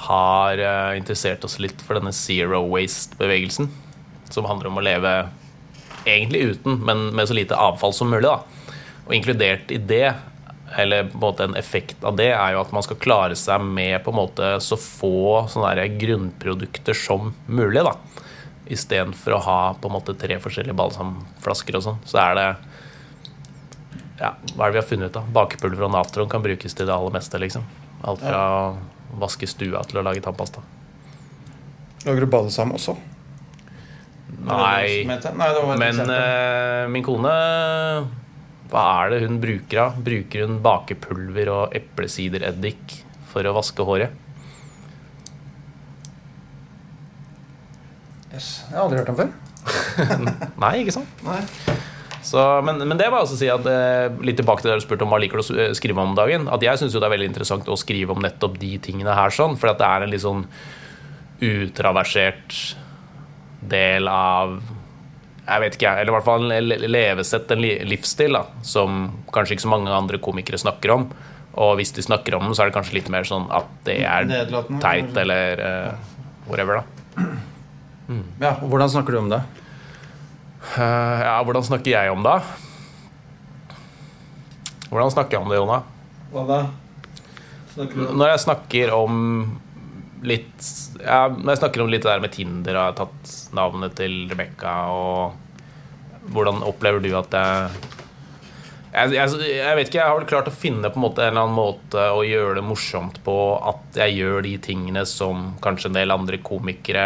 har 0.04 0.60
uh, 0.60 0.92
interessert 1.00 1.46
oss 1.48 1.56
litt 1.58 1.80
for 1.82 1.96
denne 1.96 2.12
zero 2.14 2.60
waste-bevegelsen. 2.68 3.70
Som 4.30 4.48
handler 4.48 4.70
om 4.70 4.80
å 4.80 4.84
leve 4.84 5.14
egentlig 6.04 6.54
uten, 6.54 6.80
men 6.86 7.10
med 7.16 7.28
så 7.28 7.36
lite 7.36 7.58
avfall 7.58 7.92
som 7.92 8.10
mulig. 8.10 8.28
da. 8.28 8.40
Og 9.06 9.14
inkludert 9.14 9.70
i 9.74 9.78
det, 9.78 10.14
eller 10.78 11.08
på 11.10 11.18
en 11.18 11.24
måte 11.24 11.44
en 11.44 11.56
effekt 11.58 12.04
av 12.06 12.16
det, 12.16 12.30
er 12.30 12.54
jo 12.54 12.62
at 12.62 12.72
man 12.72 12.84
skal 12.86 13.00
klare 13.02 13.36
seg 13.36 13.62
med 13.64 13.98
på 14.04 14.12
en 14.12 14.20
måte 14.20 14.50
så 14.62 14.78
få 14.78 15.46
sånne 15.50 15.88
grunnprodukter 15.98 16.96
som 16.96 17.34
mulig. 17.46 17.82
da. 17.84 17.96
Istedenfor 18.70 19.34
å 19.34 19.44
ha 19.44 19.60
på 19.74 19.90
en 19.90 19.96
måte 19.98 20.14
tre 20.14 20.38
forskjellige 20.38 20.78
balsamflasker 20.78 21.76
og 21.76 21.86
sånn, 21.88 22.02
så 22.06 22.22
er 22.22 22.38
det 22.38 22.48
ja, 24.20 24.34
hva 24.54 24.66
er 24.66 24.70
det 24.70 24.74
vi 24.74 24.80
har 24.82 24.88
funnet 24.88 25.10
ut 25.10 25.16
da? 25.16 25.22
Bakepulver 25.32 25.86
og 25.86 25.94
natron 25.94 26.28
kan 26.28 26.42
brukes 26.44 26.76
til 26.76 26.86
det 26.86 26.92
aller 26.92 27.14
meste. 27.14 27.38
liksom. 27.40 27.64
Alt 28.04 28.20
fra 28.20 28.42
å 28.52 29.18
vaske 29.20 29.48
stua 29.48 29.80
til 29.88 30.00
å 30.00 30.04
lage 30.04 30.20
tannpasta. 30.24 30.62
Lager 32.04 32.24
du 32.24 32.30
balsam 32.32 32.74
også? 32.76 32.94
Nei, 34.30 35.02
Nei, 35.08 35.76
men 35.80 36.00
eh, 36.14 36.86
min 36.88 37.04
kone 37.04 37.32
Hva 38.70 38.84
er 39.02 39.12
det 39.12 39.20
hun 39.24 39.40
bruker 39.42 39.82
av? 39.82 40.00
Bruker 40.06 40.46
hun 40.46 40.60
bakepulver 40.64 41.50
og 41.52 41.76
eplesidereddik 41.76 43.00
for 43.30 43.46
å 43.46 43.54
vaske 43.56 43.86
håret? 43.86 44.16
yes. 48.40 48.50
Jeg 48.70 48.78
har 48.78 48.86
aldri 48.86 49.00
hørt 49.02 49.12
om 49.12 49.18
før. 49.20 49.30
Nei, 50.64 50.74
ikke 50.82 50.96
sant? 50.96 51.24
Nei. 51.26 51.40
Så, 52.24 52.40
men, 52.66 52.82
men 52.84 52.98
det 53.00 53.08
var 53.08 53.24
også 53.24 53.36
å 53.36 53.40
si 53.40 53.48
at 53.50 53.64
eh, 53.68 54.12
litt 54.24 54.36
tilbake 54.40 54.62
til 54.62 54.70
det 54.70 54.80
du 54.80 54.84
spurte 54.84 55.06
om 55.06 55.12
hva 55.12 55.20
liker 55.22 55.40
du 55.40 55.44
å 55.44 55.56
eh, 55.56 55.72
skrive 55.76 56.02
om 56.04 56.12
dagen. 56.18 56.46
At 56.52 56.64
jeg 56.64 56.80
syns 56.80 56.94
det 56.96 57.02
er 57.02 57.14
veldig 57.14 57.30
interessant 57.30 57.70
å 57.70 57.78
skrive 57.80 58.14
om 58.14 58.22
nettopp 58.22 58.58
de 58.60 58.74
tingene 58.82 59.16
her, 59.16 59.32
sånn, 59.34 59.56
for 59.60 59.72
at 59.72 59.80
det 59.80 59.88
er 59.88 60.04
en 60.04 60.12
litt 60.12 60.24
sånn 60.24 60.44
utraversert 61.40 62.56
del 63.60 64.08
av 64.10 64.60
jeg 65.50 65.62
vet 65.64 65.76
ikke, 65.76 65.92
eller 65.98 66.12
i 66.12 66.14
hvert 66.14 66.26
fall 66.26 66.52
en 66.54 66.68
levesett, 66.92 67.50
en 67.50 67.64
livsstil, 67.90 68.36
da, 68.36 68.44
som 68.62 69.00
kanskje 69.34 69.56
ikke 69.56 69.64
så 69.64 69.72
mange 69.72 69.90
andre 69.90 70.20
komikere 70.22 70.60
snakker 70.60 70.92
om. 70.94 71.08
Og 71.58 71.72
hvis 71.80 71.90
de 71.96 72.04
snakker 72.06 72.36
om 72.36 72.44
den, 72.46 72.54
så 72.54 72.62
er 72.62 72.70
det 72.70 72.76
kanskje 72.76 73.00
litt 73.00 73.10
mer 73.10 73.26
sånn 73.26 73.48
at 73.50 73.70
det 73.88 73.96
er 74.06 74.28
teit, 74.78 75.10
eller 75.18 75.62
uh, 75.64 76.12
whatever, 76.46 76.84
da. 76.84 77.26
Ja, 78.42 78.52
og 78.60 78.68
Hvordan 78.70 78.92
snakker 78.92 79.14
du 79.14 79.20
om 79.24 79.32
det? 79.32 79.40
Uh, 80.76 81.18
ja, 81.24 81.34
hvordan 81.42 81.66
snakker 81.66 81.94
jeg 81.94 82.12
om 82.12 82.22
det? 82.26 82.36
Hvordan 84.90 85.12
snakker 85.14 85.38
jeg 85.38 85.44
om 85.44 85.50
det, 85.50 85.58
Jonna? 85.58 85.80
Hva 86.30 86.46
da? 86.46 86.60
Snakker 87.74 87.96
du 87.96 88.06
om 88.06 88.16
Når 88.18 88.32
jeg 88.32 88.42
snakker 88.44 88.94
om 88.94 89.20
litt 90.22 90.66
ja, 91.00 91.28
Når 91.32 91.52
jeg 91.54 91.60
snakker 91.62 91.82
om 91.84 91.88
litt 91.92 92.02
det 92.04 92.10
der 92.12 92.20
med 92.24 92.32
Tinder 92.34 92.76
og 92.76 92.80
jeg 92.80 92.90
har 92.90 92.98
tatt 92.98 93.30
navnet 93.56 93.94
til 94.00 94.18
Rebekka 94.30 94.74
og 94.92 96.28
Hvordan 96.34 96.60
opplever 96.68 97.00
du 97.02 97.08
at 97.18 97.32
jeg 97.32 97.86
jeg, 98.90 99.12
jeg 99.14 99.50
jeg 99.54 99.76
vet 99.78 99.86
ikke, 99.88 99.98
jeg 100.00 100.08
har 100.10 100.16
vel 100.18 100.26
klart 100.26 100.48
å 100.50 100.54
finne 100.54 100.88
på 100.90 100.98
en 100.98 101.04
måte 101.04 101.22
en 101.22 101.28
eller 101.30 101.44
annen 101.46 101.54
måte 101.54 102.06
å 102.10 102.24
gjøre 102.26 102.56
det 102.58 102.64
morsomt 102.66 103.20
på 103.22 103.34
at 103.70 103.98
jeg 104.00 104.16
gjør 104.18 104.42
de 104.42 104.56
tingene 104.66 105.04
som 105.06 105.52
kanskje 105.62 105.92
en 105.92 105.98
del 106.00 106.10
andre 106.10 106.40
komikere 106.42 107.04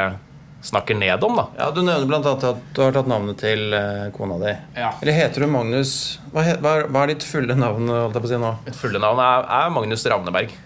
snakker 0.64 0.96
ned 0.96 1.20
om, 1.28 1.36
da. 1.36 1.44
Ja, 1.60 1.66
Du 1.76 1.82
nevner 1.84 2.16
annet 2.16 2.30
at 2.48 2.62
du 2.72 2.80
har 2.80 2.94
tatt 2.96 3.10
navnet 3.12 3.36
til 3.36 3.74
eh, 3.76 4.06
kona 4.16 4.38
di. 4.40 4.54
Ja. 4.80 4.94
Eller 5.04 5.12
heter 5.18 5.44
du 5.44 5.50
Magnus 5.52 5.92
Hva, 6.32 6.40
he, 6.46 6.54
hva, 6.56 6.72
er- 6.80 6.88
hva 6.88 7.02
er 7.04 7.12
ditt 7.12 7.26
fulle 7.28 7.52
navn? 7.60 7.84
holdt 7.92 8.16
jeg 8.16 8.24
på 8.24 8.30
å 8.30 8.32
si 8.32 8.40
nå? 8.40 8.52
Mitt 8.64 8.80
fulle 8.80 9.02
navn 9.04 9.20
er, 9.20 9.44
er 9.60 9.74
Magnus 9.76 10.06
Ravneberg. 10.08 10.56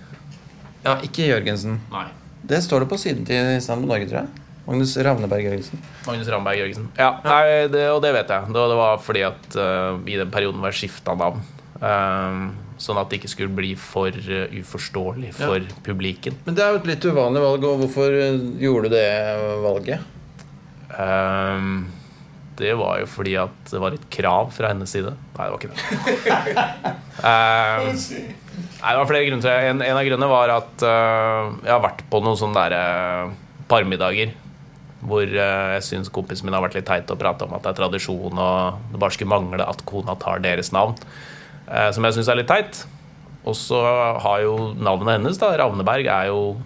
Ja, 0.87 0.95
Ikke 1.03 1.27
Jørgensen. 1.27 1.81
Nei. 1.91 2.07
Det 2.43 2.61
står 2.63 2.85
det 2.85 2.91
på 2.91 2.99
siden 3.01 3.25
til 3.29 3.57
Islam 3.57 3.83
Norge, 3.87 4.09
tror 4.11 4.23
jeg. 4.23 4.45
Magnus 4.69 4.95
Ravneberg 5.01 5.47
Jørgensen. 5.47 5.81
Magnus 6.05 6.29
Ravneberg 6.29 6.61
Jørgensen. 6.61 6.89
Ja, 6.99 7.13
nei, 7.25 7.69
det, 7.73 7.87
og 7.89 8.03
det 8.05 8.13
vet 8.19 8.33
jeg. 8.35 8.53
Det, 8.53 8.65
det 8.73 8.79
var 8.79 8.99
fordi 9.01 9.23
at 9.25 9.57
uh, 9.57 10.01
i 10.05 10.19
den 10.21 10.33
perioden 10.33 10.61
var 10.61 10.77
skifta 10.77 11.15
navn. 11.17 11.41
Um, 11.81 12.51
sånn 12.79 13.01
at 13.01 13.09
det 13.09 13.21
ikke 13.21 13.31
skulle 13.33 13.57
bli 13.57 13.73
for 13.81 14.13
uh, 14.13 14.59
uforståelig 14.61 15.33
for 15.39 15.65
publiken. 15.87 16.37
Men 16.45 16.59
det 16.59 16.67
er 16.67 16.75
jo 16.75 16.83
et 16.83 16.91
litt 16.91 17.09
uvanlig 17.09 17.45
valg, 17.47 17.65
og 17.65 17.85
hvorfor 17.85 18.19
gjorde 18.61 18.91
du 18.91 18.97
det 18.99 19.09
valget? 19.65 20.05
Um, 20.99 21.87
det 22.59 22.75
var 22.75 22.99
jo 23.01 23.09
fordi 23.09 23.39
at 23.39 23.71
det 23.71 23.81
var 23.81 23.95
et 23.97 24.07
krav 24.13 24.53
fra 24.53 24.73
hennes 24.75 24.93
side. 24.93 25.15
Nei, 25.39 25.47
det 25.47 25.53
var 25.55 25.61
ikke 25.63 25.73
det. 25.73 26.97
Eh, 27.19 27.89
nei, 28.83 28.91
det 28.93 28.99
var 29.01 29.09
flere 29.11 29.29
grunner 29.29 29.45
til 29.45 29.51
det. 29.51 29.71
En, 29.71 29.83
en 29.85 30.01
av 30.01 30.05
grunnene 30.07 30.31
var 30.31 30.53
at 30.55 30.85
uh, 30.85 31.55
jeg 31.65 31.73
har 31.73 31.83
vært 31.85 32.05
på 32.11 32.21
noen 32.25 32.39
sånne 32.41 32.67
der, 32.67 32.77
uh, 32.79 33.65
parmiddager 33.71 34.35
hvor 35.09 35.23
uh, 35.23 35.75
jeg 35.77 35.85
syns 35.87 36.11
kompisen 36.11 36.49
min 36.49 36.57
har 36.57 36.65
vært 36.65 36.79
litt 36.79 36.89
teit 36.89 37.11
å 37.13 37.19
prate 37.19 37.47
om 37.47 37.55
at 37.55 37.63
det 37.63 37.71
er 37.71 37.81
tradisjon, 37.83 38.35
og 38.35 38.79
det 38.93 39.01
bare 39.01 39.15
skulle 39.15 39.31
mangle 39.31 39.67
at 39.67 39.85
kona 39.87 40.17
tar 40.19 40.43
deres 40.43 40.73
navn. 40.75 40.97
som 41.69 42.05
jeg 42.05 42.17
syns 42.17 42.31
er 42.33 42.41
litt 42.41 42.49
teit. 42.51 42.81
Og 43.47 43.55
så 43.57 43.79
har 44.25 44.41
jo 44.43 44.55
navnet 44.75 45.19
hennes, 45.19 45.39
da, 45.41 45.53
Ravneberg, 45.57 46.09
er 46.09 46.33
jo 46.33 46.57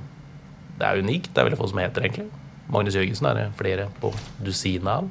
Det 0.79 0.87
er 0.89 1.03
unikt. 1.05 1.29
Det 1.31 1.39
er 1.39 1.47
veldig 1.47 1.59
få 1.61 1.69
som 1.71 1.79
heter 1.79 2.07
egentlig. 2.07 2.31
Magnus 2.73 2.97
Jørgensen 2.97 3.29
er 3.29 3.37
det 3.37 3.45
flere 3.59 3.91
på 4.01 4.11
dusinet 4.43 4.89
av. 4.89 5.11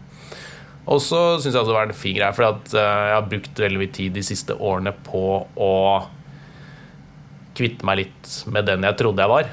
Og 0.89 0.97
så 1.03 1.19
syns 1.39 1.53
jeg 1.53 1.61
også 1.61 1.69
det 1.69 1.77
var 1.77 1.91
en 1.91 1.95
fin 1.95 2.15
greie, 2.17 2.33
for 2.33 2.47
jeg 2.47 3.13
har 3.13 3.27
brukt 3.29 3.61
veldig 3.61 3.79
mye 3.79 3.93
tid 3.93 4.15
de 4.17 4.23
siste 4.25 4.55
årene 4.57 4.93
på 5.05 5.23
å 5.45 5.75
kvitte 7.57 7.85
meg 7.87 8.03
litt 8.03 8.31
med 8.51 8.67
den 8.69 8.87
jeg 8.87 8.97
trodde 8.99 9.23
jeg 9.23 9.31
var. 9.31 9.51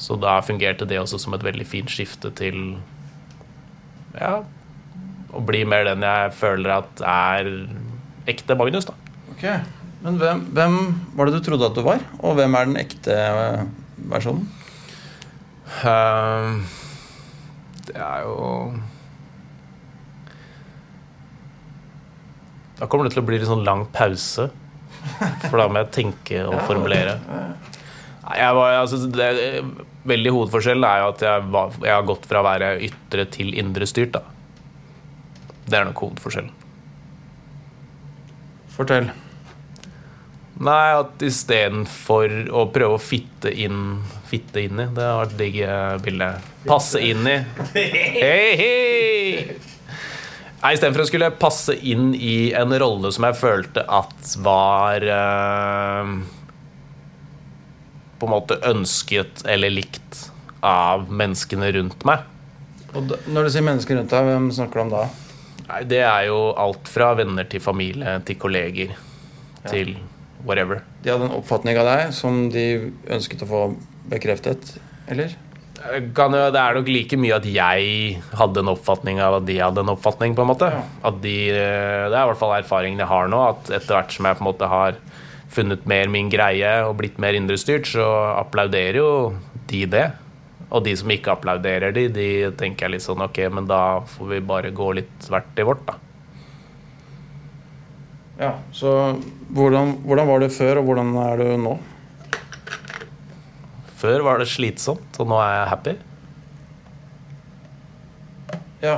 Så 0.00 0.16
da 0.20 0.38
fungerte 0.44 0.88
det 0.88 0.98
også 1.00 1.20
som 1.20 1.36
et 1.36 1.44
veldig 1.44 1.66
fint 1.68 1.90
skifte 1.92 2.32
til 2.38 2.76
ja, 4.16 4.40
å 5.32 5.42
bli 5.46 5.62
mer 5.68 5.86
den 5.88 6.04
jeg 6.04 6.32
føler 6.36 6.74
at 6.80 7.04
er 7.06 7.52
ekte 8.28 8.56
Magnus, 8.58 8.88
da. 8.88 8.96
Ok, 9.32 9.46
Men 10.02 10.18
hvem, 10.18 10.40
hvem 10.54 10.78
var 11.16 11.28
det 11.28 11.38
du 11.38 11.44
trodde 11.46 11.68
at 11.68 11.76
du 11.78 11.84
var, 11.86 12.02
og 12.20 12.36
hvem 12.38 12.56
er 12.58 12.68
den 12.68 12.80
ekte 12.80 13.14
eh, 13.14 13.62
versjonen? 14.10 14.48
Uh, 15.82 16.58
det 17.86 17.94
er 17.96 18.26
jo 18.26 18.34
Da 22.82 22.88
kommer 22.90 23.06
det 23.06 23.14
til 23.14 23.22
å 23.22 23.26
bli 23.26 23.38
litt 23.38 23.48
sånn 23.48 23.62
lang 23.64 23.86
pause. 23.94 24.48
For 25.48 25.58
da 25.58 25.68
må 25.68 25.82
jeg 25.82 25.92
tenke 25.94 26.42
og 26.46 26.60
formulere. 26.68 27.16
Jeg 28.32 28.54
var, 28.56 28.76
altså, 28.80 29.00
det, 29.12 29.30
veldig 30.08 30.32
hovedforskjellen 30.32 30.86
er 30.86 31.02
jo 31.02 31.08
at 31.10 31.24
jeg, 31.26 31.48
var, 31.52 31.74
jeg 31.82 31.94
har 31.94 32.06
gått 32.08 32.28
fra 32.30 32.40
å 32.40 32.46
være 32.46 32.70
ytre 32.86 33.26
til 33.34 33.52
indre 33.58 33.88
styrt. 33.88 34.14
Da. 34.14 34.22
Det 35.66 35.78
er 35.78 35.88
nok 35.88 36.04
hovedforskjellen. 36.06 36.54
Fortell. 38.72 39.10
Nei, 40.62 40.94
at 40.94 41.22
istedenfor 41.26 42.32
å 42.54 42.66
prøve 42.72 42.98
å 42.98 43.02
fitte 43.02 43.50
inn 43.50 44.02
Fitte 44.32 44.62
inn 44.64 44.78
i, 44.80 44.86
det 44.96 45.04
har 45.04 45.18
vært 45.26 45.34
digg 45.36 45.58
bilde. 46.06 46.28
Passe 46.64 47.02
inn 47.04 47.26
i. 47.28 47.34
Hei, 47.74 48.46
hei! 48.56 49.71
Nei, 50.62 50.76
Istedenfor 50.76 51.02
å 51.02 51.08
skulle 51.08 51.28
passe 51.34 51.74
inn 51.74 52.12
i 52.14 52.52
en 52.54 52.70
rolle 52.78 53.10
som 53.14 53.24
jeg 53.26 53.38
følte 53.40 53.82
at 53.90 54.34
var 54.44 55.02
eh, 55.02 56.12
På 58.20 58.28
en 58.28 58.34
måte 58.36 58.60
ønsket 58.70 59.42
eller 59.50 59.74
likt 59.74 60.28
av 60.62 61.08
menneskene 61.10 61.72
rundt 61.74 62.04
meg. 62.06 62.22
Og 62.94 63.08
da, 63.10 63.18
når 63.26 63.48
du 63.48 63.50
sier 63.50 63.66
mennesker 63.66 63.98
rundt 63.98 64.12
deg, 64.14 64.28
hvem 64.28 64.46
snakker 64.54 64.78
du 64.78 64.84
om 64.84 64.92
da? 64.92 65.02
Nei, 65.66 65.80
Det 65.90 66.02
er 66.06 66.28
jo 66.28 66.52
alt 66.54 66.86
fra 66.92 67.10
venner 67.18 67.48
til 67.50 67.62
familie 67.64 68.20
til 68.28 68.38
kolleger 68.38 68.94
til 69.66 69.96
whatever. 70.46 70.84
De 71.02 71.10
hadde 71.10 71.26
en 71.26 71.34
oppfatning 71.40 71.78
av 71.82 71.88
deg 71.90 72.14
som 72.14 72.44
de 72.54 72.66
ønsket 73.10 73.42
å 73.42 73.50
få 73.50 73.64
bekreftet, 74.12 74.76
eller? 75.10 75.34
Kan 76.14 76.34
jo, 76.36 76.42
det 76.54 76.60
er 76.60 76.76
nok 76.78 76.88
like 76.90 77.18
mye 77.18 77.36
at 77.36 77.46
jeg 77.48 78.22
hadde 78.38 78.62
en 78.62 78.70
oppfatning 78.72 79.18
av 79.22 79.40
at 79.40 79.46
de 79.48 79.58
hadde 79.58 79.82
en 79.82 79.92
oppfatning. 79.94 80.36
på 80.36 80.44
en 80.44 80.50
måte 80.52 80.68
At 80.70 81.20
de, 81.22 81.36
eh, 81.50 82.08
Det 82.08 82.14
er 82.14 82.22
i 82.22 82.30
hvert 82.30 82.38
fall 82.38 82.54
erfaringen 82.60 82.98
jeg 83.02 83.10
har 83.10 83.28
nå. 83.28 83.40
At 83.50 83.70
etter 83.70 83.96
hvert 83.96 84.12
som 84.12 84.26
jeg 84.26 84.38
på 84.38 84.44
en 84.44 84.50
måte 84.52 84.68
har 84.68 84.96
funnet 85.52 85.84
mer 85.86 86.08
min 86.08 86.30
greie 86.32 86.70
og 86.86 86.96
blitt 86.96 87.18
mer 87.18 87.36
indrestyrt, 87.36 87.84
så 87.84 88.06
applauderer 88.38 88.96
jo 88.96 89.34
de 89.68 89.84
det. 89.86 90.12
Og 90.72 90.84
de 90.84 90.94
som 90.96 91.10
ikke 91.12 91.34
applauderer 91.34 91.92
de, 91.92 92.06
de 92.08 92.28
tenker 92.56 92.86
jeg 92.86 92.94
litt 92.94 93.04
sånn 93.04 93.20
Ok, 93.20 93.42
men 93.52 93.66
da 93.68 94.00
får 94.14 94.30
vi 94.30 94.40
bare 94.40 94.72
gå 94.72 94.88
litt 94.96 95.28
hvert 95.28 95.60
i 95.60 95.66
vårt, 95.68 95.84
da. 95.86 95.98
Ja, 98.40 98.52
Så 98.72 98.90
hvordan, 99.52 99.98
hvordan 100.06 100.26
var 100.26 100.40
det 100.40 100.52
før, 100.54 100.80
og 100.80 100.88
hvordan 100.88 101.12
er 101.20 101.42
det 101.42 101.50
nå? 101.60 101.76
Før 104.02 104.24
var 104.26 104.40
det 104.42 104.50
slitsomt, 104.50 105.18
og 105.22 105.28
nå 105.30 105.38
er 105.38 105.52
jeg 105.54 105.70
happy. 105.70 105.92
Ja. 108.82 108.96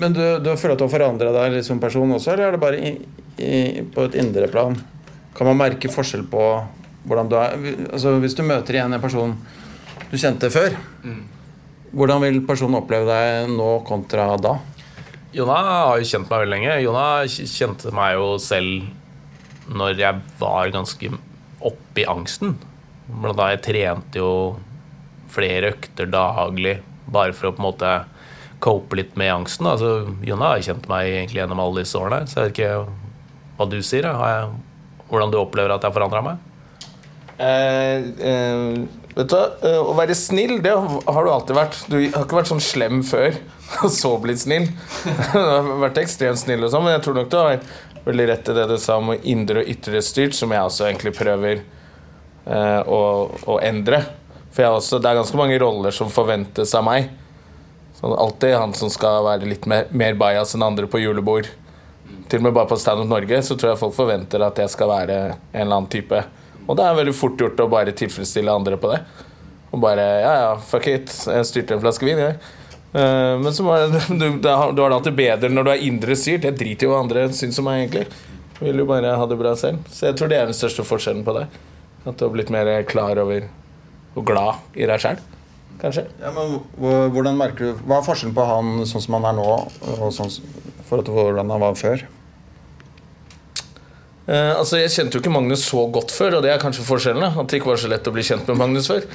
Men 0.00 0.14
du, 0.16 0.22
du 0.40 0.54
føler 0.56 0.72
at 0.72 0.80
du 0.80 0.86
har 0.86 0.94
forandra 0.94 1.34
deg 1.34 1.58
litt 1.58 1.68
som 1.68 1.80
person 1.82 2.14
også, 2.16 2.32
eller 2.32 2.48
er 2.48 2.56
det 2.56 2.62
bare 2.62 2.80
i, 2.80 2.94
i, 3.36 3.82
på 3.92 4.06
et 4.08 4.16
indre 4.22 4.48
plan? 4.48 4.78
Kan 5.36 5.50
man 5.50 5.60
merke 5.60 5.92
forskjell 5.92 6.24
på 6.32 6.46
hvordan 7.08 7.28
du 7.28 7.34
er 7.40 7.54
Altså 7.88 8.12
Hvis 8.22 8.36
du 8.38 8.44
møter 8.46 8.76
igjen 8.76 8.92
en 8.94 9.02
person 9.02 9.32
du 10.12 10.18
kjente 10.20 10.50
før, 10.52 10.74
hvordan 11.92 12.20
vil 12.24 12.42
personen 12.44 12.76
oppleve 12.76 13.08
deg 13.08 13.52
nå 13.52 13.68
kontra 13.88 14.26
da? 14.40 14.58
Jona 15.32 15.56
har 15.64 16.00
jo 16.00 16.08
kjent 16.08 16.28
meg 16.28 16.42
veldig 16.42 16.52
lenge. 16.52 16.74
Jona 16.84 17.06
kjente 17.28 17.92
meg 17.96 18.18
jo 18.18 18.26
selv 18.40 19.72
når 19.72 20.02
jeg 20.02 20.20
var 20.40 20.72
ganske 20.74 21.12
oppi 21.64 22.04
angsten. 22.08 22.58
Blant 23.12 23.38
annet 23.38 23.58
jeg 23.58 23.64
trente 23.68 24.22
jo 24.22 24.32
flere 25.32 25.72
økter 25.72 26.10
daglig 26.12 26.78
bare 27.12 27.34
for 27.36 27.50
å 27.50 27.54
på 27.54 27.62
en 27.62 27.68
måte 27.68 27.92
cope 28.62 28.96
litt 28.98 29.16
med 29.18 29.32
angsten. 29.34 29.66
Altså, 29.66 30.14
Jonna 30.26 30.52
har 30.54 30.64
kjent 30.64 30.88
meg 30.90 31.10
egentlig 31.10 31.42
gjennom 31.42 31.62
alle 31.62 31.82
disse 31.82 31.98
årene. 31.98 32.24
Så 32.30 32.38
jeg 32.38 32.50
vet 32.50 32.58
ikke 32.58 33.52
hva 33.58 33.68
du 33.68 33.78
sier. 33.84 34.06
Jeg, 34.06 34.50
hvordan 35.10 35.32
du 35.32 35.38
opplever 35.40 35.74
at 35.74 35.82
jeg 35.82 35.90
har 35.90 35.96
forandra 35.98 36.22
meg? 36.28 36.48
Eh, 37.42 38.04
eh, 38.22 38.82
vet 39.16 39.32
du 39.32 39.38
Eh, 39.66 39.78
Å 39.82 39.94
være 39.98 40.14
snill, 40.16 40.60
det 40.62 40.72
har 40.72 41.24
du 41.24 41.30
alltid 41.32 41.58
vært. 41.58 41.78
Du 41.90 41.96
har 41.98 42.24
ikke 42.24 42.38
vært 42.38 42.52
sånn 42.52 42.62
slem 42.62 43.02
før, 43.06 43.34
og 43.82 43.90
så 43.92 44.14
blitt 44.22 44.44
snill. 44.44 44.68
Du 45.32 45.38
har 45.38 45.72
vært 45.86 46.02
ekstremt 46.04 46.40
snill, 46.40 46.62
og 46.64 46.72
sånn, 46.72 46.86
men 46.86 46.96
jeg 46.96 47.04
tror 47.06 47.18
nok 47.18 47.32
du 47.32 47.38
har 47.40 47.60
veldig 48.06 48.26
rett 48.32 48.50
i 48.50 48.56
det 48.56 48.66
du 48.70 48.76
sa 48.82 48.98
om 48.98 49.12
indre 49.14 49.62
og 49.62 49.70
ytre 49.70 50.02
styrt, 50.02 50.34
som 50.38 50.54
jeg 50.54 50.68
også 50.68 50.88
egentlig 50.88 51.14
prøver 51.18 51.62
å, 52.44 53.00
å 53.46 53.58
endre. 53.62 54.02
For 54.52 54.68
også, 54.68 54.98
det 55.00 55.08
er 55.08 55.18
ganske 55.20 55.38
mange 55.38 55.58
roller 55.62 55.94
som 55.94 56.10
forventes 56.12 56.74
av 56.76 56.84
meg. 56.84 57.08
Sånn, 57.96 58.12
alltid 58.18 58.56
han 58.58 58.74
som 58.76 58.90
skal 58.92 59.22
være 59.24 59.48
litt 59.48 59.66
mer, 59.70 59.86
mer 59.94 60.16
bajas 60.18 60.56
enn 60.56 60.64
andre 60.66 60.88
på 60.90 61.00
julebord. 61.00 61.48
Til 62.28 62.40
og 62.40 62.46
med 62.48 62.54
bare 62.56 62.68
på 62.70 62.78
Stand 62.80 63.04
Up 63.04 63.10
Norge 63.10 63.42
så 63.46 63.56
tror 63.56 63.72
jeg 63.72 63.80
folk 63.80 63.94
forventer 63.96 64.42
at 64.44 64.58
jeg 64.58 64.72
skal 64.72 64.90
være 64.90 65.18
en 65.32 65.60
eller 65.62 65.76
annen 65.76 65.92
type. 65.92 66.22
Og 66.66 66.78
det 66.78 66.84
er 66.86 66.98
veldig 66.98 67.14
fort 67.16 67.40
gjort 67.40 67.60
å 67.62 67.68
bare 67.70 67.94
tilfredsstille 67.96 68.52
andre 68.52 68.78
på 68.80 68.90
det. 68.92 69.00
Og 69.72 69.80
bare 69.82 70.04
Ja, 70.22 70.34
ja, 70.42 70.50
fuck 70.58 70.86
it. 70.90 71.08
Jeg 71.08 71.48
styrte 71.48 71.76
en 71.76 71.82
flaske 71.84 72.06
vin, 72.06 72.20
jeg. 72.20 72.36
Eh, 72.92 73.34
men 73.40 73.54
så 73.56 73.64
var 73.64 73.86
det, 73.94 74.04
du, 74.10 74.26
du 74.42 74.48
har 74.50 74.74
det 74.76 74.88
alltid 74.88 75.16
bedre 75.16 75.52
når 75.52 75.68
du 75.68 75.72
er 75.72 75.86
indre 75.88 76.16
styrt. 76.18 76.46
Jeg 76.48 76.58
driter 76.58 76.88
jo 76.88 76.92
hva 76.92 77.02
andre 77.04 77.28
syns 77.36 77.60
om 77.62 77.70
meg, 77.70 77.84
egentlig. 77.86 78.06
Jeg 78.58 78.68
vil 78.68 78.84
jo 78.84 78.88
bare 78.90 79.16
ha 79.18 79.28
det 79.30 79.38
bra 79.40 79.54
selv. 79.58 79.84
Så 79.90 80.10
jeg 80.10 80.18
tror 80.18 80.30
det 80.32 80.40
er 80.40 80.50
den 80.50 80.58
største 80.58 80.86
forskjellen 80.86 81.24
på 81.26 81.38
deg. 81.38 81.60
At 82.02 82.16
du 82.18 82.26
har 82.26 82.32
blitt 82.34 82.50
mer 82.50 82.70
klar 82.88 83.18
over 83.22 83.46
og 84.12 84.24
glad 84.28 84.74
i 84.76 84.88
deg 84.88 85.00
sjæl, 85.00 85.20
kanskje. 85.80 86.04
Ja, 86.20 86.32
men 86.36 86.58
hvordan 87.14 87.38
merker 87.38 87.70
du 87.70 87.84
Hva 87.86 88.00
er 88.00 88.04
forskjellen 88.06 88.34
på 88.36 88.44
han 88.44 88.82
sånn 88.88 89.04
som 89.06 89.16
han 89.16 89.30
er 89.30 89.38
nå, 89.38 89.46
og 89.96 90.10
sånn 90.12 90.34
forhold 90.92 91.08
til 91.08 91.16
hvordan 91.16 91.52
han 91.54 91.62
var 91.62 91.78
før? 91.78 92.04
Eh, 94.26 94.52
altså 94.54 94.78
Jeg 94.78 94.92
kjente 94.94 95.16
jo 95.16 95.22
ikke 95.22 95.34
Magnus 95.34 95.64
så 95.66 95.82
godt 95.90 96.12
før, 96.14 96.38
og 96.38 96.44
det 96.44 96.52
er 96.52 96.62
kanskje 96.62 96.86
forskjellen. 96.86 97.24
da 97.24 97.42
At 97.42 97.50
det 97.50 97.60
ikke 97.60 97.72
var 97.72 97.80
så 97.80 97.90
lett 97.90 98.06
å 98.06 98.14
bli 98.14 98.24
kjent 98.26 98.48
med 98.50 98.60
Magnus 98.60 98.90
før. 98.90 99.06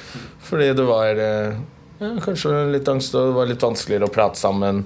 Fordi 0.48 0.72
det 0.76 0.86
var 0.88 1.22
eh, 1.22 1.60
ja, 2.02 2.12
kanskje 2.24 2.66
litt 2.74 2.88
angst, 2.90 3.14
og 3.14 3.30
det 3.30 3.38
var 3.38 3.50
litt 3.52 3.64
vanskeligere 3.64 4.08
å 4.08 4.14
prate 4.14 4.40
sammen. 4.40 4.84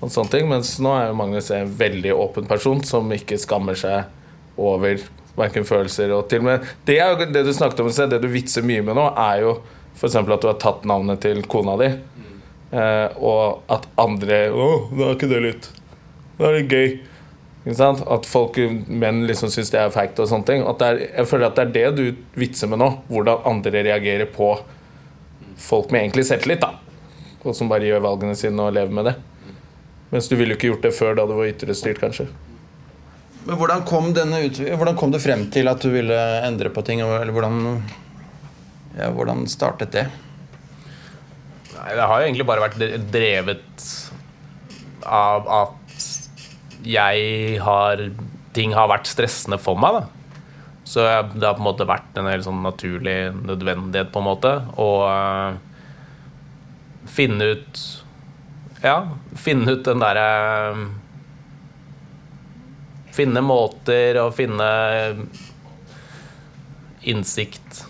Og 0.00 0.08
sånne 0.08 0.32
ting 0.32 0.48
Mens 0.48 0.78
nå 0.80 0.94
er 0.96 1.10
jo 1.10 1.18
Magnus 1.20 1.52
en 1.54 1.70
veldig 1.76 2.16
åpen 2.16 2.48
person 2.48 2.80
som 2.88 3.10
ikke 3.12 3.38
skammer 3.40 3.76
seg 3.78 4.08
over 4.60 5.02
verken 5.38 5.66
følelser 5.66 6.12
og 6.14 6.28
til 6.30 6.42
og 6.42 6.48
med 6.48 6.70
Det 6.86 6.98
er 7.00 7.12
jo 7.12 7.28
det 7.32 7.44
du 7.46 7.52
snakket 7.54 7.82
om 7.84 7.90
det 8.10 8.22
du 8.22 8.28
vitser 8.30 8.66
mye 8.66 8.82
med 8.86 8.98
nå, 8.98 9.06
er 9.16 9.44
jo 9.44 9.58
f.eks. 9.94 10.16
at 10.16 10.26
du 10.42 10.48
har 10.48 10.58
tatt 10.62 10.86
navnet 10.88 11.20
til 11.20 11.42
kona 11.50 11.76
di, 11.80 11.90
eh, 12.72 13.06
og 13.18 13.70
at 13.72 13.86
andre 14.00 14.42
Å, 14.50 14.66
da 14.94 15.08
er 15.08 15.16
ikke 15.16 15.30
det 15.30 15.40
litt 15.44 15.70
Da 16.38 16.50
er 16.50 16.60
det 16.60 16.68
gøy. 16.72 16.98
At 17.68 18.24
folk, 18.24 18.56
menn 18.88 19.26
liksom 19.28 19.50
syns 19.52 19.68
det 19.74 19.82
er 19.82 19.90
feigt 19.92 20.18
og 20.22 20.30
sånne 20.30 20.48
ting. 20.48 20.62
Det 20.80 20.86
er, 20.86 21.00
jeg 21.20 21.28
føler 21.28 21.50
at 21.50 21.58
det 21.58 21.66
er 21.66 21.74
det 21.74 21.88
du 21.98 22.38
vitser 22.40 22.70
med 22.72 22.80
nå. 22.80 22.88
Hvordan 23.10 23.44
andre 23.50 23.82
reagerer 23.84 24.30
på 24.32 24.54
folk 25.60 25.90
med 25.92 26.06
egentlig 26.06 26.24
selvtillit. 26.30 26.64
da 26.64 26.72
Og 27.44 27.52
som 27.56 27.68
bare 27.68 27.84
gjør 27.84 28.06
valgene 28.06 28.38
sine 28.38 28.64
og 28.64 28.72
lever 28.78 28.96
med 28.96 29.10
det. 29.10 29.18
Mens 30.10 30.30
du 30.32 30.38
ville 30.38 30.56
jo 30.56 30.58
ikke 30.58 30.72
gjort 30.72 30.88
det 30.88 30.96
før 30.96 31.20
da 31.20 31.28
du 31.28 31.36
var 31.36 31.52
ytrestyrt, 31.52 32.00
kanskje. 32.00 32.30
Men 33.46 33.56
hvordan 33.56 33.84
kom, 33.88 34.10
denne 34.16 34.42
hvordan 34.50 34.98
kom 34.98 35.12
du 35.14 35.20
frem 35.22 35.46
til 35.52 35.70
at 35.70 35.80
du 35.80 35.90
ville 35.94 36.16
endre 36.44 36.72
på 36.72 36.84
ting? 36.86 37.00
Eller 37.00 37.32
hvordan, 37.34 37.80
ja, 38.98 39.08
hvordan 39.16 39.46
startet 39.50 39.94
det? 39.96 40.06
Nei, 41.80 41.92
det 41.96 42.04
har 42.04 42.20
jo 42.20 42.26
egentlig 42.28 42.48
bare 42.48 42.66
vært 42.66 42.80
drevet 43.12 43.86
av 45.08 45.48
at 45.60 45.76
jeg 46.84 47.60
har 47.64 48.10
Ting 48.50 48.72
har 48.74 48.88
vært 48.90 49.06
stressende 49.06 49.60
for 49.62 49.78
meg, 49.78 49.94
da. 49.94 50.48
Så 50.82 51.04
det 51.06 51.44
har 51.46 51.54
på 51.54 51.62
en 51.62 51.68
måte 51.68 51.86
vært 51.86 52.16
en 52.18 52.26
helt 52.26 52.42
sånn 52.42 52.64
naturlig 52.64 53.30
nødvendighet, 53.46 54.08
på 54.10 54.18
en 54.18 54.26
måte, 54.26 54.50
å 54.74 54.88
eh, 55.06 55.60
finne 57.06 57.52
ut 57.52 57.82
Ja, 58.82 58.96
finne 59.38 59.76
ut 59.76 59.86
den 59.86 60.02
derre 60.02 60.26
Finne 63.16 63.42
måter 63.42 64.18
og 64.22 64.34
finne 64.36 64.66
innsikt 67.02 67.84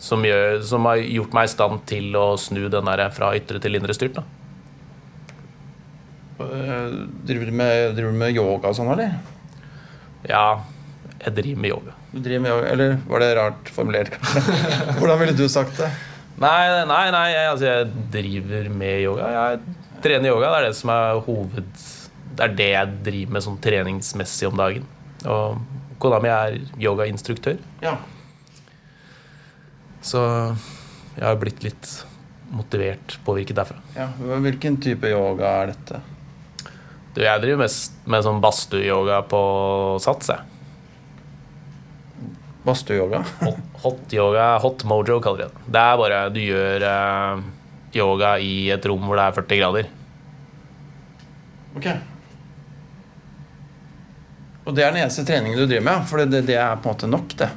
som, 0.00 0.22
gjør, 0.24 0.60
som 0.64 0.86
har 0.88 1.00
gjort 1.02 1.34
meg 1.36 1.48
i 1.48 1.52
stand 1.52 1.82
til 1.90 2.14
å 2.16 2.26
snu 2.40 2.62
den 2.72 2.88
der 2.88 3.02
fra 3.14 3.32
ytre 3.36 3.60
til 3.62 3.76
indre 3.76 3.94
styrt. 3.96 4.20
Eh, 6.40 6.92
Driver 7.28 7.50
du 7.50 7.52
med, 7.52 7.94
driver 7.98 8.14
du 8.14 8.20
med 8.22 8.36
yoga 8.36 8.70
og 8.70 8.78
sånn, 8.78 8.92
eller? 8.94 9.18
Ja, 10.28 10.62
jeg 11.20 11.34
driver 11.36 11.60
med 11.66 11.74
yoga. 11.74 11.96
Du 12.10 12.18
driver 12.24 12.42
med 12.46 12.50
yoga, 12.54 12.70
Eller 12.72 12.96
var 13.10 13.22
det 13.22 13.28
rart 13.38 13.68
formulert, 13.74 14.14
kanskje? 14.16 14.56
Hvordan 14.98 15.20
ville 15.20 15.36
du 15.36 15.44
sagt 15.52 15.76
det? 15.78 15.90
Nei, 16.40 16.84
nei, 16.88 17.04
nei 17.12 17.26
jeg, 17.34 17.46
altså, 17.52 17.66
jeg 17.68 18.06
driver 18.14 18.70
med 18.80 19.02
yoga. 19.04 19.28
Jeg 19.36 20.00
trener 20.00 20.32
yoga. 20.32 20.48
Det 20.54 20.60
er 20.62 20.68
det 20.70 20.76
som 20.80 20.92
er 20.96 21.20
hoved... 21.26 21.88
Det 22.40 22.46
er 22.46 22.54
det 22.56 22.68
jeg 22.72 22.92
driver 23.04 23.32
med 23.36 23.44
sånn 23.44 23.58
treningsmessig 23.60 24.46
om 24.48 24.56
dagen. 24.56 24.86
Og 25.28 25.58
kona 26.00 26.20
mi 26.24 26.30
er 26.32 26.54
yogainstruktør. 26.80 27.58
Ja. 27.84 27.98
Så 30.00 30.22
jeg 31.18 31.26
har 31.26 31.36
blitt 31.42 31.60
litt 31.66 31.90
motivert, 32.50 33.18
påvirket 33.26 33.58
derfra. 33.60 33.76
ja. 33.98 34.08
Hvilken 34.40 34.78
type 34.80 35.10
yoga 35.12 35.50
er 35.60 35.74
dette? 35.74 36.00
Du, 37.12 37.20
jeg 37.20 37.42
driver 37.42 37.60
mest 37.66 38.00
med 38.08 38.24
sånn 38.24 38.40
badstueyoga 38.40 39.20
på 39.28 39.40
sats, 40.00 40.30
jeg. 40.32 40.40
Badstueyoga? 42.64 43.20
Hot, 43.42 43.60
hot 43.84 44.14
yoga, 44.16 44.46
hot 44.64 44.84
mojo 44.88 45.18
kaller 45.24 45.44
de 45.44 45.48
det. 45.50 45.64
Det 45.76 45.82
er 45.82 46.00
bare 46.00 46.22
du 46.32 46.40
gjør 46.40 46.86
eh, 46.88 47.44
yoga 48.00 48.32
i 48.40 48.70
et 48.72 48.88
rom 48.88 49.04
hvor 49.04 49.20
det 49.20 49.26
er 49.28 49.36
40 49.36 49.60
grader. 49.60 49.92
Ok. 51.76 51.90
Og 54.66 54.76
det 54.76 54.84
er 54.84 54.94
den 54.94 55.04
eneste 55.06 55.24
treningen 55.26 55.58
du 55.58 55.66
driver 55.66 55.86
med? 55.88 56.06
For 56.10 56.22
det, 56.22 56.44
det 56.48 56.56
er 56.60 56.78
på 56.80 56.90
en 56.90 56.94
måte 56.94 57.10
nok, 57.10 57.36
det. 57.40 57.50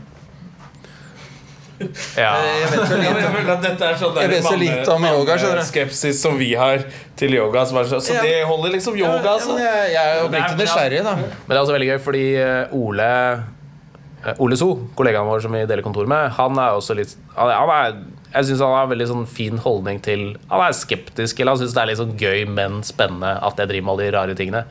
Ja. 2.18 2.36
Jeg 2.38 2.70
vet 2.72 2.86
så 2.88 2.98
lite. 3.00 3.88
er 3.88 3.98
sånn 4.00 4.20
Jeg 4.22 4.32
vet 4.32 4.46
så 4.46 4.56
lite 4.60 4.94
om 4.94 5.08
yoga. 5.08 5.38
Skepsis 5.68 6.22
som 6.22 6.38
vi 6.40 6.54
har 6.60 6.86
til 7.20 7.36
yoga. 7.36 7.66
Så, 7.68 8.00
så 8.04 8.20
det 8.24 8.44
holder 8.48 8.76
liksom 8.78 8.98
yoga, 9.00 9.36
altså. 9.36 9.58
jeg, 9.60 9.92
jeg 9.96 10.14
er 10.14 10.22
jo 10.22 10.30
oppriktig 10.30 10.62
nysgjerrig, 10.62 11.02
da. 11.06 11.18
Men 11.18 11.52
det 11.52 11.58
er 11.58 11.64
også 11.66 11.76
veldig 11.76 11.90
gøy, 11.92 12.00
fordi 12.06 12.24
eh, 12.40 12.78
Ole 12.78 13.10
eh, 13.34 14.42
Ole 14.44 14.58
So, 14.60 14.70
kollegaen 14.98 15.28
vår 15.28 15.44
som 15.44 15.56
vi 15.56 15.66
deler 15.68 15.84
kontor 15.86 16.08
med, 16.10 16.30
han 16.38 16.60
er 16.62 16.78
også 16.78 16.96
litt 16.96 17.18
Han 17.36 17.50
er, 17.50 17.58
han 17.60 17.74
er, 17.74 17.98
Jeg 18.38 18.48
syns 18.50 18.64
han 18.64 18.76
har 18.78 18.88
en 18.88 18.94
veldig 18.94 19.10
sånn 19.10 19.28
fin 19.28 19.60
holdning 19.60 20.00
til 20.06 20.26
Han 20.48 20.64
er 20.64 20.78
skeptisk, 20.78 21.42
eller 21.42 21.58
han 21.58 21.64
syns 21.64 21.76
det 21.76 21.84
er 21.84 21.92
litt 21.92 22.02
sånn 22.02 22.16
gøy, 22.22 22.46
men 22.48 22.82
spennende 22.88 23.36
at 23.44 23.60
jeg 23.60 23.74
driver 23.74 23.90
med 23.90 23.96
alle 23.96 24.08
de 24.08 24.18
rare 24.18 24.40
tingene. 24.40 24.66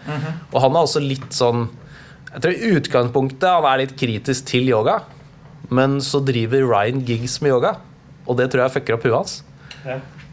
Og 0.52 0.60
han 0.64 0.72
er 0.72 0.86
også 0.86 1.04
litt 1.04 1.30
sånn 1.36 1.68
Jeg 2.32 2.42
tror 2.44 2.52
i 2.56 2.70
utgangspunktet 2.78 3.48
han 3.48 3.66
er 3.68 3.82
litt 3.82 3.96
kritisk 4.00 4.46
til 4.48 4.68
yoga, 4.70 4.98
men 5.72 5.98
så 6.04 6.20
driver 6.24 6.64
Ryan 6.70 7.02
Giggs 7.04 7.38
med 7.44 7.50
yoga, 7.52 7.74
og 8.26 8.38
det 8.38 8.50
tror 8.52 8.64
jeg 8.66 8.72
fucker 8.78 8.96
opp 8.96 9.04
huet 9.04 9.16
hans. 9.18 9.34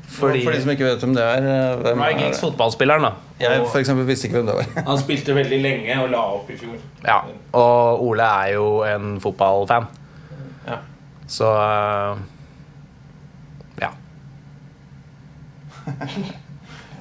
Fordi 0.10 0.40
For 0.44 0.52
de 0.56 0.62
som 0.64 0.72
ikke 0.74 0.88
vet 0.88 1.04
hvem 1.04 1.12
det 1.14 1.22
er. 1.24 1.44
eh, 1.46 1.82
Hvem 1.84 2.00
Ryan 2.02 2.20
Giggs, 2.24 2.40
fotballspilleren, 2.42 3.04
da. 3.06 3.12
Jeg 3.44 3.62
for 3.70 3.78
eksempel 3.80 4.08
visste 4.08 4.26
ikke 4.28 4.40
hvem 4.40 4.48
det 4.50 4.56
var. 4.58 4.66
Han 4.90 4.98
spilte 5.04 5.36
veldig 5.38 5.60
lenge 5.62 6.00
og 6.02 6.10
la 6.10 6.24
opp 6.40 6.50
i 6.50 6.58
fjor. 6.58 6.80
Ja, 7.06 7.20
og 7.54 8.02
Ole 8.08 8.24
er 8.26 8.54
jo 8.56 8.66
en 8.90 9.20
fotballfan. 9.22 9.86
Ja. 10.68 10.80
Så 11.30 11.52
eh, 11.54 12.24
ja. 13.86 13.92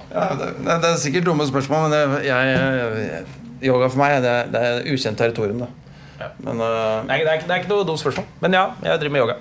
Ja, 0.09 0.22
det, 0.40 0.46
det 0.64 0.88
er 0.88 0.94
sikkert 0.96 1.26
dumme 1.26 1.44
spørsmål, 1.46 1.82
men 1.90 1.92
jeg, 1.99 2.22
jeg, 2.24 2.53
jeg, 2.57 3.24
yoga 3.63 3.89
for 3.93 4.03
meg 4.03 4.19
det, 4.25 4.33
er- 4.33 4.51
det 4.55 4.65
er 4.69 4.91
ukjent 4.95 5.19
territorium. 5.21 5.65
Da. 5.65 5.71
Ja. 6.19 6.29
Men 6.43 6.61
uh, 6.61 7.07
Det 7.07 7.15
er, 7.15 7.25
det, 7.25 7.33
er, 7.33 7.47
det 7.47 7.55
er 7.55 7.63
ikke 7.63 7.73
noe 7.73 7.87
dumt 7.89 8.03
spørsmål. 8.03 8.27
Men 8.43 8.59
ja, 8.59 8.67
jeg 8.85 9.03
driver 9.03 9.17
med 9.17 9.25
yoga. 9.27 9.41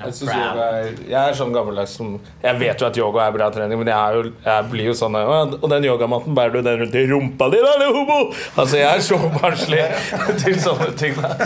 Jeg, 0.00 0.14
synes 0.16 0.32
yoga 0.32 0.66
er, 0.80 0.86
jeg 1.10 1.18
er 1.20 1.34
sånn 1.36 1.50
gammeldags 1.52 1.92
som 1.98 2.14
Jeg 2.40 2.56
vet 2.56 2.80
jo 2.80 2.86
at 2.88 2.96
yoga 2.96 3.26
er 3.26 3.34
bra 3.34 3.50
trening, 3.52 3.76
men 3.82 3.90
jeg, 3.90 4.00
er 4.00 4.16
jo, 4.16 4.30
jeg 4.46 4.68
blir 4.72 4.86
jo 4.88 4.94
sånn 4.96 5.18
Og 5.20 5.66
den 5.68 5.84
yogamatten, 5.84 6.32
bærer 6.36 6.54
du 6.56 6.60
den 6.64 6.80
rundt 6.80 6.96
i 6.96 7.02
rumpa 7.10 7.50
di, 7.52 7.60
da, 7.60 7.74
eller 7.76 7.92
homo? 7.98 8.16
Altså, 8.54 8.78
jeg 8.80 8.88
er 8.88 9.04
så 9.04 9.18
barnslig 9.34 9.82
til 10.40 10.56
sånne 10.64 10.94
ting, 10.96 11.20
da. 11.20 11.34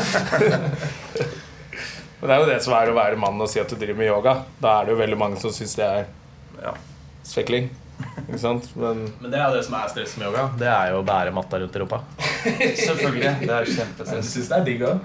Men 2.20 2.30
det 2.30 2.36
er 2.36 2.40
jo 2.40 2.48
det 2.48 2.60
som 2.64 2.72
er 2.78 2.88
å 2.88 2.96
være 2.96 3.18
mann 3.20 3.42
og 3.42 3.50
si 3.52 3.58
at 3.60 3.68
du 3.68 3.76
driver 3.76 3.98
med 4.00 4.08
yoga. 4.08 4.36
Da 4.62 4.78
er 4.78 4.86
det 4.86 4.94
jo 4.94 5.00
veldig 5.02 5.18
mange 5.20 5.40
som 5.42 5.52
syns 5.52 5.74
det 5.76 5.84
er 5.84 6.06
ja. 6.62 6.70
svekling. 7.26 7.66
Ikke 8.24 8.40
sant? 8.40 8.66
Men 8.78 9.04
Men 9.20 9.30
det 9.30 9.38
er 9.38 9.46
jo 9.48 9.56
det 9.58 9.64
som 9.66 9.76
er 9.78 9.90
stress 9.92 10.16
med 10.18 10.28
yoga. 10.28 10.44
Det 10.58 10.68
er 10.70 10.90
jo 10.92 11.00
å 11.02 11.06
bære 11.06 11.34
matta 11.36 11.60
rundt 11.62 11.76
i 11.76 11.82
rumpa. 11.82 11.98
Selvfølgelig. 12.82 13.32
Det 13.44 13.50
er 13.52 13.68
jeg 13.68 13.76
kjempestress. 13.78 14.30
syns 14.32 14.48
det 14.50 14.56
er 14.58 14.64
digg 14.68 14.80
òg. 14.88 14.98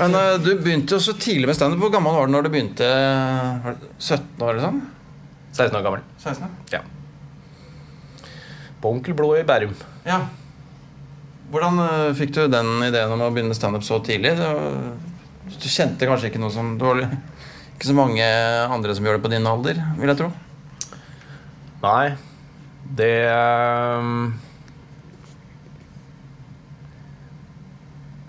Men 0.00 0.16
uh, 0.16 0.38
du 0.40 0.54
begynte 0.56 0.96
jo 0.96 1.02
så 1.02 1.12
tidlig 1.20 1.50
med 1.50 1.58
standup. 1.58 1.82
Hvor 1.82 1.92
gammel 1.92 2.14
var 2.16 2.28
du 2.28 2.32
når 2.32 2.46
du 2.46 2.50
begynte? 2.54 2.86
Var 3.66 3.76
det 3.76 3.90
17 3.98 4.44
år 4.46 4.54
eller 4.54 4.64
sånn? 4.64 4.80
16 5.52 5.76
år 5.76 5.84
gammel. 5.84 6.04
16? 6.22 6.54
Ja. 6.72 6.80
På 8.80 8.94
Onkel 8.94 9.16
Blå 9.18 9.34
i 9.36 9.44
Bærum. 9.44 9.74
Ja. 10.06 10.22
Hvordan 11.50 11.82
uh, 11.82 12.14
fikk 12.16 12.32
du 12.36 12.44
den 12.48 12.70
ideen 12.86 13.12
om 13.12 13.26
å 13.26 13.32
begynne 13.34 13.56
standup 13.58 13.84
så 13.84 13.98
tidlig? 14.06 14.36
Du, 14.38 14.46
du 15.50 15.68
kjente 15.68 16.08
kanskje 16.08 16.30
ikke 16.30 16.40
noe 16.40 16.54
som 16.54 16.78
var 16.80 17.02
ikke 17.80 17.88
så 17.88 17.96
mange 17.96 18.24
andre 18.68 18.92
som 18.92 19.06
gjør 19.08 19.16
det 19.16 19.24
på 19.24 19.30
din 19.32 19.46
alder, 19.48 19.78
vil 19.96 20.10
jeg 20.12 20.18
tro. 20.18 20.26
Nei, 21.80 22.12
det 22.84 23.14
ehm, 23.32 24.34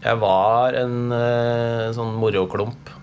Jeg 0.01 0.17
var 0.21 0.77
en 0.79 1.11
eh, 1.13 1.89
sånn 1.93 2.15
moroklump 2.17 2.93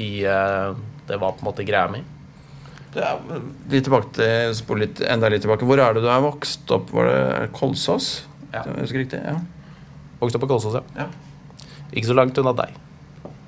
i 0.00 0.08
eh, 0.24 0.70
Det 1.06 1.18
var 1.20 1.36
på 1.36 1.44
en 1.44 1.48
måte 1.50 1.66
greia 1.68 1.92
mi. 1.92 2.00
Er, 2.96 3.20
litt 3.68 3.84
tilbake 3.84 4.08
til, 4.16 4.56
spol 4.56 4.80
litt, 4.80 5.04
enda 5.04 5.28
litt 5.28 5.44
tilbake. 5.44 5.68
Hvor 5.68 5.84
er 5.84 5.92
det 5.92 6.06
du 6.06 6.08
er 6.08 6.24
vokst 6.24 6.72
opp? 6.72 6.88
Var 6.96 7.12
det 7.12 7.52
Kolsås? 7.54 8.08
Ja. 8.56 8.64
Husker 8.80 9.04
riktig? 9.04 9.20
Ja. 9.20 9.36
Vokst 10.24 10.40
opp 10.40 10.48
på 10.48 10.50
Kolsås, 10.56 10.80
ja. 10.80 11.04
Ja. 11.04 11.68
Ikke 11.92 12.08
så 12.08 12.16
langt 12.16 12.40
unna 12.40 12.56
deg. 12.64 12.72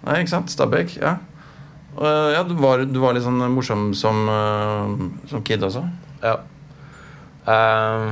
Nei, 0.04 0.20
ikke 0.20 0.36
sant? 0.36 0.52
Stabæk. 0.52 1.00
Ja. 1.00 1.16
Og, 1.96 2.06
ja, 2.06 2.42
du 2.46 2.54
var, 2.60 2.84
du 2.86 2.98
var 3.02 3.16
litt 3.16 3.24
sånn 3.26 3.42
morsom 3.50 3.90
som, 3.98 4.22
uh, 4.30 5.26
som 5.30 5.42
kid 5.46 5.64
også? 5.66 5.82
Ja. 6.22 6.36
Uh, 7.48 8.10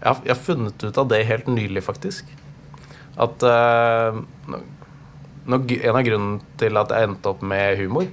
jeg, 0.00 0.08
har, 0.08 0.20
jeg 0.24 0.32
har 0.34 0.42
funnet 0.42 0.84
ut 0.88 0.98
av 0.98 1.08
det 1.12 1.22
helt 1.28 1.50
nylig, 1.50 1.84
faktisk. 1.86 2.30
At 3.20 3.42
eh, 3.44 4.16
no- 5.50 5.58
En 5.82 5.96
av 5.98 6.04
grunnene 6.06 6.40
til 6.60 6.78
at 6.80 6.92
jeg 6.94 7.08
endte 7.08 7.32
opp 7.32 7.42
med 7.44 7.76
humor, 7.80 8.06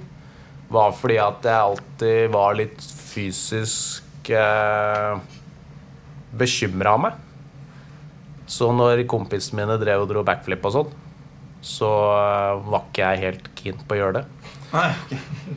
var 0.68 0.92
fordi 0.92 1.16
at 1.22 1.46
jeg 1.48 1.54
alltid 1.70 2.32
var 2.34 2.56
litt 2.58 2.82
fysisk 2.82 4.28
uh, 4.34 5.16
bekymra 6.36 6.92
av 6.92 7.02
meg. 7.06 7.22
Så 8.48 8.68
når 8.74 9.06
kompisene 9.08 9.62
mine 9.62 9.78
drev 9.80 10.04
og 10.04 10.10
dro 10.12 10.24
backflip 10.28 10.66
og 10.68 10.74
sånn, 10.74 10.92
så 11.64 11.88
var 12.68 12.84
ikke 12.84 13.08
jeg 13.08 13.22
helt 13.24 13.48
keen 13.56 13.80
på 13.80 13.96
å 13.96 14.00
gjøre 14.02 14.20
det. 14.20 14.26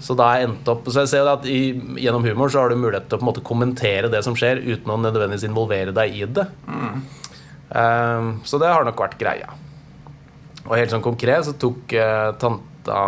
Så 0.01 0.15
da 0.15 0.29
jeg 0.37 0.47
endt 0.47 0.69
opp 0.71 0.85
Så 0.87 1.03
jeg 1.03 1.09
ser 1.11 1.27
at 1.27 1.43
i, 1.49 1.73
gjennom 1.99 2.23
humor 2.23 2.51
så 2.51 2.63
har 2.63 2.71
du 2.71 2.79
mulighet 2.79 3.09
til 3.09 3.17
å 3.17 3.19
på 3.19 3.25
en 3.25 3.29
måte 3.31 3.43
kommentere 3.45 4.11
det 4.11 4.21
som 4.23 4.37
skjer, 4.37 4.63
uten 4.63 4.93
å 4.93 4.99
nødvendigvis 5.01 5.47
involvere 5.49 5.95
deg 5.95 6.15
i 6.15 6.23
det. 6.39 6.47
Um, 7.71 8.31
så 8.47 8.59
det 8.61 8.71
har 8.71 8.87
nok 8.87 9.03
vært 9.03 9.19
greia. 9.19 9.51
Og 10.67 10.75
helt 10.77 10.93
sånn 10.93 11.03
konkret 11.03 11.47
så 11.47 11.55
tok 11.59 11.93
uh, 11.95 12.31
tanta, 12.39 13.03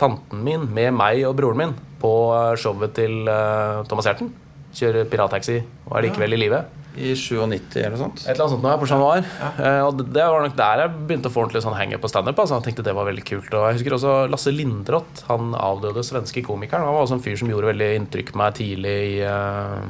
tanten 0.00 0.44
min 0.44 0.68
med 0.74 0.94
meg 0.96 1.24
og 1.28 1.36
broren 1.38 1.60
min 1.60 1.76
på 2.04 2.12
eh, 2.36 2.54
showet 2.60 2.92
til 2.98 3.22
uh, 3.24 3.80
Thomas 3.88 4.04
Hjerten. 4.10 4.28
Kjører 4.76 5.06
pirattaxi 5.08 5.60
og 5.86 5.94
er 5.96 6.04
likevel 6.08 6.36
i 6.36 6.40
live. 6.42 6.58
I 6.96 7.14
97 7.18 7.76
eller 7.80 7.96
noe 7.96 8.00
sånt? 8.04 8.22
Et 8.24 8.30
eller 8.32 8.44
annet 8.44 8.54
sånt 8.54 8.64
nå, 8.64 8.74
på 8.78 8.88
Chat 8.90 9.00
Noir. 9.00 9.24
Eh, 9.58 9.80
og 9.82 9.98
det- 9.98 10.26
var 10.30 10.42
nok 10.44 10.56
der 10.56 10.82
jeg 10.84 10.90
begynte 11.08 11.30
å 11.30 11.34
få 11.34 11.44
ordentlig 11.44 11.62
sånn 11.64 11.76
henger 11.76 11.98
på 11.98 12.08
standup. 12.08 12.38
Altså. 12.38 12.60
Jeg 12.60 12.68
tenkte 12.68 12.84
det 12.84 12.94
var 12.94 13.06
veldig 13.06 13.24
kult. 13.24 13.52
Og 13.52 13.66
jeg 13.66 13.78
husker 13.78 13.96
også 13.96 14.30
Lasse 14.30 14.52
Lindroth, 14.54 15.24
han 15.28 15.54
avdøde 15.54 16.04
svenske 16.06 16.44
komikeren. 16.44 16.84
Han 16.86 16.94
var 16.94 17.06
også 17.06 17.18
en 17.18 17.24
fyr 17.24 17.36
som 17.36 17.48
gjorde 17.48 17.72
veldig 17.72 17.90
inntrykk 17.98 18.32
på 18.32 18.36
meg 18.42 18.54
tidlig 18.54 18.96
i, 19.18 19.22
uh, 19.26 19.82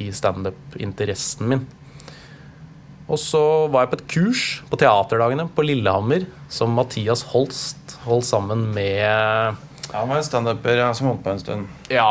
i 0.00 0.10
standup-interessen 0.10 1.48
min. 1.48 1.66
Og 3.08 3.16
så 3.16 3.40
var 3.72 3.86
jeg 3.86 3.90
på 3.90 3.98
et 3.98 4.08
kurs 4.12 4.42
på 4.68 4.78
teaterdagene 4.80 5.48
på 5.56 5.64
Lillehammer 5.64 6.26
som 6.52 6.74
Mathias 6.76 7.22
Holst 7.32 7.96
holdt 8.04 8.28
sammen 8.28 8.66
med 8.74 9.56
Han 9.94 10.10
var 10.10 10.18
en 10.18 10.26
standuper 10.26 10.76
ja, 10.76 10.90
som 10.92 11.08
holdt 11.08 11.22
på 11.24 11.32
en 11.32 11.40
stund. 11.40 11.68
Ja. 11.88 12.10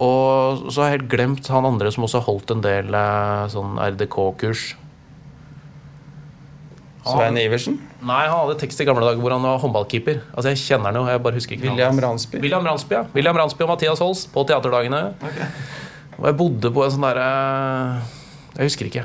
Og 0.00 0.70
så 0.72 0.80
har 0.80 0.90
jeg 0.90 1.00
helt 1.00 1.10
glemt 1.12 1.48
han 1.52 1.66
andre 1.68 1.90
som 1.92 2.06
også 2.06 2.22
har 2.22 2.28
holdt 2.30 2.54
en 2.54 2.62
del 2.64 2.94
eh, 2.96 3.42
sånn 3.52 3.76
RDK-kurs. 3.76 4.70
Svein 7.04 7.36
Iversen. 7.40 7.78
Nei, 8.04 8.22
han 8.28 8.42
hadde 8.42 8.58
tekst 8.60 8.80
i 8.80 8.86
gamle 8.88 9.04
dager 9.04 9.20
hvor 9.22 9.32
han 9.34 9.44
var 9.44 9.60
håndballkeeper. 9.62 10.20
Altså, 10.34 10.52
jeg 10.52 10.60
kjenner 10.62 10.90
han 10.90 11.00
jo, 11.00 11.04
jeg 11.08 11.22
bare 11.24 11.36
husker 11.36 11.56
ikke 11.56 11.68
William. 11.68 12.00
Ransby. 12.04 12.40
William 12.44 12.68
Ransby, 12.68 12.96
ja. 12.96 13.02
William 13.16 13.40
Ransby 13.40 13.64
og 13.64 13.72
Mathias 13.72 14.02
Holst 14.04 14.28
på 14.34 14.44
Teaterdagene. 14.48 15.02
Og 16.18 16.28
jeg 16.28 16.36
bodde 16.36 16.72
på 16.76 16.84
en 16.84 16.92
sånn 16.92 17.06
derre 17.06 17.28
Jeg 18.58 18.68
husker 18.68 18.90
ikke. 18.90 19.04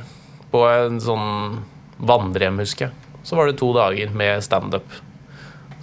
På 0.52 0.66
en 0.68 1.00
sånn 1.04 1.60
vandrehjem, 2.04 2.60
husker 2.64 2.89
jeg. 2.89 3.20
Så 3.26 3.39
var 3.39 3.50
det 3.50 3.58
to 3.60 3.72
dager 3.76 4.12
med 4.16 4.43
standup. 4.46 4.88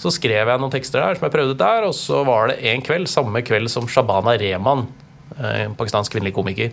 Så 0.03 0.11
skrev 0.17 0.51
jeg 0.51 0.59
noen 0.59 0.73
tekster 0.73 0.99
der 0.99 1.15
som 1.15 1.29
jeg 1.29 1.35
prøvde 1.37 1.55
ut 1.55 1.61
der, 1.61 1.85
og 1.87 1.95
så 1.95 2.25
var 2.27 2.51
det 2.51 2.59
en 2.73 2.83
kveld, 2.83 3.07
samme 3.11 3.43
kveld 3.47 3.71
som 3.71 3.87
Shabana 3.87 4.35
Rehman, 4.41 4.89
eh, 5.37 5.67
en 5.69 5.77
pakistansk 5.79 6.17
kvinnelig 6.17 6.35
komiker, 6.35 6.73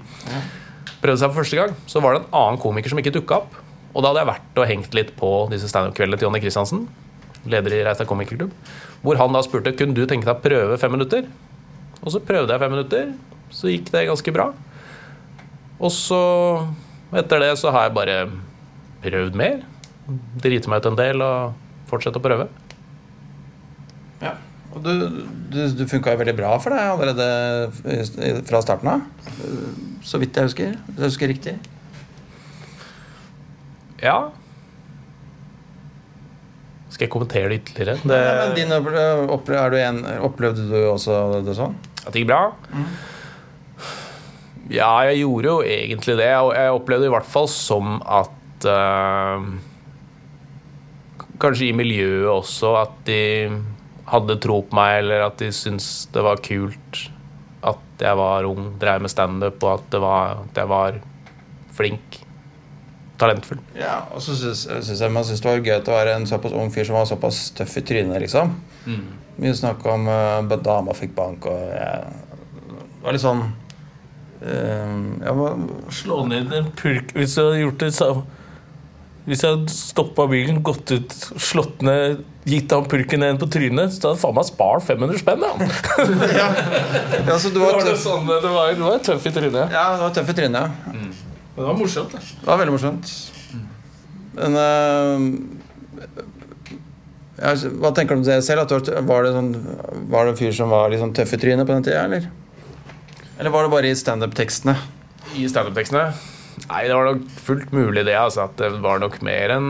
prøvde 1.04 1.20
seg 1.22 1.30
for 1.30 1.44
første 1.44 1.60
gang. 1.60 1.76
Så 1.86 2.02
var 2.02 2.16
det 2.16 2.24
en 2.24 2.32
annen 2.40 2.62
komiker 2.62 2.90
som 2.90 3.02
ikke 3.02 3.14
dukka 3.14 3.44
opp. 3.44 3.60
Og 3.94 4.02
da 4.02 4.10
hadde 4.10 4.24
jeg 4.24 4.30
vært 4.32 4.60
og 4.62 4.68
hengt 4.70 4.98
litt 4.98 5.12
på 5.18 5.30
disse 5.54 5.70
standup-kveldene 5.70 6.18
til 6.18 6.28
Jonny 6.28 6.42
Christiansen, 6.42 6.88
leder 7.50 7.74
i 7.74 7.84
Reistad 7.86 8.10
komikerklubb, 8.10 8.52
hvor 9.02 9.18
han 9.18 9.34
da 9.34 9.42
spurte 9.46 9.74
kunne 9.78 9.96
du 9.98 10.04
tenke 10.10 10.28
deg 10.28 10.36
å 10.36 10.44
prøve 10.44 10.78
fem 10.82 10.94
minutter. 10.94 11.30
Og 12.02 12.14
så 12.14 12.22
prøvde 12.24 12.54
jeg 12.54 12.62
fem 12.62 12.74
minutter, 12.74 13.14
så 13.54 13.70
gikk 13.72 13.92
det 13.94 14.08
ganske 14.10 14.34
bra. 14.34 14.50
Og 15.80 15.92
så, 15.94 16.22
etter 17.16 17.46
det, 17.46 17.54
så 17.62 17.72
har 17.74 17.88
jeg 17.88 17.96
bare 17.96 18.18
prøvd 19.06 19.38
mer. 19.40 19.62
Driti 20.42 20.70
meg 20.72 20.82
ut 20.82 20.90
en 20.92 21.00
del 21.00 21.24
og 21.24 21.90
fortsette 21.90 22.20
å 22.20 22.24
prøve. 22.24 22.50
Og 24.70 24.84
du, 24.86 24.91
du, 25.49 25.59
du 25.80 25.84
funka 25.89 26.13
jo 26.13 26.20
veldig 26.22 26.36
bra 26.38 26.51
for 26.61 26.76
deg 26.76 26.91
allerede 26.93 28.43
fra 28.45 28.59
starten 28.61 28.91
av. 28.91 29.05
Så 30.05 30.20
vidt 30.22 30.38
jeg 30.38 30.45
husker. 30.51 30.76
Hvis 30.91 30.99
jeg 31.01 31.09
husker 31.13 31.32
riktig. 31.34 31.55
Ja. 34.03 34.17
Skal 36.93 37.05
jeg 37.07 37.13
kommentere 37.13 37.49
det 37.51 37.61
ytterligere? 37.63 37.97
Det, 38.03 38.20
Ja, 38.20 38.36
men 38.45 38.55
din 38.57 38.74
opple- 38.76 39.30
opple- 39.36 39.57
er 39.61 39.74
du 39.74 39.78
en, 39.82 39.99
opplevde 40.30 40.67
du 40.70 40.78
også 40.91 41.17
det 41.45 41.55
sånn? 41.57 41.74
At 42.05 42.13
det 42.13 42.22
gikk 42.24 42.30
bra? 42.32 42.43
Ja, 44.70 44.91
jeg 45.09 45.24
gjorde 45.24 45.49
jo 45.49 45.57
egentlig 45.65 46.15
det. 46.22 46.30
Og 46.45 46.53
jeg 46.53 46.78
opplevde 46.78 47.09
i 47.09 47.13
hvert 47.15 47.30
fall 47.30 47.49
som 47.49 47.97
at 48.05 48.70
uh, 48.70 49.49
Kanskje 51.39 51.70
i 51.70 51.76
miljøet 51.76 52.28
også 52.34 52.74
at 52.82 52.95
de 53.07 53.20
hadde 54.10 54.39
tro 54.41 54.62
på 54.66 54.76
meg, 54.78 54.99
eller 55.03 55.28
at 55.28 55.38
de 55.41 55.51
syntes 55.53 56.07
det 56.14 56.24
var 56.26 56.41
kult 56.45 57.03
at 57.70 58.01
jeg 58.01 58.16
var 58.16 58.45
ung, 58.47 58.70
drev 58.80 59.01
med 59.03 59.12
standup, 59.12 59.62
og 59.68 59.74
at, 59.78 59.86
det 59.91 59.99
var, 60.01 60.38
at 60.47 60.60
jeg 60.62 60.70
var 60.72 60.99
flink. 61.76 62.20
Talentfull. 63.20 63.60
Ja, 63.76 63.97
og 64.16 64.22
så 64.24 64.32
syns 64.39 64.88
jeg 65.01 65.12
man 65.12 65.26
syns 65.28 65.41
det 65.43 65.49
var 65.51 65.60
gøy 65.60 65.74
at 65.76 65.84
det 65.89 65.91
var 65.91 66.07
en 66.14 66.28
såpass 66.30 66.53
ung 66.55 66.70
fyr 66.72 66.88
som 66.88 66.95
var 66.95 67.10
såpass 67.10 67.49
tøff 67.57 67.74
i 67.82 67.84
trynet, 67.84 68.22
liksom. 68.24 68.53
Mye 69.39 69.55
snakk 69.55 69.84
om 69.91 70.07
uh, 70.07 70.55
dama 70.64 70.95
fikk 70.95 71.12
bank 71.16 71.45
og 71.51 71.60
jeg 71.76 72.07
var 73.03 73.16
litt 73.16 73.24
sånn 73.24 73.43
uh, 73.43 74.95
ja, 75.24 75.34
hva- 75.36 75.53
Slå 75.95 76.22
ned 76.28 76.51
en 76.55 76.72
purk 76.80 77.14
Hvis 77.16 77.36
jeg 77.38 77.45
hadde 77.45 77.62
gjort 77.62 77.84
det 77.84 77.91
samme 77.95 78.24
Hvis 79.28 79.43
jeg 79.45 79.53
hadde 79.53 79.72
stoppa 79.76 80.26
bilen, 80.32 80.60
gått 80.66 80.91
ut, 80.95 81.16
slått 81.39 81.84
ned 81.88 82.24
Gitt 82.50 82.72
han 82.74 82.86
purken 82.89 83.24
en 83.28 83.38
på 83.41 83.47
trynet, 83.52 83.93
så 83.93 84.10
hadde 84.10 84.16
jeg 84.16 84.22
faen 84.24 84.38
meg 84.38 84.47
spart 84.47 84.86
500 84.88 85.20
spenn. 85.22 85.43
Ja. 86.39 86.47
ja, 87.28 87.36
du 87.38 87.50
Det 87.54 87.62
var, 87.62 87.80
det 87.86 87.95
sånn, 88.02 88.26
det 88.30 88.52
var, 88.54 88.72
det 88.74 88.86
var 88.86 89.02
tøff 89.06 89.28
i 89.30 89.34
trynet. 89.36 89.76
ja, 89.76 89.86
det 89.95 90.02
var 90.06 90.16
tøff 90.16 90.32
i 90.34 90.38
trynet, 90.39 90.60
ja. 90.64 90.93
Men 90.93 91.12
det 91.60 91.68
var 91.68 91.78
morsomt. 91.78 92.14
Det. 92.16 92.22
Det 92.39 92.47
var 92.47 92.62
veldig 92.62 92.76
morsomt. 92.78 93.14
Men 94.39 94.56
uh, 94.56 95.18
ja, 97.39 97.54
Hva 97.82 97.91
tenker 97.95 98.16
du 98.16 98.22
om 98.22 98.26
det 98.28 98.39
selv? 98.47 98.64
At 98.66 98.72
var- 98.72 99.04
var, 99.10 99.28
det 99.28 99.34
sånn, 99.36 99.52
var 100.12 100.26
det 100.28 100.34
en 100.36 100.39
fyr 100.39 100.56
som 100.56 100.72
var 100.72 100.89
litt 100.91 101.02
sånn 101.04 101.14
tøff 101.18 101.34
i 101.36 101.41
trynet 101.41 101.68
på 101.68 101.76
den 101.76 101.86
tida, 101.88 102.06
eller? 102.08 102.30
Eller 103.39 103.54
var 103.54 103.64
det 103.68 103.72
bare 103.72 103.91
i 103.91 103.95
standup-tekstene? 103.95 104.76
I 105.39 105.45
standup-tekstene? 105.52 106.10
Nei, 106.70 106.82
det 106.89 106.95
var 106.97 107.06
nok 107.08 107.22
fullt 107.45 107.72
mulig 107.76 108.04
det. 108.08 108.18
Altså, 108.20 108.47
at 108.50 108.58
det 108.60 108.74
var 108.84 109.00
nok 109.00 109.22
mer 109.26 109.54
enn 109.56 109.70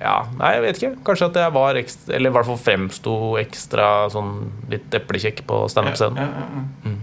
Ja, 0.00 0.26
nei, 0.36 0.52
jeg 0.56 0.62
vet 0.64 0.78
ikke. 0.80 0.92
Kanskje 1.06 1.30
at 1.30 1.38
jeg 1.40 1.52
var 1.54 1.78
ekstra 1.80 2.16
Eller 2.18 2.28
i 2.28 2.34
hvert 2.34 2.44
fall 2.44 2.58
fremsto 2.60 3.14
ekstra 3.40 3.86
sånn 4.12 4.32
litt 4.68 4.92
eplekjekk 4.96 5.40
på 5.48 5.62
standup-scenen. 5.72 6.98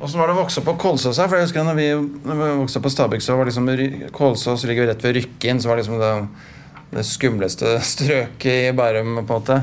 Åssen 0.00 0.16
var 0.16 0.30
det 0.30 0.36
å 0.36 0.40
vokse 0.40 0.62
opp 0.62 0.68
på 0.70 0.76
Kolsås 0.80 1.18
her? 1.20 1.28
For 1.28 1.36
jeg 1.36 1.48
husker 1.48 1.66
når 1.66 1.76
vi, 1.76 1.88
når 2.24 2.38
vi 2.38 2.52
vokste 2.62 2.80
opp 2.80 2.86
på 2.86 2.92
Stabekk, 2.94 3.24
så 3.24 3.36
var 3.36 3.50
liksom 3.50 3.68
Kolsås 4.16 4.64
ligger 4.70 4.88
rett 4.88 5.04
ved 5.04 5.18
Rykkinn, 5.18 5.60
så 5.60 5.68
var 5.68 5.80
liksom 5.82 5.98
det, 6.00 6.12
det 6.94 7.04
skumleste 7.04 7.74
strøket 7.90 8.70
i 8.70 8.72
Bærum, 8.76 9.18
på 9.18 9.26
en 9.26 9.28
måte. 9.34 9.58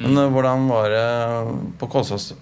Men 0.00 0.16
mm. 0.16 0.34
hvordan 0.34 0.66
var 0.72 0.94
det 0.94 1.06
på 1.78 1.90
Kolsås 1.92 2.32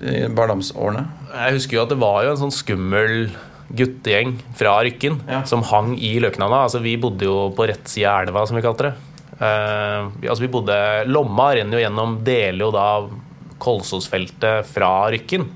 i 0.00 0.24
barndomsårene? 0.32 1.04
Jeg 1.34 1.58
husker 1.58 1.76
jo 1.76 1.84
at 1.84 1.92
det 1.92 2.00
var 2.00 2.22
jo 2.24 2.32
en 2.32 2.40
sånn 2.46 2.56
skummel 2.56 3.28
guttegjeng 3.68 4.36
fra 4.56 4.76
Rykken 4.84 5.20
Ja. 5.28 5.44
som 5.44 5.62
hang 5.62 5.96
i 5.98 6.18
Løknanna. 6.20 6.64
Altså, 6.66 6.82
vi 6.82 6.96
bodde 6.96 7.24
jo 7.24 7.50
på 7.56 7.66
rett 7.68 7.88
side 7.88 8.08
av 8.08 8.26
elva, 8.26 8.46
som 8.46 8.56
vi 8.56 8.62
kalte 8.62 8.90
det. 8.90 8.94
Uh, 9.34 10.12
altså, 10.28 10.40
vi 10.44 10.52
bodde 10.52 10.76
Lomma 11.10 11.54
renner 11.54 11.78
jo 11.78 11.82
gjennom 11.82 12.18
deler 12.24 12.66
jo 12.66 12.70
da 12.74 12.86
Kolsåsfeltet 13.58 14.66
fra 14.68 15.10
Rykken. 15.10 15.48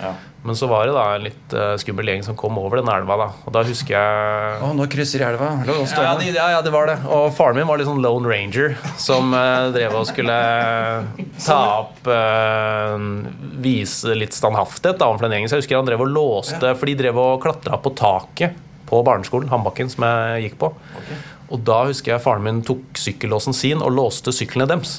Ja. 0.00 0.14
Men 0.42 0.56
så 0.58 0.66
var 0.66 0.88
det 0.88 0.94
da 0.96 1.04
en 1.14 1.22
litt 1.22 1.52
uh, 1.54 1.76
skummel 1.78 2.08
gjeng 2.10 2.24
som 2.26 2.36
kom 2.38 2.56
over 2.58 2.80
den 2.80 2.88
elva. 2.90 3.14
da 3.20 3.28
Og 3.46 3.54
da 3.54 3.62
husker 3.66 3.94
jeg 3.94 4.56
Å, 4.66 4.72
nå 4.74 4.88
krysser 4.90 5.22
elva. 5.22 5.52
Ja, 5.68 6.14
de, 6.18 6.32
ja, 6.34 6.48
ja, 6.56 6.62
det 6.66 6.72
var 6.74 6.90
det. 6.90 6.96
Og 7.06 7.28
faren 7.36 7.60
min 7.60 7.68
var 7.68 7.78
litt 7.78 7.86
sånn 7.86 8.02
Lone 8.02 8.26
Ranger 8.26 8.74
som 9.00 9.30
uh, 9.36 9.70
drev 9.74 9.94
og 10.00 10.08
skulle 10.10 10.38
ta 11.38 11.60
opp 11.84 12.10
uh, 12.10 12.98
Vise 13.62 14.16
litt 14.18 14.34
standhaftighet 14.34 14.98
da, 14.98 15.12
overfor 15.12 15.28
den 15.28 15.38
gjengen. 15.38 15.52
Så 15.52 15.60
jeg 15.60 15.66
husker 15.66 15.78
han 15.78 15.86
drev 15.86 16.02
og 16.02 16.10
låste 16.10 16.74
For 16.74 16.90
de 16.90 16.98
drev 17.04 17.22
og 17.22 17.38
klatra 17.46 17.78
på 17.78 17.94
taket 17.98 18.58
på 18.92 18.98
barneskolen, 19.06 19.48
Hambakken, 19.48 19.88
som 19.88 20.04
jeg 20.04 20.48
gikk 20.48 20.58
på. 20.60 20.68
Og 21.52 21.62
da 21.64 21.78
husker 21.88 22.12
jeg 22.12 22.24
faren 22.24 22.44
min 22.44 22.60
tok 22.66 22.98
sykkellåsen 22.98 23.56
sin 23.56 23.80
og 23.84 23.94
låste 23.94 24.34
syklene 24.34 24.66
deres. 24.68 24.98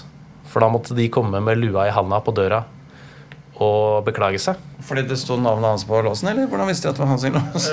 For 0.49 0.63
da 0.63 0.69
måtte 0.71 0.95
de 0.97 1.11
komme 1.13 1.41
med 1.43 1.59
lua 1.59 1.89
i 1.89 1.93
handa 1.93 2.17
på 2.23 2.33
døra 2.33 2.63
og 3.61 4.05
beklage 4.07 4.41
seg. 4.41 4.57
Fordi 4.83 5.05
det 5.07 5.15
sto 5.21 5.37
navnet 5.39 5.69
hans 5.69 5.85
på 5.87 6.01
låsen, 6.03 6.27
eller 6.33 6.49
hvordan 6.51 6.67
visste 6.67 6.89
de 6.89 6.91
at 6.91 6.97
det 6.97 7.03
var 7.05 7.13
hans 7.13 7.23
lås? 7.31 7.69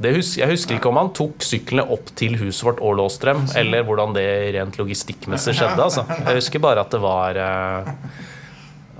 Det 0.00 0.12
hus 0.14 0.34
jeg 0.38 0.48
husker 0.48 0.76
ikke 0.76 0.88
om 0.88 0.98
han 1.00 1.10
tok 1.16 1.42
syklene 1.44 1.82
opp 1.92 2.12
til 2.16 2.36
huset 2.40 2.64
vårt 2.68 2.78
og 2.84 2.94
låste 3.00 3.26
dem, 3.30 3.42
eller 3.58 3.82
hvordan 3.84 4.14
det 4.16 4.26
rent 4.56 4.76
logistikkmessig 4.80 5.56
skjedde. 5.58 5.82
Altså. 5.82 6.04
Jeg 6.08 6.38
husker 6.38 6.62
bare 6.62 6.84
at 6.84 6.92
det 6.94 7.00
var 7.02 7.36
uh, 7.40 7.90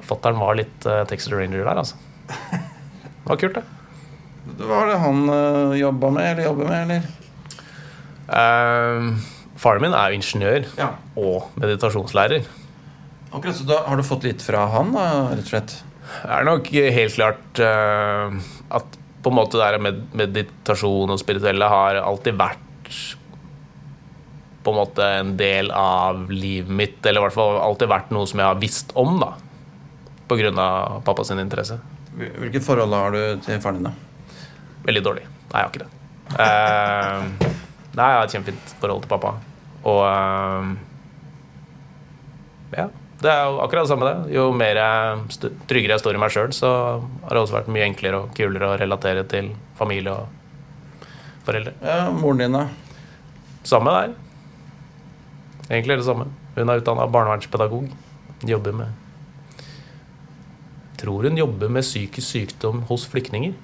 Fattern 0.09 0.41
var 0.41 0.59
litt 0.59 0.89
uh, 0.89 1.03
Texas 1.09 1.33
Ranger 1.33 1.63
der, 1.63 1.81
altså. 1.85 1.97
Det 2.31 3.29
var 3.31 3.39
kult, 3.41 3.61
det. 3.61 3.65
Hva 4.61 4.71
var 4.73 4.91
det 4.91 4.99
han 5.05 5.21
uh, 5.31 5.77
jobba 5.79 6.11
med, 6.17 6.31
eller 6.33 6.49
jobber 6.49 6.73
med, 6.73 6.79
eller? 6.89 7.03
Uh, 8.31 9.29
faren 9.61 9.85
min 9.87 9.95
er 9.97 10.11
jo 10.11 10.19
ingeniør 10.21 10.67
Ja. 10.81 10.91
og 11.21 11.53
meditasjonslærer. 11.61 12.49
Akkurat, 13.31 13.55
så 13.57 13.65
da 13.69 13.85
Har 13.87 13.97
du 13.97 14.03
fått 14.03 14.27
litt 14.27 14.43
fra 14.43 14.67
han, 14.75 14.91
da, 14.97 15.07
rett 15.31 15.47
og 15.47 15.53
slett? 15.55 15.77
Er 16.25 16.47
nok 16.49 16.69
helt 16.73 17.15
klart 17.17 17.63
uh, 17.63 18.35
at 18.77 18.99
på 19.21 19.31
en 19.31 19.37
måte 19.37 19.59
det 19.61 19.67
her 19.67 19.83
med 19.83 20.03
meditasjon 20.17 21.13
og 21.13 21.21
spirituelle 21.21 21.69
har 21.69 22.01
alltid 22.01 22.39
vært 22.41 22.67
på 24.65 24.73
en 24.73 24.77
måte 24.77 25.07
en 25.21 25.37
del 25.41 25.71
av 25.73 26.27
livet 26.33 26.73
mitt, 26.73 26.99
eller 27.07 27.23
i 27.23 27.25
hvert 27.27 27.37
fall 27.37 27.61
alltid 27.63 27.89
vært 27.89 28.11
noe 28.13 28.29
som 28.29 28.43
jeg 28.43 28.49
har 28.51 28.61
visst 28.61 28.93
om, 28.99 29.17
da. 29.23 29.33
På 30.29 30.37
grunn 30.39 30.61
av 30.61 31.01
pappas 31.07 31.33
interesse. 31.33 31.79
Hvilket 32.17 32.65
forhold 32.67 32.93
har 32.95 33.15
du 33.15 33.23
til 33.45 33.61
faren 33.63 33.81
din, 33.81 33.89
da? 33.89 34.37
Veldig 34.85 35.03
dårlig. 35.07 35.25
Nei, 35.51 35.63
jeg 35.63 35.65
har 35.65 35.71
ikke 35.73 35.85
det. 35.85 35.91
Uh, 36.31 37.57
nei, 37.97 38.07
jeg 38.07 38.19
har 38.19 38.25
et 38.25 38.35
kjempefint 38.37 38.75
forhold 38.83 39.05
til 39.05 39.13
pappa. 39.15 39.33
Og 39.89 40.01
uh, 40.05 40.75
ja. 42.77 42.91
Det 43.21 43.29
er 43.29 43.43
jo 43.45 43.59
akkurat 43.61 43.85
det 43.85 43.91
samme, 43.91 44.09
det. 44.09 44.33
Jo 44.33 44.47
mer 44.57 44.79
jeg 44.81 45.51
tryggere 45.69 45.97
jeg 45.97 46.03
står 46.03 46.17
i 46.17 46.21
meg 46.23 46.33
sjøl, 46.33 46.55
så 46.57 46.71
har 47.01 47.37
det 47.37 47.43
også 47.43 47.59
vært 47.59 47.69
mye 47.73 47.85
enklere 47.85 48.23
og 48.23 48.31
kulere 48.37 48.71
å 48.71 48.79
relatere 48.81 49.27
til 49.29 49.51
familie 49.77 50.15
og 50.15 51.03
foreldre. 51.45 51.75
Ja, 51.85 52.09
Moren 52.17 52.41
din, 52.41 52.57
da? 52.57 52.65
Samme 53.69 53.93
der. 53.93 54.15
Egentlig 55.69 55.99
er 55.99 56.01
det 56.01 56.09
samme. 56.09 56.31
Hun 56.57 56.73
er 56.73 56.81
utdanna 56.81 57.07
barnevernspedagog. 57.13 57.93
Jobber 58.49 58.73
med 58.73 58.97
Tror 61.01 61.25
hun 61.25 61.39
jobber 61.39 61.71
med 61.73 61.85
psykisk 61.85 62.27
sykdom 62.29 62.83
hos 62.89 63.07
flyktninger. 63.09 63.55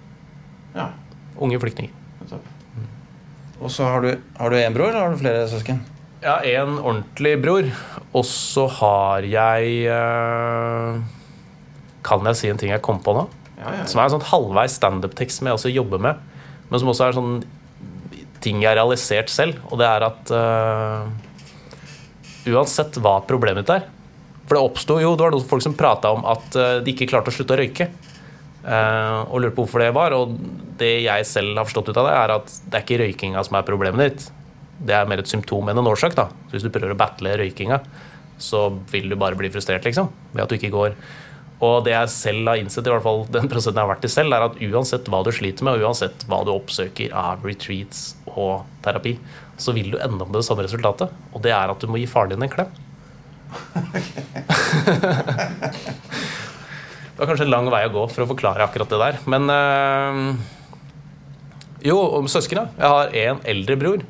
Ja. 0.77 0.87
Unge 1.37 1.59
flyktninger. 1.61 1.93
Og 3.61 3.73
så 3.73 3.89
har 3.89 4.05
du, 4.05 4.15
har 4.39 4.53
du 4.53 4.57
en 4.57 4.77
bror, 4.77 4.89
eller 4.89 5.01
har 5.01 5.13
du 5.13 5.21
flere 5.21 5.45
søsken? 5.49 5.83
Jeg 6.23 6.33
har 6.33 6.47
en 6.65 6.79
ordentlig 6.81 7.35
bror, 7.43 7.67
og 8.17 8.25
så 8.25 8.65
har 8.79 9.27
jeg 9.29 9.83
eh, 9.93 11.01
Kan 12.07 12.25
jeg 12.31 12.39
si 12.39 12.49
en 12.49 12.61
ting 12.61 12.73
jeg 12.73 12.85
kom 12.85 13.03
på 13.05 13.13
nå? 13.17 13.27
Som 13.89 14.01
er 14.01 14.07
en 14.07 14.15
sånn 14.17 14.31
halvveis 14.31 14.77
standup-tekst 14.79 15.41
som 15.41 15.49
jeg 15.49 15.59
også 15.59 15.73
jobber 15.73 16.01
med. 16.03 16.21
Men 16.71 16.81
som 16.81 16.91
også 16.93 17.07
er 17.07 17.17
sånn 17.17 17.37
ting 18.45 18.61
jeg 18.63 18.71
har 18.71 18.79
realisert 18.79 19.33
selv. 19.33 19.61
Og 19.71 19.81
det 19.81 19.89
er 19.89 20.07
at 20.07 20.33
eh, 20.37 21.05
uansett 22.53 22.99
hva 23.03 23.19
problemet 23.27 23.65
ditt 23.65 23.75
er 23.75 23.87
For 24.47 24.55
det 24.55 24.63
oppsto 24.63 25.01
jo 25.03 25.17
Det 25.17 25.25
var 25.25 25.35
noen 25.35 25.49
folk 25.51 25.65
som 25.65 25.75
prata 25.79 26.13
om 26.15 26.23
at 26.31 26.59
eh, 26.59 26.79
de 26.85 26.95
ikke 26.95 27.11
klarte 27.11 27.33
å 27.33 27.37
slutte 27.37 27.57
å 27.57 27.61
røyke. 27.61 27.91
Eh, 28.67 29.19
og 29.27 29.41
lurte 29.43 29.57
på 29.57 29.67
hvorfor 29.67 29.85
det 29.85 29.93
var. 29.97 30.17
Og 30.17 30.37
det 30.81 30.95
jeg 31.05 31.29
selv 31.29 31.57
har 31.59 31.69
forstått 31.69 31.93
ut 31.93 32.01
av 32.01 32.09
det, 32.11 32.17
er 32.23 32.37
at 32.41 32.59
det 32.65 32.81
er 32.81 32.87
ikke 32.87 33.03
røykinga 33.05 33.45
som 33.47 33.61
er 33.61 33.69
problemet 33.69 34.05
ditt. 34.07 34.29
Det 34.79 34.97
er 34.97 35.09
mer 35.09 35.23
et 35.23 35.31
symptom 35.31 35.69
enn 35.71 35.79
en 35.81 35.93
årsak. 35.93 36.17
da 36.17 36.29
Så 36.49 36.57
Hvis 36.57 36.67
du 36.67 36.73
prøver 36.73 36.93
å 36.93 36.99
battle 36.99 37.37
røykinga, 37.41 37.81
så 38.39 38.69
vil 38.93 39.09
du 39.09 39.17
bare 39.17 39.39
bli 39.39 39.49
frustrert 39.53 39.87
liksom 39.89 40.11
ved 40.35 40.45
at 40.45 40.51
du 40.53 40.59
ikke 40.59 40.75
går. 40.75 40.97
Og 41.65 41.87
det 41.87 41.95
jeg 41.95 42.13
selv 42.13 42.51
har 42.51 42.61
innsett, 42.61 42.85
i 42.85 42.93
hvert 42.93 43.05
fall 43.05 43.23
den 43.33 43.49
prosenten 43.49 43.81
jeg 43.81 43.87
har 43.87 43.95
vært 43.95 44.05
i 44.05 44.13
selv, 44.13 44.35
er 44.37 44.45
at 44.45 44.59
uansett 44.61 45.09
hva 45.09 45.23
du 45.25 45.31
sliter 45.33 45.65
med, 45.65 45.79
og 45.79 45.89
uansett 45.89 46.27
hva 46.29 46.43
du 46.45 46.51
oppsøker 46.53 47.15
av 47.17 47.45
retreats 47.49 48.11
og 48.35 48.67
terapi, 48.85 49.15
så 49.57 49.73
vil 49.73 49.95
du 49.95 49.97
ende 49.97 50.21
opp 50.21 50.29
med 50.29 50.41
det 50.43 50.49
samme 50.49 50.67
resultatet. 50.67 51.09
Og 51.33 51.41
det 51.47 51.55
er 51.57 51.73
at 51.73 51.81
du 51.81 51.89
må 51.89 51.97
gi 52.03 52.11
faren 52.11 52.35
din 52.35 52.45
en 52.45 52.53
klem. 52.53 52.69
det 57.17 57.17
var 57.17 57.31
kanskje 57.31 57.47
en 57.47 57.55
lang 57.55 57.71
vei 57.73 57.87
å 57.87 57.95
gå 57.95 58.05
for 58.13 58.27
å 58.27 58.31
forklare 58.35 58.67
akkurat 58.67 58.93
det 58.93 59.01
der. 59.01 59.15
Men 59.31 59.49
øh, 59.55 60.17
Jo, 61.87 61.97
om 62.19 62.29
søskena. 62.29 62.69
Jeg 62.77 62.93
har 62.93 63.17
en 63.23 63.41
eldre 63.49 63.81
bror, 63.81 64.05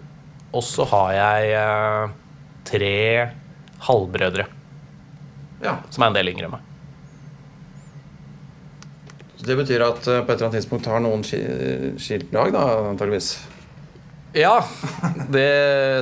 og 0.52 0.62
så 0.64 0.84
har 0.92 1.10
jeg 1.16 1.50
øh, 1.58 2.14
tre 2.68 2.92
halvbrødre. 3.88 4.46
Ja. 5.64 5.76
Som 5.90 6.02
er 6.04 6.12
en 6.12 6.16
del 6.18 6.28
yngre 6.34 6.46
enn 6.48 6.54
meg. 6.56 6.62
Så 9.36 9.44
det 9.50 9.56
betyr 9.58 9.82
at 9.84 10.06
eh, 10.08 10.22
på 10.24 10.32
et 10.32 10.36
eller 10.38 10.46
annet 10.48 10.58
tidspunkt 10.60 10.86
har 10.90 11.00
noen 11.04 11.24
ski- 11.26 11.94
skilt 12.00 12.32
lag, 12.34 12.52
da, 12.54 12.62
antageligvis. 12.92 13.34
Ja, 14.36 14.58
det 15.32 15.46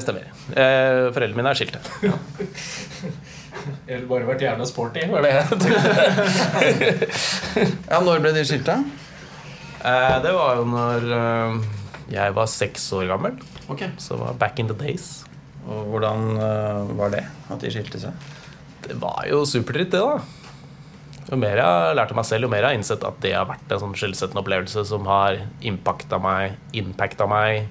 stemmer. 0.02 0.26
Eh, 0.54 1.10
foreldrene 1.14 1.38
mine 1.38 1.50
er 1.52 1.58
skilte. 1.58 1.80
Eller 3.86 4.06
bare 4.10 4.26
vært 4.28 4.42
jævla 4.44 4.66
sporty, 4.68 5.04
var 5.10 5.22
det 5.24 5.30
jeg 5.34 5.44
tenkte. 5.62 7.08
Ja, 7.88 8.00
når 8.02 8.20
ble 8.24 8.32
de 8.36 8.42
skilte? 8.48 8.74
Eh, 9.84 10.16
det 10.24 10.32
var 10.34 10.58
jo 10.58 10.64
når 10.68 11.06
eh, 11.18 11.52
jeg 12.14 12.34
var 12.36 12.50
seks 12.50 12.86
år 12.98 13.06
gammel. 13.14 13.38
Ok. 13.72 13.84
Så 13.98 14.18
var 14.20 14.36
back 14.40 14.58
in 14.58 14.68
the 14.70 14.76
days. 14.76 15.24
Og 15.64 15.92
hvordan 15.92 16.34
eh, 16.36 16.96
var 16.98 17.12
det 17.14 17.24
at 17.24 17.60
de 17.62 17.72
skilte 17.72 18.00
seg? 18.02 18.32
Det 18.84 18.96
var 19.00 19.24
jo 19.30 19.44
superdritt, 19.48 19.94
det, 19.94 20.00
da. 20.00 20.44
Jo 21.30 21.38
mer 21.40 21.56
jeg 21.56 21.64
har 21.64 21.94
lært 21.96 22.12
av 22.12 22.18
meg 22.18 22.26
selv, 22.28 22.44
jo 22.44 22.52
mer 22.52 22.60
jeg 22.60 22.68
har 22.68 22.76
innsett 22.76 23.04
at 23.08 23.16
det 23.24 23.32
har 23.32 23.46
vært 23.48 23.70
en 23.72 23.80
sånn 23.80 23.94
skjellsettende 23.96 24.42
opplevelse 24.42 24.84
som 24.90 25.06
har 25.08 25.40
impacta 25.64 26.18
meg, 26.20 26.58
impacta 26.76 27.28
meg 27.30 27.64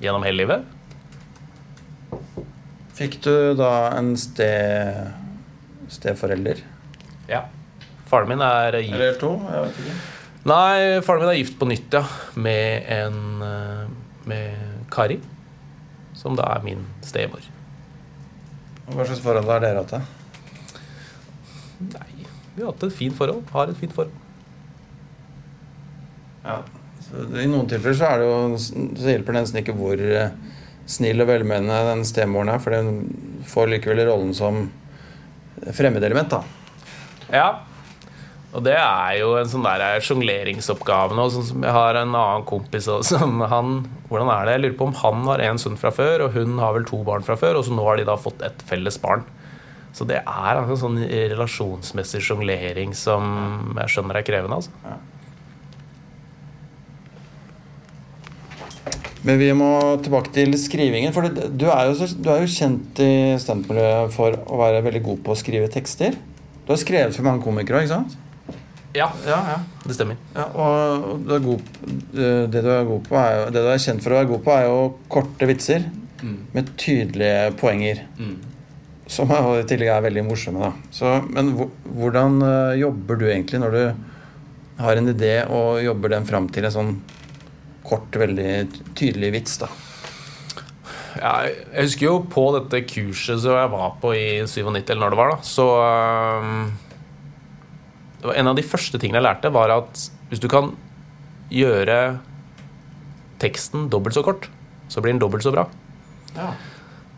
gjennom 0.00 0.24
hele 0.24 0.40
livet. 0.40 0.64
Fikk 2.94 3.18
du 3.26 3.34
da 3.58 3.90
en 3.98 4.14
ste... 4.16 4.48
steforelder? 5.92 6.62
Ja. 7.28 7.44
Faren 8.08 8.30
min 8.30 8.42
er 8.44 8.78
gift 8.80 8.94
Eller 8.94 9.16
to? 9.20 9.34
Jeg 9.50 9.66
vet 9.66 9.80
ikke. 9.82 9.96
Nei, 10.48 11.00
faren 11.04 11.24
min 11.24 11.32
er 11.32 11.38
gift 11.40 11.58
på 11.60 11.68
nytt, 11.68 11.92
ja. 11.92 12.04
Med 12.40 12.88
en 12.94 13.44
eh, 13.44 13.83
Med 14.30 14.84
Kari. 14.92 15.18
Som 16.14 16.36
da 16.38 16.46
er 16.54 16.64
min 16.64 16.84
stemor. 17.04 17.42
Hva 18.86 19.06
slags 19.06 19.22
forhold 19.24 19.48
har 19.50 19.64
dere 19.64 19.82
hatt? 19.82 19.94
da? 19.94 20.02
Nei, 21.94 22.26
vi 22.54 22.62
har 22.62 22.70
hatt 22.70 22.86
et 22.86 22.94
fint 22.94 23.16
forhold. 23.16 23.42
Har 23.52 23.72
et 23.72 23.80
fint 23.80 23.94
forhold. 23.96 24.14
Ja. 26.44 26.60
Så 27.04 27.24
I 27.40 27.48
noen 27.50 27.68
tilfeller 27.68 27.98
så, 27.98 28.10
er 28.10 28.22
det 28.22 28.28
jo, 28.28 28.58
så 29.00 29.10
hjelper 29.12 29.34
det 29.34 29.42
nesten 29.42 29.60
ikke 29.60 29.76
hvor 29.76 30.00
eh, 30.00 30.32
snill 30.88 31.24
og 31.24 31.28
velmenende 31.28 31.82
den 31.90 32.04
stemoren 32.08 32.52
er, 32.52 32.60
for 32.62 32.76
den 32.76 33.42
får 33.48 33.70
likevel 33.72 34.04
rollen 34.08 34.32
som 34.36 34.66
fremmedelement, 35.72 36.32
da. 36.32 36.42
Ja. 37.32 37.48
Og 38.54 38.62
det 38.62 38.76
er 38.78 39.16
jo 39.18 39.32
en 39.34 39.48
sånn 39.50 39.64
der 39.66 40.02
sjongleringsoppgave 40.06 41.16
nå. 41.18 41.26
Sånn 41.34 41.64
jeg 41.66 41.74
har 41.74 41.98
en 41.98 42.12
annen 42.14 42.44
kompis 42.46 42.86
også, 42.90 43.18
som 43.18 43.42
han 43.50 43.80
Hvordan 44.10 44.30
er 44.30 44.46
det? 44.46 44.52
Jeg 44.54 44.62
lurer 44.62 44.76
på 44.78 44.86
om 44.86 44.98
han 45.00 45.24
har 45.32 45.42
en 45.42 45.58
sønn 45.58 45.78
fra 45.80 45.90
før, 45.94 46.26
og 46.26 46.36
hun 46.36 46.60
har 46.62 46.76
vel 46.76 46.84
to 46.86 47.00
barn 47.06 47.24
fra 47.26 47.34
før, 47.40 47.58
og 47.58 47.66
så 47.66 47.74
nå 47.74 47.86
har 47.88 47.98
de 47.98 48.06
da 48.06 48.14
fått 48.20 48.44
et 48.46 48.62
felles 48.68 49.00
barn. 49.02 49.24
Så 49.94 50.06
det 50.06 50.20
er 50.20 50.58
altså 50.58 50.74
en 50.74 50.82
sånn 50.82 51.00
relasjonsmessig 51.32 52.22
sjonglering 52.22 52.94
som 52.98 53.74
jeg 53.78 53.92
skjønner 53.94 54.18
er 54.20 54.26
krevende, 54.26 54.60
altså. 54.60 55.02
Men 59.24 59.38
vi 59.40 59.48
må 59.56 59.70
tilbake 60.04 60.34
til 60.36 60.52
skrivingen. 60.60 61.14
For 61.16 61.30
du 61.32 61.64
er 61.72 61.88
jo, 61.88 61.94
så, 61.96 62.10
du 62.12 62.28
er 62.28 62.42
jo 62.42 62.50
kjent 62.50 63.00
i 63.00 63.12
standup-miljøet 63.40 64.12
for 64.14 64.36
å 64.36 64.58
være 64.60 64.82
veldig 64.84 65.00
god 65.06 65.22
på 65.24 65.32
å 65.32 65.38
skrive 65.40 65.70
tekster. 65.72 66.18
Du 66.66 66.74
har 66.74 66.80
skrevet 66.80 67.16
for 67.16 67.26
mange 67.26 67.42
komikere 67.46 67.80
òg, 67.80 67.86
ikke 67.86 67.94
sant? 67.94 68.18
Ja, 68.94 69.08
Ja, 69.26 69.38
ja. 69.50 69.58
det 69.88 69.94
stemmer. 69.96 70.16
ja 70.36 70.44
og 70.54 71.30
er 71.34 71.40
god, 71.42 71.62
det 72.14 72.62
du 72.62 72.68
er 72.70 72.84
god 72.86 73.02
på, 73.08 73.16
er 73.18 73.50
det 73.50 73.62
du 73.64 73.68
er 73.72 73.80
kjent 73.82 74.02
for 74.04 74.14
å 74.14 74.20
være 74.20 74.28
god 74.30 74.42
på, 74.46 74.52
er 74.54 74.66
jo 74.68 74.80
korte 75.10 75.48
vitser 75.50 75.86
med 76.54 76.70
tydelige 76.80 77.50
poenger. 77.60 78.04
Som 79.06 79.30
er- 79.34 79.60
i 79.60 79.64
tillegg 79.68 79.90
er 79.92 80.00
veldig 80.06 80.22
morsomme. 80.24 80.60
Da. 80.60 80.72
Så, 80.90 81.10
men 81.28 81.50
hvordan 81.84 82.38
eh, 82.42 82.78
jobber 82.80 83.18
du 83.20 83.26
egentlig 83.26 83.60
når 83.60 83.74
du 83.76 83.82
har 84.80 84.96
en 84.96 85.10
idé 85.12 85.34
og 85.50 85.82
jobber 85.84 86.08
den 86.14 86.24
fram 86.24 86.48
til 86.48 86.64
en 86.64 86.72
sånn 86.72 86.94
kort, 87.84 88.08
veldig 88.16 88.94
tydelig 88.96 89.32
vits? 89.34 89.58
da? 89.60 89.68
Jeg 91.20 91.52
husker 91.76 92.06
jo 92.08 92.14
på 92.32 92.46
dette 92.56 92.80
kurset 92.90 93.38
som 93.44 93.52
jeg 93.58 93.70
var 93.70 93.92
på 94.00 94.14
i 94.16 94.24
97, 94.48 94.88
eller 94.90 95.04
når 95.04 95.12
det 95.14 95.20
var, 95.20 95.34
da, 95.34 95.36
så 95.46 95.66
det 95.68 95.82
var 95.84 96.48
En 98.32 98.48
av 98.48 98.56
de 98.56 98.64
første 98.64 98.96
tingene 99.00 99.20
jeg 99.20 99.26
lærte, 99.26 99.50
var 99.52 99.72
at 99.74 100.06
hvis 100.30 100.40
du 100.40 100.48
kan 100.48 100.72
gjøre 101.52 101.98
teksten 103.42 103.88
dobbelt 103.92 104.16
så 104.16 104.22
kort, 104.24 104.48
så 104.88 105.02
blir 105.04 105.12
den 105.14 105.20
dobbelt 105.22 105.44
så 105.44 105.52
bra. 105.52 105.66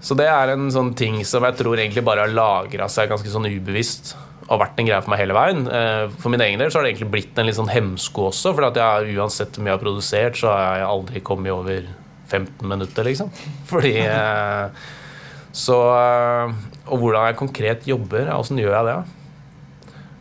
Så 0.03 0.17
det 0.19 0.27
er 0.29 0.53
en 0.53 0.69
sånn 0.73 0.93
ting 0.99 1.21
som 1.27 1.45
jeg 1.47 1.57
tror 1.59 1.79
egentlig 1.79 2.05
bare 2.07 2.27
har 2.27 2.35
lagra 2.35 2.89
seg 2.93 3.11
ganske 3.11 3.31
sånn 3.33 3.49
ubevisst. 3.49 4.15
Og 4.47 4.61
vært 4.61 4.79
en 4.79 4.87
greie 4.87 5.03
for 5.03 5.11
meg 5.11 5.19
hele 5.25 5.35
veien. 5.35 5.65
Eh, 5.67 6.05
For 6.23 6.31
min 6.31 6.43
egen 6.45 6.61
del 6.63 6.71
så 6.71 6.79
har 6.79 6.85
det 6.87 6.93
egentlig 6.93 7.11
blitt 7.11 7.39
en 7.41 7.49
litt 7.49 7.57
sånn 7.59 7.71
hemsko 7.73 8.29
også. 8.29 8.53
For 8.55 8.69
at 8.69 8.79
jeg, 8.79 9.17
uansett 9.19 9.57
hvor 9.57 9.65
mye 9.65 9.73
jeg 9.73 9.79
har 9.79 9.83
produsert, 9.83 10.39
så 10.39 10.53
har 10.53 10.77
jeg 10.83 10.91
aldri 10.91 11.23
kommet 11.27 11.51
over 11.55 11.89
15 12.31 12.69
minutter, 12.71 13.09
liksom. 13.09 13.33
Fordi 13.71 13.97
eh, 14.05 14.85
Så 15.57 15.81
eh, 15.97 16.55
Og 16.93 17.03
hvordan 17.03 17.27
jeg 17.31 17.41
konkret 17.41 17.89
jobber, 17.91 18.29
ja, 18.29 18.39
åssen 18.39 18.61
gjør 18.63 18.77
jeg 18.77 18.89
det? 18.93 18.99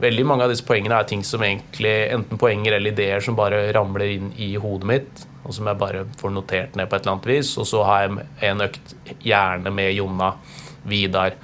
Veldig 0.02 0.26
mange 0.28 0.44
av 0.44 0.52
disse 0.52 0.66
poengene 0.68 0.98
er 1.00 1.08
ting 1.08 1.24
som 1.24 1.44
egentlig 1.46 1.94
enten 2.12 2.40
poenger 2.40 2.76
eller 2.76 2.92
ideer 2.92 3.24
som 3.24 3.38
bare 3.38 3.70
ramler 3.76 4.18
inn 4.18 4.34
i 4.42 4.52
hodet 4.60 4.90
mitt, 4.90 5.24
og 5.46 5.56
som 5.56 5.70
jeg 5.70 5.80
bare 5.80 6.04
får 6.20 6.34
notert 6.36 6.76
ned 6.76 6.90
på 6.90 6.98
et 6.98 7.06
eller 7.06 7.16
annet 7.16 7.30
vis. 7.32 7.54
Og 7.62 7.68
så 7.70 7.84
har 7.88 8.04
jeg 8.04 8.28
en 8.50 8.66
økt 8.66 8.96
gjerne 9.24 9.72
med 9.72 9.94
Jonna, 9.96 10.34
Vidar, 10.86 11.38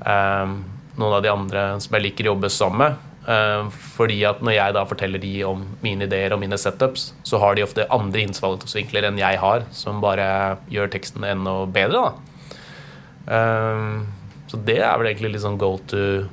eh, 0.00 0.56
noen 0.96 1.14
av 1.14 1.22
de 1.22 1.30
andre 1.30 1.66
som 1.80 1.94
jeg 1.94 2.06
liker 2.08 2.26
å 2.26 2.32
jobbe 2.34 2.50
sammen 2.50 2.86
med. 2.86 3.06
Eh, 3.28 3.68
fordi 3.98 4.22
at 4.24 4.40
når 4.40 4.56
jeg 4.56 4.74
da 4.78 4.86
forteller 4.88 5.20
de 5.20 5.34
om 5.44 5.66
mine 5.84 6.08
ideer 6.08 6.32
og 6.32 6.40
mine 6.40 6.56
setups, 6.58 7.10
så 7.22 7.38
har 7.42 7.54
de 7.54 7.66
ofte 7.66 7.86
andre 7.92 8.24
innfallsvinkler 8.24 9.10
enn 9.10 9.20
jeg 9.20 9.38
har, 9.44 9.68
som 9.76 10.00
bare 10.00 10.56
gjør 10.72 10.90
teksten 10.96 11.28
enda 11.28 11.66
bedre. 11.68 12.00
da. 12.00 12.12
Eh, 13.36 14.00
så 14.50 14.58
det 14.66 14.80
er 14.80 14.96
vel 14.98 15.12
egentlig 15.12 15.36
litt 15.36 15.44
sånn 15.44 15.60
go 15.60 15.76
to 15.86 16.24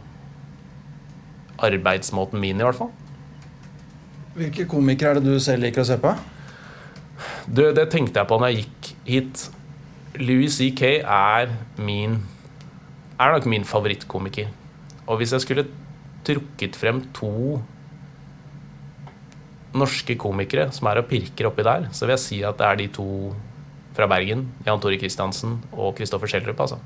arbeidsmåten 1.63 2.39
min, 2.41 2.59
i 2.59 2.65
hvert 2.65 2.77
fall. 2.77 2.91
Hvilke 4.37 4.67
komikere 4.69 5.15
er 5.15 5.21
det 5.21 5.31
du 5.33 5.39
selv 5.41 5.65
liker 5.65 5.81
å 5.81 5.87
se 5.89 5.97
på? 6.01 6.11
Du, 7.49 7.63
det 7.73 7.87
tenkte 7.89 8.21
jeg 8.21 8.29
på 8.29 8.37
når 8.37 8.51
jeg 8.51 8.65
gikk 8.65 8.91
hit. 9.07 9.47
Louis 10.17 10.53
C.K. 10.53 11.01
er 11.01 11.51
min 11.77 12.19
Er 13.17 13.33
nok 13.33 13.47
min 13.49 13.65
favorittkomiker. 13.65 14.51
Og 15.07 15.17
hvis 15.17 15.31
jeg 15.33 15.41
skulle 15.41 15.65
trukket 16.27 16.75
frem 16.77 16.99
to 17.17 17.57
norske 19.77 20.13
komikere 20.19 20.67
som 20.73 20.89
er 20.91 21.01
og 21.01 21.09
pirker 21.09 21.49
oppi 21.49 21.65
der, 21.65 21.87
så 21.89 22.05
vil 22.05 22.13
jeg 22.13 22.23
si 22.23 22.39
at 22.45 22.59
det 22.59 22.67
er 22.67 22.79
de 22.81 22.87
to 22.93 23.07
fra 23.97 24.05
Bergen. 24.09 24.45
Jan 24.67 24.81
Tore 24.81 24.99
Kristiansen 25.01 25.57
og 25.73 25.95
Kristoffer 25.97 26.29
Schjelderup, 26.29 26.61
altså. 26.67 26.77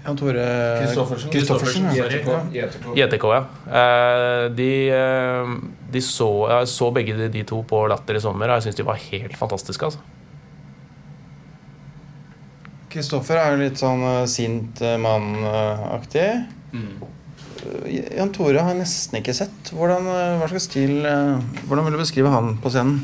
Jan 0.00 0.16
Tore 0.16 0.44
Kristoffersen. 0.80 1.30
Kristoffersen, 1.34 1.88
ja. 1.94 2.06
JTK. 2.08 2.94
JTK, 2.96 3.24
ja. 3.34 3.42
Eh, 3.80 4.44
De, 4.56 4.70
eh, 4.96 5.50
de 5.92 6.00
så, 6.00 6.28
jeg 6.54 6.70
så 6.72 6.88
begge 6.96 7.16
de, 7.18 7.28
de 7.34 7.42
to 7.44 7.60
på 7.68 7.82
Latter 7.90 8.16
i 8.16 8.22
sommer, 8.24 8.48
og 8.48 8.56
jeg 8.60 8.68
syns 8.70 8.78
de 8.80 8.86
var 8.88 8.96
helt 9.10 9.36
fantastiske. 9.36 9.84
altså. 9.90 10.00
Kristoffer 12.90 13.38
er 13.38 13.52
jo 13.54 13.60
litt 13.60 13.78
sånn 13.78 14.00
eh, 14.02 14.24
sint 14.30 14.80
mann-aktig. 15.02 16.26
Mm. 16.74 16.92
Jan 18.16 18.32
Tore 18.34 18.62
har 18.64 18.72
jeg 18.72 18.80
nesten 18.80 19.18
ikke 19.20 19.34
sett. 19.36 19.70
Hvordan, 19.76 20.06
hva 20.40 20.46
slags 20.48 20.64
stil 20.70 21.02
Hvordan 21.68 21.84
vil 21.84 21.92
du 21.96 22.00
beskrive 22.00 22.30
han 22.32 22.54
på 22.62 22.72
scenen? 22.72 23.02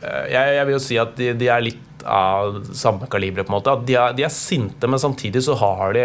Eh, 0.00 0.30
Jeg, 0.32 0.54
jeg 0.60 0.68
vil 0.68 0.76
jo 0.78 0.82
si 0.86 0.98
at 1.02 1.16
de, 1.18 1.32
de 1.40 1.50
er 1.50 1.64
litt 1.66 1.95
av 2.04 2.58
samme 2.76 3.06
kaliber. 3.10 3.42
på 3.42 3.52
en 3.52 3.56
måte 3.60 3.72
At 3.72 3.86
de 3.86 3.94
er, 3.96 4.12
de 4.12 4.24
er 4.26 4.32
sinte, 4.34 4.86
men 4.86 4.98
samtidig 5.00 5.42
så 5.46 5.54
har 5.58 5.92
de 5.96 6.02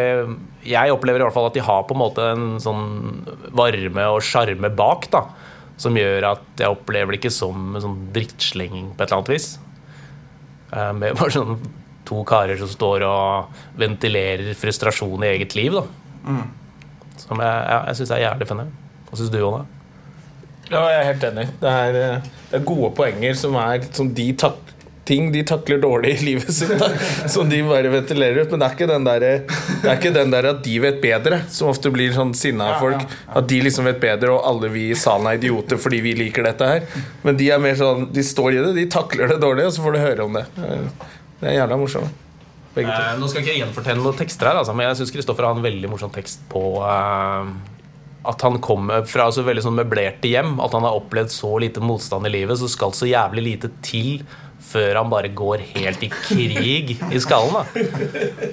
Jeg 0.65 0.91
opplever 0.93 1.19
i 1.19 1.23
hvert 1.25 1.33
fall 1.35 1.49
at 1.49 1.53
de 1.57 1.59
har 1.65 1.83
på 1.83 1.93
en 1.97 1.99
måte 2.01 2.27
en 2.31 2.45
sånn 2.63 3.25
varme 3.51 4.05
og 4.13 4.21
sjarme 4.25 4.69
bak. 4.75 5.09
da 5.11 5.25
Som 5.77 5.97
gjør 5.99 6.29
at 6.31 6.41
jeg 6.63 6.69
opplever 6.71 7.11
det 7.11 7.19
ikke 7.21 7.33
som 7.33 7.75
en 7.75 7.81
sånn 7.83 7.99
drittslenging 8.15 8.93
på 8.95 9.01
et 9.03 9.07
eller 9.09 9.17
annet 9.19 9.33
vis. 9.35 9.49
Eh, 10.73 10.91
Med 10.93 11.17
bare 11.19 11.31
sånn 11.35 11.59
to 12.05 12.23
karer 12.27 12.57
som 12.57 12.67
står 12.71 13.03
og 13.07 13.61
ventilerer 13.79 14.53
frustrasjon 14.57 15.23
i 15.23 15.29
eget 15.35 15.53
liv. 15.55 15.73
da 15.77 15.83
Som 17.21 17.39
jeg, 17.39 17.51
jeg, 17.67 17.83
jeg 17.87 17.95
syns 17.99 18.11
er 18.15 18.23
jævlig 18.25 18.47
funny. 18.49 18.65
Hva 19.09 19.19
syns 19.19 19.29
du, 19.31 19.37
Jonne? 19.43 19.65
Ja, 20.71 20.81
jeg 20.87 20.99
er 21.01 21.07
helt 21.11 21.23
enig. 21.27 21.45
Det 21.59 21.67
er, 21.69 21.95
eh, 21.99 22.27
det 22.51 22.59
er 22.61 22.65
gode 22.67 22.93
poenger 22.95 23.33
som 23.35 23.55
er 23.59 23.83
som 23.91 24.09
de 24.15 24.29
tak 24.39 24.70
ting 25.05 25.31
de 25.33 25.41
takler 25.47 25.81
dårlig 25.81 26.13
i 26.19 26.25
livet 26.25 26.53
sitt. 26.53 26.71
Da, 26.79 26.89
som 27.29 27.49
de 27.49 27.61
bare 27.65 27.89
ventilerer 27.93 28.43
ut. 28.43 28.51
Men 28.53 28.61
det 28.61 28.67
er 28.67 28.75
ikke 28.77 28.89
den 28.91 29.07
der, 29.07 29.25
det 29.25 29.89
er 29.89 29.97
ikke 29.97 30.13
den 30.15 30.33
der 30.33 30.49
at 30.53 30.63
de 30.65 30.77
vet 30.83 31.01
bedre, 31.03 31.41
som 31.51 31.71
ofte 31.71 31.91
blir 31.93 32.13
sånn 32.15 32.33
sinna 32.37 32.73
folk. 32.81 33.05
At 33.27 33.49
de 33.49 33.61
liksom 33.65 33.89
vet 33.89 34.01
bedre, 34.03 34.35
og 34.35 34.47
alle 34.47 34.71
vi 34.73 34.89
i 34.91 34.97
salen 34.97 35.31
er 35.31 35.39
idioter 35.41 35.81
fordi 35.81 36.01
vi 36.05 36.15
liker 36.19 36.45
dette 36.47 36.69
her. 36.73 37.03
Men 37.25 37.39
de 37.39 37.49
er 37.53 37.61
mer 37.63 37.77
sånn, 37.79 38.09
de 38.13 38.25
står 38.25 38.57
i 38.57 38.61
det, 38.61 38.75
de 38.77 38.89
takler 38.91 39.33
det 39.33 39.41
dårlig, 39.41 39.69
og 39.69 39.75
så 39.75 39.85
får 39.85 39.97
du 39.97 40.03
høre 40.03 40.27
om 40.27 40.39
det. 40.39 40.45
Det 41.41 41.49
er 41.49 41.59
jævla 41.61 41.79
morsomt. 41.81 42.27
Begge 42.71 42.87
to. 42.87 43.01
Eh, 43.03 43.17
nå 43.19 43.27
skal 43.27 43.43
ikke 43.43 43.51
jeg 43.51 43.65
gjenfortelle 43.65 43.99
noen 43.99 44.15
tekster 44.15 44.47
her, 44.47 44.61
altså, 44.61 44.75
men 44.77 44.87
jeg 44.87 45.01
syns 45.01 45.11
Kristoffer 45.11 45.43
har 45.47 45.57
en 45.57 45.65
veldig 45.65 45.89
morsom 45.91 46.13
tekst 46.13 46.45
på 46.51 46.61
eh, 46.87 47.49
at 48.31 48.45
han 48.45 48.61
kommer 48.63 49.03
fra 49.09 49.25
så 49.33 49.43
veldig 49.45 49.63
sånn 49.65 49.79
møblerte 49.79 50.29
hjem. 50.29 50.55
At 50.63 50.75
han 50.77 50.85
har 50.85 50.97
opplevd 50.99 51.33
så 51.33 51.55
lite 51.61 51.83
motstand 51.83 52.29
i 52.29 52.33
livet, 52.37 52.59
så 52.61 52.69
skal 52.71 52.93
så 52.95 53.09
jævlig 53.09 53.47
lite 53.49 53.71
til 53.83 54.21
før 54.61 54.95
han 55.01 55.09
bare 55.11 55.31
går 55.35 55.63
helt 55.73 56.03
i 56.05 56.09
krig 56.13 56.91
i 57.11 57.19
skallen. 57.19 57.53
da 57.53 57.63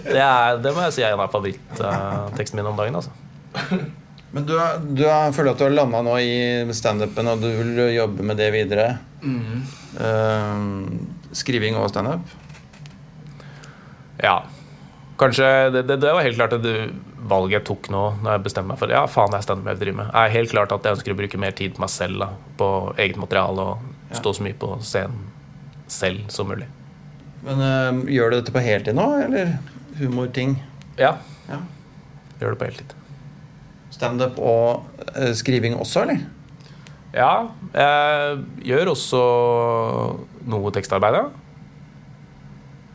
Det, 0.08 0.18
er, 0.18 0.58
det 0.64 0.72
må 0.74 0.82
jeg 0.86 0.96
si 0.96 1.02
er 1.06 1.12
en 1.14 1.20
av 1.24 1.30
favoritttekstene 1.34 2.58
mine 2.62 2.72
om 2.72 2.78
dagen. 2.80 2.96
altså 2.98 3.12
Men 4.32 4.44
du, 4.48 4.54
er- 4.60 4.80
du 4.82 5.04
er, 5.08 5.30
føler 5.32 5.52
at 5.54 5.60
du 5.60 5.64
har 5.68 5.72
landa 5.76 6.02
nå 6.04 6.16
i 6.20 6.74
standupen, 6.76 7.30
og 7.32 7.40
du 7.40 7.48
vil 7.48 7.94
jobbe 7.94 8.26
med 8.28 8.36
det 8.40 8.50
videre? 8.52 8.88
Eh, 9.24 10.66
skriving 11.38 11.76
og 11.80 11.88
standup? 11.92 12.26
Ja. 14.22 14.40
Kanskje 15.18 15.46
Det, 15.74 15.82
det, 15.88 15.96
det 16.02 16.12
var 16.14 16.22
helt 16.22 16.36
klart 16.38 16.54
det 16.62 16.74
valget 17.28 17.56
jeg 17.58 17.64
tok 17.68 17.88
nå, 17.90 18.02
når 18.22 18.36
jeg 18.36 18.44
bestemte 18.44 18.70
meg 18.70 18.78
for 18.80 18.92
Ja, 18.94 19.00
faen, 19.10 19.32
det 19.32 19.40
er 19.40 19.46
standup 19.48 19.66
jeg 19.72 19.80
driver 19.80 19.96
med 19.98 20.06
med. 20.06 20.14
er 20.20 20.34
helt 20.36 20.52
klart 20.52 20.72
at 20.72 20.84
jeg 20.86 20.96
ønsker 20.98 21.12
å 21.14 21.18
bruke 21.18 21.40
mer 21.42 21.56
tid 21.58 21.74
på 21.76 21.82
meg 21.82 21.90
selv, 21.92 22.20
da, 22.22 22.28
på 22.60 22.68
eget 22.96 23.18
materiale, 23.20 23.64
og 23.74 24.14
stå 24.16 24.32
så 24.38 24.46
mye 24.46 24.56
på 24.60 24.70
scenen 24.86 25.26
selv 25.92 26.28
som 26.32 26.50
mulig. 26.50 26.68
Men 27.44 27.60
øh, 27.62 28.00
gjør 28.12 28.30
du 28.30 28.38
dette 28.38 28.54
på 28.54 28.62
heltid 28.62 28.96
nå, 28.98 29.06
eller 29.24 29.56
humorting? 29.98 30.56
Ja. 30.98 31.16
Ja. 31.48 31.60
Gjør 32.40 32.54
det 32.54 32.60
på 32.60 32.70
heltid. 32.70 32.96
Standup 33.94 34.38
og 34.38 34.86
øh, 35.16 35.34
skriving 35.34 35.78
også, 35.78 36.04
eller? 36.06 36.26
Ja, 37.14 37.48
jeg 37.72 38.40
gjør 38.68 38.90
også 38.92 39.20
noe 40.48 40.72
tekstarbeid. 40.76 41.30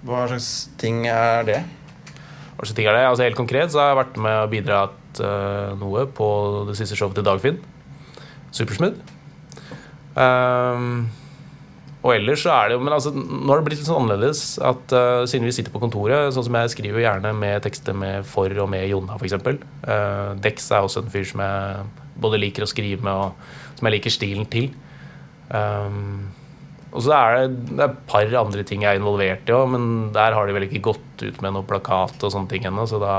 Hva 0.06 0.26
slags 0.30 0.50
ting 0.78 1.08
er 1.10 1.48
det? 1.48 1.62
Hva 2.54 2.68
slags 2.68 2.76
ting 2.78 2.88
er 2.88 2.98
det? 2.98 3.08
Altså 3.08 3.26
Helt 3.26 3.40
konkret 3.40 3.74
så 3.74 3.82
har 3.82 3.94
jeg 3.94 4.00
vært 4.04 4.20
med 4.22 4.38
og 4.44 4.52
bidratt 4.54 5.24
øh, 5.24 5.74
noe 5.82 6.06
på 6.14 6.28
det 6.70 6.78
siste 6.78 7.00
showet 7.00 7.18
til 7.18 7.26
Dagfinn. 7.26 7.58
Supersmooth. 8.54 9.02
Ehm, 10.14 11.08
og 12.04 12.12
ellers 12.12 12.44
så 12.44 12.52
er 12.52 12.70
det 12.70 12.76
jo 12.76 12.84
Men 12.84 12.96
altså, 12.98 13.14
nå 13.16 13.48
har 13.48 13.62
det 13.62 13.68
blitt 13.70 13.80
litt 13.80 13.88
sånn 13.88 14.04
annerledes 14.04 14.44
at 14.60 14.96
uh, 14.96 15.24
siden 15.30 15.48
vi 15.48 15.56
sitter 15.56 15.72
på 15.74 15.80
kontoret 15.84 16.34
Sånn 16.36 16.48
som 16.50 16.58
jeg 16.60 16.74
skriver 16.76 17.06
gjerne 17.06 17.32
med 17.38 17.64
tekster 17.64 17.96
med 17.96 18.28
for 18.28 18.52
og 18.60 18.70
med 18.72 18.90
Jonna, 18.92 19.16
f.eks. 19.16 19.38
Uh, 19.40 20.36
Dex 20.44 20.68
er 20.72 20.84
også 20.84 21.04
en 21.04 21.12
fyr 21.14 21.28
som 21.30 21.44
jeg 21.44 21.84
både 22.24 22.40
liker 22.44 22.66
å 22.66 22.70
skrive 22.70 23.02
med, 23.04 23.14
og 23.14 23.78
som 23.80 23.88
jeg 23.88 23.96
liker 23.96 24.14
stilen 24.14 24.46
til. 24.52 24.68
Um, 25.50 26.30
og 26.94 27.02
så 27.02 27.16
er 27.18 27.36
det, 27.36 27.64
det 27.72 27.82
er 27.82 27.88
et 27.88 28.04
par 28.10 28.36
andre 28.44 28.66
ting 28.70 28.86
jeg 28.86 28.94
er 28.94 29.02
involvert 29.02 29.50
i 29.50 29.56
òg, 29.56 29.66
men 29.74 29.88
der 30.14 30.36
har 30.38 30.46
de 30.46 30.54
vel 30.56 30.68
ikke 30.68 30.84
gått 30.92 31.24
ut 31.26 31.42
med 31.42 31.56
noe 31.56 31.66
plakat 31.66 32.22
og 32.22 32.34
sånne 32.36 32.52
ting 32.52 32.68
ennå, 32.70 32.86
så 32.90 33.02
da 33.02 33.16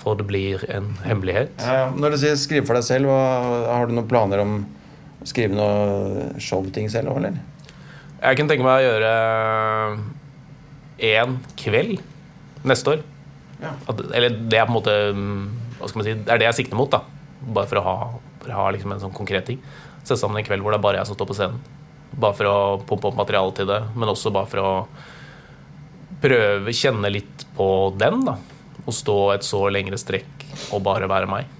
får 0.00 0.22
det 0.22 0.28
bli 0.30 0.44
en 0.72 0.88
hemmelighet. 1.04 1.52
Ja, 1.60 1.90
når 1.92 2.14
du 2.14 2.22
sier 2.24 2.40
skrive 2.40 2.64
for 2.66 2.78
deg 2.78 2.88
selv, 2.88 3.12
har 3.12 3.86
du 3.86 3.94
noen 3.94 4.08
planer 4.10 4.42
om 4.42 4.62
å 4.64 5.28
skrive 5.28 5.54
noe 5.54 6.32
showting 6.42 6.88
selv 6.90 7.12
òg, 7.12 7.20
eller? 7.20 7.51
Jeg 8.22 8.38
kunne 8.38 8.52
tenke 8.52 8.66
meg 8.66 8.78
å 8.78 8.86
gjøre 8.86 9.12
én 11.02 11.36
kveld 11.58 12.02
neste 12.68 12.94
år. 12.94 13.00
Ja. 13.62 13.72
At, 13.90 14.02
eller 14.14 14.36
det 14.50 14.58
er 14.58 14.66
på 14.66 14.72
en 14.72 14.76
måte 14.76 14.94
Hva 15.78 15.88
skal 15.90 16.00
man 16.00 16.06
si, 16.06 16.14
det 16.18 16.30
er 16.34 16.40
det 16.42 16.46
jeg 16.48 16.58
sikter 16.62 16.78
mot, 16.78 16.90
da. 16.90 17.02
Bare 17.42 17.66
for 17.70 17.80
å 17.80 17.84
ha, 17.86 17.94
for 18.42 18.52
å 18.54 18.58
ha 18.60 18.66
liksom 18.74 18.94
en 18.94 19.02
sånn 19.02 19.14
konkret 19.14 19.46
ting. 19.48 19.58
Sette 20.02 20.20
sammen 20.20 20.38
en 20.38 20.46
kveld 20.46 20.62
hvor 20.62 20.74
det 20.74 20.78
er 20.78 20.84
bare 20.84 21.00
jeg 21.00 21.10
som 21.10 21.18
står 21.18 21.30
på 21.30 21.36
scenen. 21.38 21.58
Bare 22.12 22.36
for 22.38 22.50
å 22.50 22.56
pumpe 22.86 23.10
opp 23.10 23.18
materiale 23.18 23.54
til 23.56 23.66
det, 23.70 23.80
men 23.96 24.10
også 24.12 24.30
bare 24.34 24.50
for 24.50 24.62
å 24.62 24.72
prøve 26.22 26.74
kjenne 26.76 27.10
litt 27.10 27.46
på 27.56 27.66
den, 27.98 28.20
da. 28.28 28.36
Å 28.86 28.94
stå 28.94 29.16
et 29.34 29.46
så 29.46 29.64
lengre 29.74 29.98
strekk 29.98 30.46
og 30.74 30.84
bare 30.86 31.10
være 31.10 31.30
meg. 31.30 31.50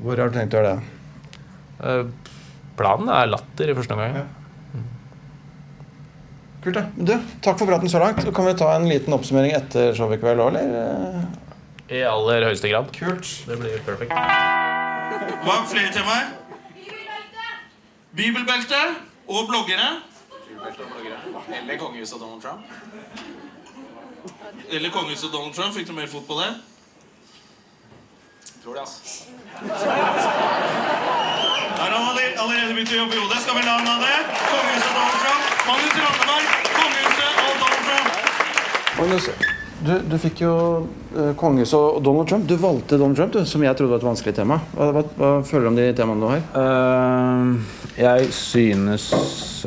Hvor 0.00 0.20
har 0.20 0.32
du 0.32 0.36
tenkt 0.36 0.56
å 0.56 0.60
gjøre 0.60 0.76
det? 0.76 0.92
Eh, 1.84 2.36
Planen 2.80 3.10
er 3.12 3.28
latter 3.28 3.68
i 3.72 3.76
første 3.76 3.96
omgang. 3.96 4.14
Ja. 4.22 4.39
Kult, 6.60 6.76
da. 6.76 6.82
Du, 6.96 7.14
takk 7.40 7.56
for 7.58 7.66
praten 7.70 7.88
så 7.88 7.98
langt. 8.02 8.20
Kan 8.36 8.46
vi 8.46 8.54
ta 8.60 8.74
en 8.76 8.88
liten 8.88 9.14
oppsummering 9.16 9.52
etter 9.56 9.94
showet 9.96 10.18
i 10.18 10.20
kveld 10.20 10.42
òg, 10.44 10.48
eller? 10.60 11.22
I 11.90 12.02
aller 12.06 12.44
høyeste 12.46 12.68
grad. 12.70 12.90
Kult. 12.94 13.26
Det 13.48 13.56
blir 13.58 13.80
perfekt. 13.86 14.12
Hva 14.12 15.54
er 15.56 15.64
flere 15.70 15.90
temaer? 15.94 16.26
Bibelbelte 16.76 17.46
Bibelbelte 18.20 18.80
og 19.30 19.48
bloggere. 19.48 19.88
Eller 21.56 21.78
kongehuset 21.80 22.14
og 22.18 22.20
Donald 22.26 22.42
Trump. 22.44 22.62
Eller 24.70 24.90
kongehuset 24.92 25.30
og 25.30 25.32
Donald 25.38 25.54
Trump. 25.56 25.74
Fikk 25.74 25.88
du 25.88 25.94
mer 25.96 26.10
fot 26.12 26.26
på 26.28 26.36
det? 26.42 26.50
Tror 28.60 28.74
det, 28.76 28.82
ass. 28.84 29.26
Der 29.56 29.76
har 31.80 31.90
han 31.90 32.08
allerede- 32.10 32.36
allerede 32.42 32.74
begynt 32.76 32.92
å 32.92 32.98
jobbe 33.00 33.14
i 33.16 33.22
hodet. 33.24 33.40
Skal 33.46 33.54
vi 33.56 33.62
la 33.64 33.78
ham 33.78 33.86
ha 33.86 33.96
det? 34.04 34.16
Kongehuset 34.52 34.90
og 34.90 34.94
Donald 35.00 35.20
Trump. 35.24 35.49
Magnus 35.68 35.94
Randeberg, 36.00 36.52
kongehuset 36.74 37.40
og 37.44 37.56
Donald 37.60 37.82
Trump. 37.86 38.12
Magnus, 38.98 39.26
du, 39.80 39.92
du 40.10 40.16
fikk 40.20 40.42
jo 40.44 40.54
uh, 41.16 41.32
kongehuset 41.40 41.76
og 41.76 42.00
Donald 42.04 42.30
Trump. 42.30 42.46
Du 42.48 42.56
valgte 42.60 42.98
Donald 43.00 43.18
Trump, 43.18 43.34
du, 43.34 43.40
som 43.48 43.64
jeg 43.64 43.76
trodde 43.76 43.92
var 43.92 44.02
et 44.02 44.08
vanskelig 44.08 44.34
tema. 44.36 44.60
Hva, 44.76 44.90
hva, 44.96 45.04
hva 45.18 45.30
føler 45.46 45.66
du 45.66 45.70
om 45.72 45.78
de 45.78 45.86
temaene 45.96 46.24
du 46.24 46.28
har? 46.30 46.46
Uh, 46.56 47.80
jeg 48.00 48.30
synes 48.36 49.10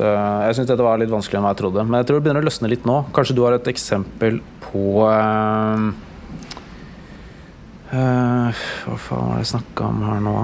uh, 0.00 0.46
Jeg 0.48 0.56
synes 0.56 0.70
dette 0.70 0.86
var 0.86 0.98
litt 1.02 1.12
vanskeligere 1.12 1.42
enn 1.42 1.48
hva 1.48 1.54
jeg 1.54 1.62
trodde. 1.62 1.86
Men 1.86 2.00
jeg 2.00 2.10
tror 2.10 2.20
det 2.20 2.26
begynner 2.26 2.46
å 2.46 2.50
løsne 2.50 2.72
litt 2.72 2.88
nå. 2.88 3.00
Kanskje 3.14 3.38
du 3.38 3.44
har 3.46 3.58
et 3.58 3.70
eksempel 3.74 4.42
på 4.66 4.84
uh, 5.06 5.88
eh, 7.94 8.62
Hva 8.84 8.98
faen 8.98 9.28
var 9.30 9.38
det 9.38 9.44
jeg 9.44 9.52
snakka 9.54 9.90
om 9.90 10.06
her 10.10 10.22
nå? 10.24 10.38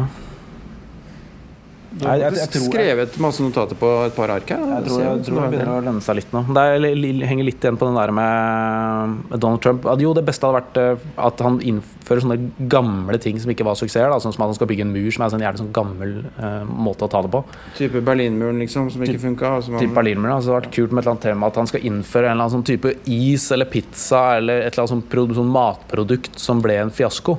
Du 1.92 2.06
har 2.06 2.18
jeg- 2.18 2.34
jeg 2.34 2.50
tror- 2.50 2.70
skrevet 2.70 3.18
masse 3.18 3.40
notater 3.42 3.74
på 3.74 4.06
et 4.06 4.14
par 4.14 4.30
ark 4.30 4.48
her. 4.48 4.58
Jeg 4.58 4.84
tror, 4.86 5.00
jeg 5.00 5.24
tror 5.26 5.40
det 5.42 5.50
begynner 5.58 5.80
å 5.80 5.84
lønne 5.84 6.00
seg 6.00 6.14
litt 6.14 6.30
nå. 6.32 6.46
Det 6.54 6.56
er, 6.56 7.26
henger 7.26 7.44
litt 7.44 7.60
igjen 7.60 7.76
på 7.76 7.86
den 7.86 7.96
der 7.96 8.12
med, 8.12 9.40
Donald 9.40 9.60
Trump. 9.60 9.82
Jo, 9.98 10.14
det 10.14 10.24
beste 10.24 10.46
hadde 10.46 10.62
vært 10.62 10.76
eh, 10.76 10.96
at 11.18 11.40
han 11.40 11.58
innfører 11.58 12.22
sånne 12.22 12.68
gamle 12.68 13.18
ting 13.18 13.40
som 13.40 13.50
ikke 13.50 13.64
var 13.64 13.74
suksesser. 13.74 14.08
Sånn 14.20 14.32
som 14.32 14.42
at 14.42 14.48
han 14.50 14.54
skal 14.54 14.68
bygge 14.68 14.82
en 14.82 14.92
mur, 14.92 15.10
som 15.10 15.22
er 15.22 15.26
en 15.26 15.34
sånn 15.34 15.44
jævlig 15.46 15.58
sånn 15.58 15.72
gammel 15.72 16.24
uh, 16.38 16.64
måte 16.64 17.02
å 17.02 17.10
ta 17.10 17.22
det 17.22 17.30
på. 17.32 17.42
Type 17.76 18.00
Berlinmuren, 18.04 18.58
liksom, 18.60 18.90
som 18.90 19.02
ikke 19.02 19.18
funka. 19.18 19.60
Type 19.80 19.94
Berlinmuren, 19.94 20.36
altså, 20.38 20.46
det 20.46 20.54
hadde 20.54 20.66
vært 20.66 20.76
kult 20.78 20.92
med 20.92 21.02
et 21.02 21.06
eller 21.06 21.16
annet 21.16 21.26
tema 21.26 21.46
at 21.46 21.56
han 21.56 21.66
skal 21.66 21.80
innføre 21.80 22.30
en 22.30 22.36
eller 22.38 22.46
annen 22.46 22.54
sånn 22.62 22.64
type 22.70 22.94
is 23.06 23.50
eller 23.50 23.64
pizza 23.66 24.36
eller 24.36 24.62
et 24.62 24.78
eller 24.78 24.86
annet 24.86 25.10
sånn, 25.10 25.34
sånn 25.34 25.50
matprodukt 25.50 26.38
som 26.38 26.62
ble 26.62 26.78
en 26.78 26.90
fiasko. 26.90 27.38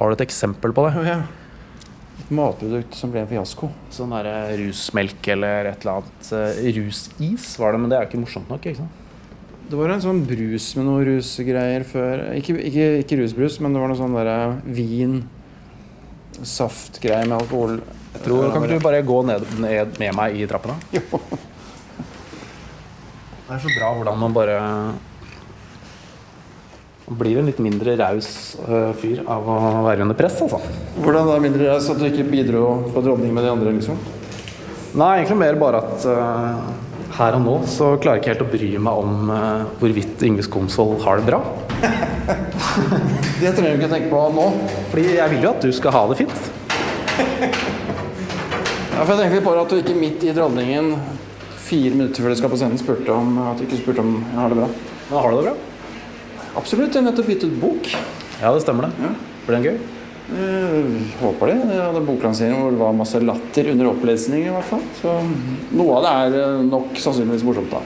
Har 0.00 0.10
du 0.10 0.16
et 0.18 0.26
eksempel 0.28 0.72
på 0.74 0.88
det? 0.90 1.06
Ja. 1.06 1.22
Matprodukt 2.32 2.96
som 2.96 3.12
ble 3.12 3.20
en 3.20 3.28
fiasko. 3.28 3.68
Sånn 3.92 4.12
der 4.14 4.28
eh, 4.30 4.54
rusmelk 4.62 5.26
eller 5.34 5.68
et 5.68 5.84
eller 5.84 6.00
annet 6.00 6.30
eh, 6.32 6.68
rusis 6.78 7.48
var 7.60 7.74
det, 7.74 7.82
men 7.82 7.92
det 7.92 7.98
er 7.98 8.06
jo 8.06 8.12
ikke 8.12 8.22
morsomt 8.22 8.52
nok. 8.52 8.64
ikke 8.64 8.80
sant? 8.80 9.00
Det 9.64 9.78
var 9.80 9.92
en 9.92 10.04
sånn 10.04 10.22
brus 10.28 10.70
med 10.78 10.88
noe 10.88 11.04
rusgreier 11.08 11.84
før. 11.88 12.26
Ikke, 12.36 12.56
ikke, 12.68 12.88
ikke 13.04 13.18
rusbrus, 13.20 13.58
men 13.64 13.76
det 13.76 13.80
var 13.82 13.92
noe 13.92 14.00
sånn 14.00 14.16
derre 14.16 14.38
vin 14.64 15.22
Saftgreier 16.34 17.28
med 17.30 17.36
alkohol. 17.38 17.76
Jeg 18.14 18.24
tror, 18.24 18.48
kan 18.50 18.64
ikke 18.66 18.78
du 18.80 18.84
bare 18.84 19.02
gå 19.06 19.20
ned, 19.26 19.44
ned 19.62 19.98
med 20.02 20.16
meg 20.18 20.38
i 20.38 20.48
trappene? 20.50 20.74
Jo. 20.96 21.20
Det 23.44 23.52
er 23.54 23.60
så 23.60 23.70
bra 23.76 23.90
hvordan 23.94 24.18
man 24.18 24.34
bare 24.34 24.58
blir 27.04 27.38
en 27.38 27.48
litt 27.50 27.60
mindre 27.60 27.96
raus 28.00 28.28
øh, 28.64 28.92
fyr 28.96 29.20
av 29.28 29.44
å 29.44 29.58
være 29.84 30.06
under 30.06 30.16
press, 30.16 30.38
altså. 30.44 30.60
Hvordan 31.02 31.28
da 31.28 31.40
mindre 31.42 31.68
raus 31.68 31.88
at 31.92 32.00
du 32.00 32.06
ikke 32.08 32.24
bidro 32.30 32.64
på 32.94 33.02
dronning 33.04 33.34
med 33.36 33.44
de 33.44 33.52
andre, 33.52 33.74
liksom? 33.76 33.98
Nei, 34.94 35.10
egentlig 35.18 35.36
mer 35.40 35.58
bare 35.58 35.82
at 35.82 36.06
uh, 36.06 36.62
her 37.18 37.36
og 37.36 37.42
nå 37.44 37.54
så 37.66 37.94
klarer 37.98 38.20
jeg 38.20 38.22
ikke 38.22 38.32
helt 38.32 38.44
å 38.44 38.52
bry 38.52 38.68
meg 38.86 39.00
om 39.02 39.32
uh, 39.32 39.64
hvorvidt 39.80 40.22
Yngve 40.24 40.46
Skomsvold 40.46 41.02
har 41.04 41.20
det 41.20 41.28
bra. 41.32 41.42
Det 43.40 43.50
trenger 43.52 43.74
du 43.74 43.82
ikke 43.82 43.90
tenke 43.90 44.08
på 44.08 44.20
nå. 44.32 44.46
Fordi 44.92 45.04
jeg 45.18 45.32
vil 45.34 45.44
jo 45.44 45.50
at 45.50 45.66
du 45.66 45.74
skal 45.74 45.92
ha 45.96 46.04
det 46.08 46.20
fint. 46.22 46.38
Ja, 48.94 49.02
for 49.02 49.10
jeg 49.10 49.18
tenkte 49.18 49.34
litt 49.34 49.44
på 49.44 49.54
at 49.58 49.74
du 49.74 49.80
ikke 49.82 49.98
midt 49.98 50.22
i 50.24 50.32
dronningen 50.32 50.94
fire 51.64 51.92
minutter 51.96 52.22
før 52.22 52.32
du 52.32 52.38
skal 52.38 52.52
på 52.52 52.58
scenen 52.60 52.80
spurte 52.80 53.12
om 53.12 53.36
at 53.50 53.58
du 53.58 53.66
ikke 53.66 53.82
spurte 53.82 54.04
om 54.04 54.16
jeg 54.22 54.38
har 54.38 54.54
det 54.54 54.60
bra. 54.62 54.68
Men 55.10 55.18
har 55.18 55.34
du 55.34 55.40
det 55.40 55.46
bra? 55.50 55.73
Absolutt. 56.54 56.94
Jeg 56.94 57.02
har 57.02 57.08
nettopp 57.10 57.28
gitt 57.32 57.44
ut 57.48 57.58
bok. 57.62 57.90
Ja, 58.40 58.52
det 58.54 58.62
stemmer 58.64 58.88
det. 58.88 59.12
Blir 59.46 59.56
den 59.58 59.66
gøy? 59.68 59.78
Jeg 60.24 60.84
håper 61.20 61.50
det. 61.52 61.56
Jeg 61.68 61.82
hadde 61.84 62.00
boklansering 62.06 62.56
hvor 62.62 62.72
det 62.72 62.80
var 62.80 62.94
masse 62.96 63.20
latter 63.20 63.68
under 63.74 63.90
opplesning 63.90 64.46
i 64.46 64.52
hvert 64.54 64.68
fall. 64.70 64.84
Så 65.00 65.12
noe 65.76 65.98
av 65.98 66.06
det 66.06 66.12
er 66.22 66.38
eh, 66.40 66.62
nok 66.70 66.94
sannsynligvis 66.96 67.44
morsomt, 67.44 67.74
da. 67.74 67.82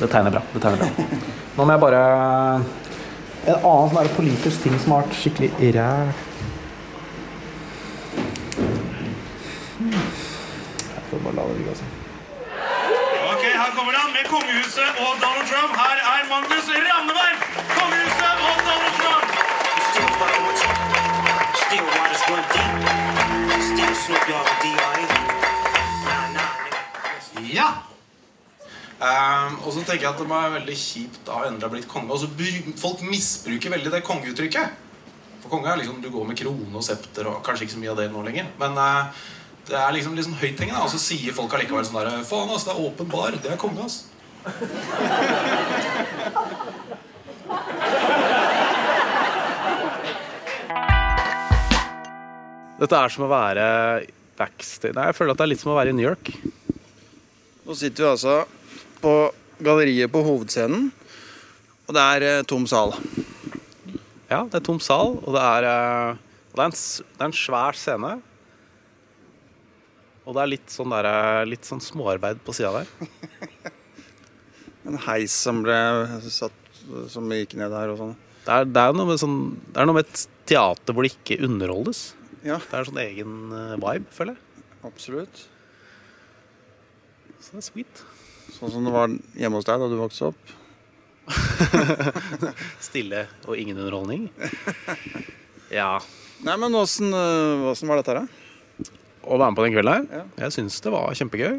Det 0.00 0.08
tegner 0.12 0.34
bra. 0.34 0.42
det 0.52 0.62
tegner 0.64 0.82
bra. 0.82 1.06
Nå 1.56 1.64
må 1.64 1.72
jeg 1.76 1.82
bare 1.86 2.00
En 3.46 3.62
annen 3.62 3.92
sånn 3.92 4.08
politisk 4.16 4.64
ting 4.64 4.74
som 4.82 4.96
har 4.96 5.04
vært 5.06 5.20
skikkelig 5.20 5.70
ræl. 5.76 6.08
Jeg 9.76 11.04
får 11.10 11.22
bare 11.22 11.36
la 11.38 11.44
det 11.46 11.54
ligge, 11.60 11.70
altså. 11.76 11.86
Ok, 13.30 13.44
her 13.46 13.70
kommer 13.76 13.94
han 14.00 14.10
med 14.16 14.26
kongehuset 14.34 15.00
og 15.04 15.22
Donald 15.22 15.46
Trump. 15.52 15.72
Her 15.78 15.98
er 16.16 16.26
Magnus 16.32 16.66
Ranneberg! 16.74 17.46
Kongehuset 17.76 18.05
Ja! 27.50 27.68
Um, 28.96 29.58
og 29.66 29.72
så 29.74 29.82
tenker 29.82 30.06
jeg 30.06 30.12
at 30.12 30.20
det 30.20 30.28
må 30.30 30.36
være 30.38 30.54
veldig 30.60 30.76
kjipt 30.78 31.18
da 31.26 31.40
endelig 31.48 31.70
blitt 31.72 31.88
konge. 31.90 32.14
Og 32.14 32.18
Folk 32.78 33.02
misbruker 33.02 33.74
veldig 33.74 33.90
det 33.92 34.02
kongeuttrykket. 34.06 34.66
For 35.42 35.48
konge 35.52 35.68
er 35.72 35.76
liksom 35.82 35.98
du 36.02 36.10
går 36.14 36.24
med 36.28 36.38
krone 36.38 36.70
og 36.70 36.84
septer 36.86 37.24
og 37.32 37.42
kanskje 37.46 37.66
ikke 37.66 37.74
så 37.74 37.82
mye 37.82 37.94
av 37.96 37.98
det 38.00 38.08
nå 38.14 38.20
lenger. 38.28 38.46
Men 38.62 38.72
uh, 38.78 39.02
det 39.66 39.76
er 39.80 39.94
liksom 39.98 40.14
litt 40.14 40.28
sånn 40.28 40.38
høythengende. 40.38 40.84
Og 40.86 40.90
så 40.94 41.02
sier 41.02 41.34
folk 41.34 41.50
allikevel 41.58 41.86
sånn 41.88 41.98
der 41.98 42.22
Faen, 42.30 42.50
ass, 42.54 42.66
det 42.68 42.72
er 42.76 42.84
åpen 42.86 43.08
bar. 43.10 43.34
Det 43.34 43.50
er 43.56 43.58
konge, 43.58 43.82
ass. 43.90 43.96
Dette 52.76 52.92
er 52.92 53.12
som 53.12 53.24
å 53.24 53.30
være 53.30 53.66
backstage 54.36 54.92
Nei, 54.92 55.06
jeg 55.08 55.16
føler 55.16 55.32
at 55.32 55.40
det 55.40 55.44
er 55.46 55.50
litt 55.54 55.62
som 55.62 55.72
å 55.72 55.78
være 55.78 55.94
i 55.94 55.96
New 55.96 56.04
York. 56.04 56.28
Nå 57.64 57.76
sitter 57.78 58.04
vi 58.04 58.10
altså 58.10 58.34
på 59.00 59.12
galleriet 59.64 60.12
på 60.12 60.20
hovedscenen, 60.26 60.90
og 61.86 61.96
det 61.96 62.02
er 62.02 62.26
eh, 62.26 62.42
tom 62.48 62.66
sal. 62.68 62.92
Ja, 64.28 64.42
det 64.44 64.58
er 64.58 64.64
tom 64.66 64.80
sal, 64.84 65.14
og 65.22 65.32
det 65.32 65.40
er, 65.40 65.68
eh, 65.70 66.18
det 66.52 66.60
er, 66.60 66.66
en, 66.66 66.76
det 66.76 67.24
er 67.24 67.30
en 67.30 67.36
svær 67.38 67.78
scene. 67.80 68.12
Og 70.26 70.36
det 70.36 70.42
er 70.42 70.52
litt 70.52 70.76
sånn, 70.76 70.92
der, 70.92 71.08
eh, 71.08 71.48
litt 71.48 71.64
sånn 71.64 71.80
småarbeid 71.80 72.44
på 72.44 72.56
sida 72.56 72.82
der. 72.82 72.92
En 74.86 75.00
heis 75.02 75.34
som 75.34 75.64
ble 75.64 75.74
satt 76.30 76.76
som 77.10 77.32
gikk 77.34 77.56
ned 77.58 77.72
her 77.74 77.90
og 77.90 77.96
sånn. 77.98 78.12
Det 78.44 78.52
er, 78.52 78.68
det 78.70 78.84
er, 78.84 78.92
noe, 78.94 79.08
med 79.08 79.18
sånn, 79.18 79.40
det 79.72 79.80
er 79.82 79.88
noe 79.88 79.96
med 79.96 80.06
et 80.06 80.20
teater 80.46 80.94
hvor 80.94 81.02
det 81.02 81.16
ikke 81.16 81.40
underholdes. 81.42 82.04
Ja, 82.46 82.58
Det 82.62 82.72
er 82.76 82.82
en 82.84 82.88
sånn 82.90 83.02
egen 83.02 83.32
eh, 83.56 83.74
vibe, 83.82 84.10
føler 84.14 84.36
jeg. 84.36 84.64
absolutt. 84.86 85.40
Så 87.42 87.56
det 87.56 87.60
er 87.62 87.66
sweet. 87.66 88.02
Sånn 88.56 88.70
som 88.72 88.86
det 88.86 88.92
var 88.94 89.10
hjemme 89.36 89.58
hos 89.58 89.66
deg 89.66 89.82
da 89.82 89.88
du 89.90 89.96
vokste 89.98 90.28
opp. 90.30 90.54
Stille 92.86 93.24
og 93.46 93.56
ingen 93.58 93.78
underholdning. 93.80 94.28
Ja. 95.74 95.96
Nei, 96.46 96.54
men 96.60 96.76
åssen 96.78 97.10
øh, 97.16 97.66
var 97.88 97.98
dette 98.00 98.12
her, 98.14 98.22
da? 98.22 98.90
Å 99.26 99.38
være 99.40 99.50
med 99.50 99.58
på 99.58 99.64
den 99.66 99.74
kvelden 99.74 99.92
her, 99.96 100.04
Ja. 100.20 100.24
jeg 100.46 100.54
syns 100.54 100.78
det 100.84 100.92
var 100.94 101.14
kjempegøy. 101.18 101.56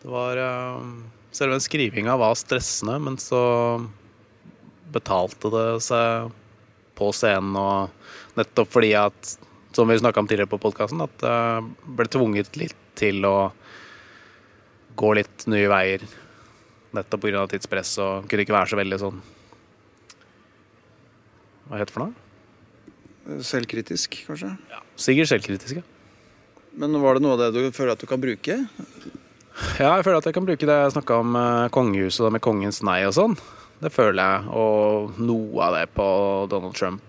Det 0.00 0.08
var 0.14 0.38
eh, 0.40 0.88
Selve 1.34 1.58
skrivinga 1.60 2.14
var 2.18 2.32
stressende, 2.40 2.96
men 3.04 3.18
så 3.20 3.40
betalte 4.94 5.50
det 5.52 5.66
seg 5.84 6.30
på 6.96 7.10
scenen, 7.14 7.52
og 7.60 7.90
nettopp 8.38 8.70
fordi 8.72 8.94
at 8.98 9.36
Som 9.76 9.90
vi 9.90 9.98
snakka 10.00 10.22
om 10.22 10.26
tidligere 10.26 10.48
på 10.48 10.58
podkasten, 10.62 11.02
at 11.04 11.22
jeg 11.22 11.66
ble 11.98 12.06
tvunget 12.08 12.56
litt 12.56 12.76
til 12.96 13.20
å 13.28 13.52
gå 14.98 15.10
litt 15.14 15.44
nye 15.46 15.68
veier. 15.70 16.02
Nettopp 16.96 17.20
pga. 17.26 17.44
tidspress 17.52 17.98
og 18.00 18.30
kunne 18.30 18.46
ikke 18.46 18.56
være 18.56 18.70
så 18.72 18.78
veldig 18.80 18.98
sånn 19.02 19.20
Hva 21.68 21.82
het 21.82 21.90
det 21.90 21.94
for 21.94 22.06
noe? 22.06 23.42
Selvkritisk, 23.44 24.22
kanskje? 24.24 24.54
Ja, 24.72 24.80
Sikkert 24.96 25.28
selvkritisk, 25.28 25.82
ja. 25.82 25.84
Men 26.80 26.96
var 27.02 27.18
det 27.18 27.26
noe 27.26 27.36
av 27.36 27.42
det 27.42 27.50
du 27.52 27.76
føler 27.76 27.92
at 27.92 28.00
du 28.00 28.08
kan 28.08 28.22
bruke? 28.22 28.56
Ja, 29.76 29.98
jeg 29.98 30.06
føler 30.06 30.20
at 30.22 30.28
jeg 30.30 30.36
kan 30.36 30.46
bruke 30.48 30.66
det 30.70 30.76
jeg 30.80 30.94
snakka 30.94 31.20
om 31.20 31.36
eh, 31.36 31.68
kongehuset 31.74 32.32
med 32.32 32.42
kongens 32.44 32.80
nei 32.86 33.02
og 33.04 33.12
sånn. 33.18 33.36
Det 33.82 33.90
føler 33.94 34.22
jeg. 34.22 34.48
Og 34.54 35.18
noe 35.20 35.66
av 35.66 35.76
det 35.76 35.84
på 35.94 36.06
Donald 36.50 36.78
Trump. 36.78 37.02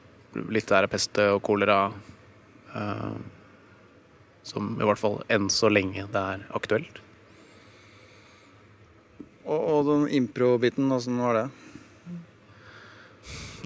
Litt 0.53 0.69
der 0.69 0.87
pest 0.91 1.17
og 1.23 1.41
kolera. 1.45 1.91
eh, 2.75 3.19
som 4.49 4.73
i 4.79 4.85
hvert 4.87 5.01
fall 5.01 5.19
enn 5.29 5.49
så 5.53 5.69
lenge 5.69 6.05
det 6.09 6.21
er 6.33 6.43
aktuelt. 6.57 7.01
Og, 9.49 9.59
og 9.59 9.79
den 9.87 10.05
impro-biten, 10.19 10.89
åssen 10.93 11.19
var 11.21 11.37
det? 11.37 11.47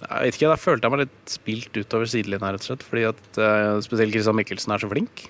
Jeg 0.03 0.19
vet 0.25 0.37
ikke, 0.37 0.51
Da 0.51 0.59
følte 0.59 0.87
jeg 0.87 0.93
meg 0.93 1.01
litt 1.05 1.31
spilt 1.31 1.77
utover 1.79 2.09
sidelinja, 2.11 2.51
rett 2.55 2.63
og 2.65 2.69
slett. 2.71 2.85
Fordi 2.87 3.05
at 3.11 3.39
eh, 3.39 3.79
spesielt 3.85 4.15
Christian 4.15 4.37
Mikkelsen 4.39 4.75
er 4.75 4.83
så 4.83 4.89
flink. 4.91 5.25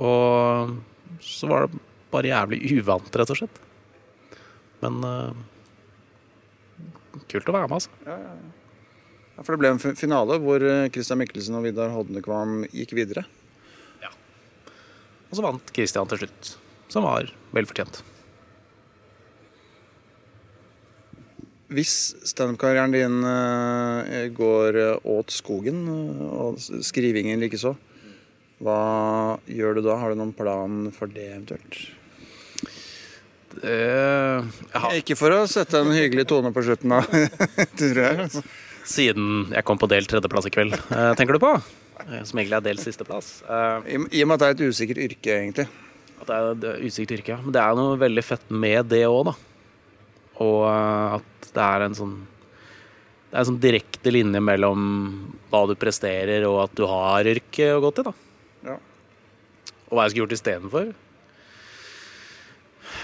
Og 0.00 0.74
så 1.22 1.48
var 1.50 1.66
det 1.66 1.80
bare 2.12 2.32
jævlig 2.32 2.60
uvant, 2.80 3.16
rett 3.16 3.32
og 3.32 3.38
slett. 3.38 3.60
Men 4.82 4.98
uh, 5.06 5.30
kult 7.30 7.48
å 7.48 7.54
være 7.54 7.68
med, 7.70 7.76
altså. 7.78 7.92
Ja, 8.08 8.16
ja, 8.18 8.32
Ja, 8.32 8.61
for 9.42 9.54
det 9.54 9.62
ble 9.62 9.72
en 9.74 9.98
finale 9.98 10.38
hvor 10.42 10.62
øh, 10.62 10.88
Christian 10.94 11.20
Mikkelsen 11.22 11.58
og 11.58 11.66
Vidar 11.66 11.92
Hodnekvam 11.94 12.62
gikk 12.72 12.94
videre. 12.98 13.24
Ja. 14.02 14.10
Og 15.30 15.38
så 15.38 15.44
vant 15.44 15.74
Christian 15.76 16.10
til 16.10 16.24
slutt, 16.24 16.56
som 16.92 17.06
var 17.06 17.30
velfortjent. 17.54 18.02
Hvis 21.72 21.94
standup-karrieren 22.28 22.92
din 22.92 23.22
øh, 23.24 24.28
går 24.36 24.76
øh, 24.76 25.08
åt 25.14 25.32
skogen, 25.32 25.86
og 26.28 26.60
skrivingen 26.60 27.40
likeså, 27.40 27.74
hva 28.62 29.38
gjør 29.50 29.78
du 29.78 29.86
da? 29.88 29.96
Har 29.98 30.12
du 30.12 30.20
noen 30.20 30.34
plan 30.36 30.86
for 30.94 31.10
det 31.10 31.24
eventuelt? 31.32 31.80
Det, 33.52 33.78
Ikke 34.96 35.16
for 35.18 35.34
å 35.34 35.46
sette 35.50 35.80
en 35.82 35.92
hyggelig 35.92 36.24
tone 36.30 36.52
på 36.54 36.62
slutten 36.64 36.94
av 36.96 37.08
jeg. 37.16 38.44
Siden 38.88 39.52
jeg 39.52 39.64
kom 39.68 39.78
på 39.80 39.88
delt 39.90 40.10
tredjeplass 40.10 40.48
i 40.48 40.52
kveld, 40.54 40.74
eh, 40.74 41.12
tenker 41.18 41.36
du 41.36 41.42
på? 41.42 41.52
Eh, 42.02 42.22
Som 42.26 42.38
egentlig 42.40 42.58
er 42.58 42.66
delt 42.66 42.82
sisteplass. 42.82 43.42
Eh, 43.46 43.94
I, 43.94 44.00
I 44.18 44.22
og 44.24 44.28
med 44.30 44.34
at 44.36 44.42
det 44.42 44.48
er 44.48 44.56
et 44.56 44.72
usikkert 44.72 45.02
yrke, 45.06 45.36
egentlig. 45.38 45.68
At 46.22 46.26
det 46.30 46.36
er 46.36 46.50
et 46.52 46.86
usikkert 46.86 47.18
yrke, 47.18 47.34
ja. 47.36 47.40
Men 47.42 47.54
det 47.54 47.62
er 47.62 47.78
noe 47.78 47.98
veldig 48.00 48.24
fett 48.26 48.50
med 48.50 48.90
det 48.90 49.04
òg, 49.08 49.24
da. 49.30 49.34
Og 50.42 50.60
at 50.68 51.48
det 51.52 51.62
er 51.62 51.84
en 51.84 51.94
sånn 51.94 52.14
Det 53.32 53.36
er 53.38 53.42
en 53.44 53.48
sånn 53.52 53.60
direkte 53.62 54.10
linje 54.12 54.40
mellom 54.44 54.80
hva 55.52 55.62
du 55.68 55.72
presterer, 55.80 56.44
og 56.48 56.58
at 56.66 56.74
du 56.76 56.82
har 56.88 57.24
yrke 57.30 57.70
å 57.72 57.80
gå 57.80 57.90
til, 57.96 58.04
da. 58.10 58.12
Ja. 58.66 58.74
Og 59.88 59.96
hva 59.96 60.04
jeg 60.04 60.12
skulle 60.12 60.26
gjort 60.26 60.34
istedenfor. 60.36 60.90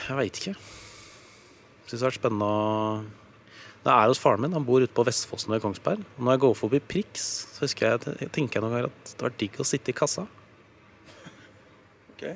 Jeg 0.08 0.18
veit 0.18 0.40
ikke. 0.40 0.52
Syns 1.88 1.94
det 1.94 2.02
har 2.02 2.10
vært 2.10 2.20
spennende 2.20 2.44
å 2.44 3.00
Det 3.88 3.94
er 3.94 4.10
hos 4.10 4.18
faren 4.20 4.42
min. 4.44 4.52
Han 4.52 4.66
bor 4.68 4.82
ute 4.84 4.92
på 4.92 5.04
Vestfossen 5.08 5.54
ved 5.54 5.62
Kongsberg. 5.64 6.02
Og 6.18 6.24
når 6.26 6.34
jeg 6.34 6.42
går 6.42 6.56
forbi 6.58 6.80
Prix, 6.84 7.22
så 7.54 7.64
husker 7.64 7.86
jeg, 7.88 8.16
jeg 8.20 8.32
tenker 8.36 8.58
jeg 8.58 8.64
noen 8.64 8.74
ganger 8.74 8.90
at 8.90 9.12
det 9.14 9.24
var 9.24 9.36
digg 9.40 9.54
å 9.56 9.64
sitte 9.64 9.94
i 9.94 9.96
kassa. 9.96 10.26
Okay. 12.12 12.34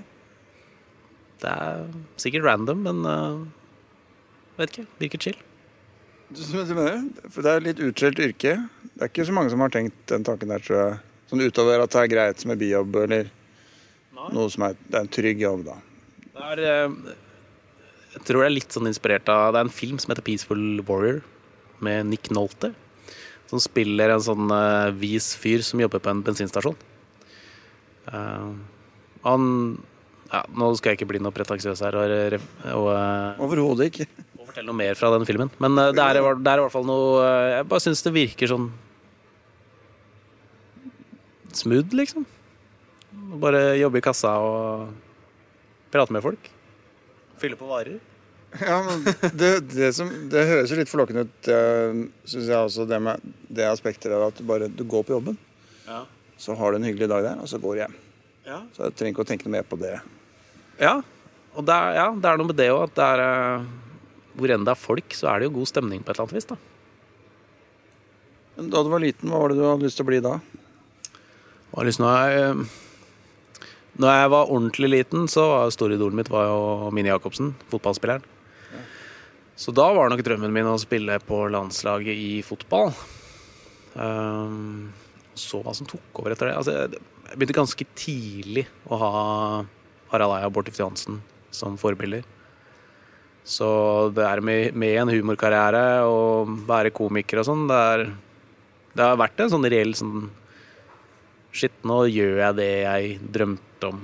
Det 1.43 1.53
er 1.53 1.83
sikkert 2.23 2.47
random, 2.47 2.87
men 2.87 3.03
uh, 3.05 3.43
vet 4.57 4.73
ikke. 4.73 4.87
Virker 5.03 5.25
chill. 5.27 5.41
Du, 6.33 6.41
du 6.41 6.73
mener, 6.73 7.03
for 7.29 7.45
det 7.45 7.53
er 7.53 7.67
litt 7.67 7.83
utskjelt 7.85 8.23
yrke. 8.25 8.55
Det 8.95 9.05
er 9.05 9.13
ikke 9.13 9.27
så 9.29 9.35
mange 9.37 9.53
som 9.53 9.61
har 9.61 9.75
tenkt 9.75 9.99
den 10.09 10.25
tanken 10.25 10.55
der, 10.55 10.65
tror 10.65 10.79
jeg. 10.79 10.95
Sånn 11.29 11.45
utover 11.45 11.85
at 11.85 11.93
det 11.93 12.01
er 12.01 12.13
greit 12.15 12.47
med 12.49 12.63
bijobb, 12.63 12.97
eller 13.03 13.29
noe 14.33 14.47
som 14.55 14.65
er, 14.71 14.79
det 14.87 14.97
er 14.97 15.05
en 15.05 15.13
trygg 15.19 15.45
jobb, 15.45 15.67
da. 15.69 15.77
Det 16.33 16.49
er, 16.55 16.65
eh, 16.71 17.13
jeg 18.15 18.25
tror 18.25 18.41
det 18.41 18.49
er 18.49 18.57
litt 18.57 18.73
sånn 18.73 18.89
inspirert 18.89 19.29
av 19.33 19.53
Det 19.53 19.61
er 19.61 19.67
en 19.69 19.79
film 19.83 20.01
som 20.01 20.15
heter 20.15 20.25
'Peaceful 20.25 20.81
Warrior'. 20.89 21.21
Med 21.85 22.09
Nick 22.11 22.31
Nolte. 22.35 22.73
Som 23.51 23.61
spiller 23.61 24.15
en 24.15 24.25
sånn 24.25 24.49
uh, 24.49 24.93
vis 24.97 25.33
fyr 25.37 25.65
som 25.67 25.81
jobber 25.83 26.01
på 26.03 26.13
en 26.13 26.23
bensinstasjon. 26.25 26.77
Uh, 28.09 28.53
han 29.23 29.43
ja, 30.33 30.41
Nå 30.59 30.71
skal 30.75 30.93
jeg 30.93 30.99
ikke 30.99 31.11
bli 31.13 31.21
noe 31.23 31.35
pretensiøs 31.37 31.83
her 31.85 31.99
og, 32.01 32.39
og, 32.73 32.87
uh, 32.89 33.43
Overhodet 33.45 33.91
ikke. 33.93 34.07
og 34.39 34.49
fortelle 34.49 34.71
noe 34.71 34.79
mer 34.79 34.97
fra 34.99 35.13
den 35.15 35.27
filmen. 35.29 35.53
Men 35.63 35.77
det, 35.77 36.01
er, 36.01 36.23
det 36.41 36.55
er 36.55 36.63
i 36.63 36.65
hvert 36.65 36.75
fall 36.75 36.89
noe 36.89 37.27
Jeg 37.59 37.69
bare 37.69 37.85
syns 37.85 38.03
det 38.07 38.15
virker 38.17 38.51
sånn 38.51 38.71
smooth, 41.53 41.93
liksom. 41.93 42.25
Bare 43.43 43.75
jobbe 43.77 44.01
i 44.01 44.05
kassa 44.05 44.33
og 44.41 44.89
prate 45.93 46.15
med 46.17 46.25
folk. 46.25 46.49
Fylle 47.41 47.59
på 47.61 47.69
varer. 47.69 48.01
Ja, 48.61 48.83
men 48.85 49.07
det, 49.41 49.53
det, 49.73 49.93
som, 49.97 50.11
det 50.29 50.43
høres 50.49 50.73
jo 50.73 50.77
litt 50.77 50.91
forlokkende 50.91 51.25
ut, 51.25 51.51
syns 52.29 52.51
jeg 52.51 52.59
også, 52.59 52.85
det 52.89 52.99
med 53.01 53.23
det 53.49 53.65
aspektet 53.65 54.13
der 54.13 54.27
at 54.27 54.37
du 54.37 54.45
bare 54.49 54.69
du 54.69 54.85
går 54.85 55.07
på 55.09 55.15
jobben. 55.17 55.39
Ja. 55.87 56.03
Så 56.37 56.57
har 56.59 56.73
du 56.73 56.81
en 56.81 56.85
hyggelig 56.85 57.09
dag 57.09 57.25
der, 57.25 57.41
og 57.41 57.49
så 57.49 57.61
går 57.63 57.75
du 57.75 57.81
hjem. 57.85 57.97
Ja. 58.47 58.59
Så 58.75 58.89
jeg 58.89 58.97
trenger 58.99 59.15
ikke 59.15 59.25
å 59.25 59.31
tenke 59.31 59.47
noe 59.47 59.57
mer 59.57 59.67
på 59.69 59.79
det. 59.81 59.95
Ja, 60.83 60.99
og 61.53 61.67
det 61.69 61.77
er, 61.77 61.97
ja, 62.01 62.07
det 62.17 62.29
er 62.29 62.41
noe 62.41 62.51
med 62.51 62.59
det 62.59 62.69
òg, 62.73 62.85
at 62.89 62.95
det 62.97 63.07
er 63.15 63.23
eh, 63.25 63.71
Hvor 64.41 64.53
enn 64.55 64.65
det 64.67 64.73
er 64.73 64.81
folk, 64.81 65.17
så 65.17 65.29
er 65.31 65.41
det 65.41 65.51
jo 65.51 65.57
god 65.59 65.69
stemning 65.69 66.01
på 66.01 66.11
et 66.11 66.17
eller 66.17 66.25
annet 66.25 66.39
vis, 66.39 66.49
da. 66.49 66.57
Men 68.57 68.71
da 68.73 68.83
du 68.85 68.91
var 68.93 69.03
liten, 69.05 69.33
hva 69.33 69.41
var 69.43 69.53
det 69.53 69.59
du 69.61 69.67
hadde 69.67 69.87
lyst 69.87 70.01
til 70.01 70.07
å 70.07 70.11
bli 70.11 70.21
da? 70.25 70.39
Og 71.73 71.87
lyst 71.89 72.01
når, 72.03 72.33
jeg, 72.33 73.67
når 74.01 74.17
jeg 74.17 74.33
var 74.35 74.53
ordentlig 74.57 74.91
liten, 74.93 75.29
så 75.31 75.47
var 75.49 75.73
storidolen 75.73 76.19
mitt 76.19 76.33
var 76.33 76.49
jo 76.51 76.91
Mini 76.93 77.13
Jacobsen, 77.13 77.55
fotballspilleren. 77.73 78.25
Så 79.63 79.71
da 79.71 79.85
var 79.95 80.11
nok 80.11 80.25
drømmen 80.27 80.51
min 80.51 80.67
å 80.67 80.79
spille 80.81 81.21
på 81.23 81.45
landslaget 81.53 82.19
i 82.19 82.31
fotball. 82.43 82.91
Um, 83.95 84.91
så 85.39 85.61
hva 85.63 85.75
som 85.77 85.87
tok 85.87 86.19
over 86.19 86.35
etter 86.35 86.51
det. 86.51 86.57
Altså, 86.59 86.75
jeg 87.29 87.37
begynte 87.39 87.61
ganske 87.61 87.87
tidlig 87.95 88.65
å 88.91 88.99
ha 88.99 89.13
Harald 90.11 90.35
Eia 90.35 90.49
og 90.51 90.57
Bård 90.57 90.67
Tufte 90.67 90.83
Johansen 90.83 91.21
som 91.55 91.79
forbilder. 91.79 92.27
Så 93.47 93.69
det 94.17 94.27
er 94.27 94.43
med, 94.43 94.75
med 94.79 94.99
en 94.99 95.15
humorkarriere 95.15 96.03
og 96.11 96.51
være 96.67 96.95
komiker 96.95 97.43
og 97.43 97.47
sånn, 97.47 97.65
det, 97.71 98.11
det 98.99 99.07
har 99.07 99.19
vært 99.21 99.45
en 99.45 99.51
sånn 99.57 99.67
reell 99.71 99.95
sånn 99.99 100.31
Shit, 101.53 101.75
nå 101.85 102.07
gjør 102.09 102.39
jeg 102.39 102.57
det 102.57 102.71
jeg 102.81 103.17
drømte 103.29 103.91
om 103.91 103.99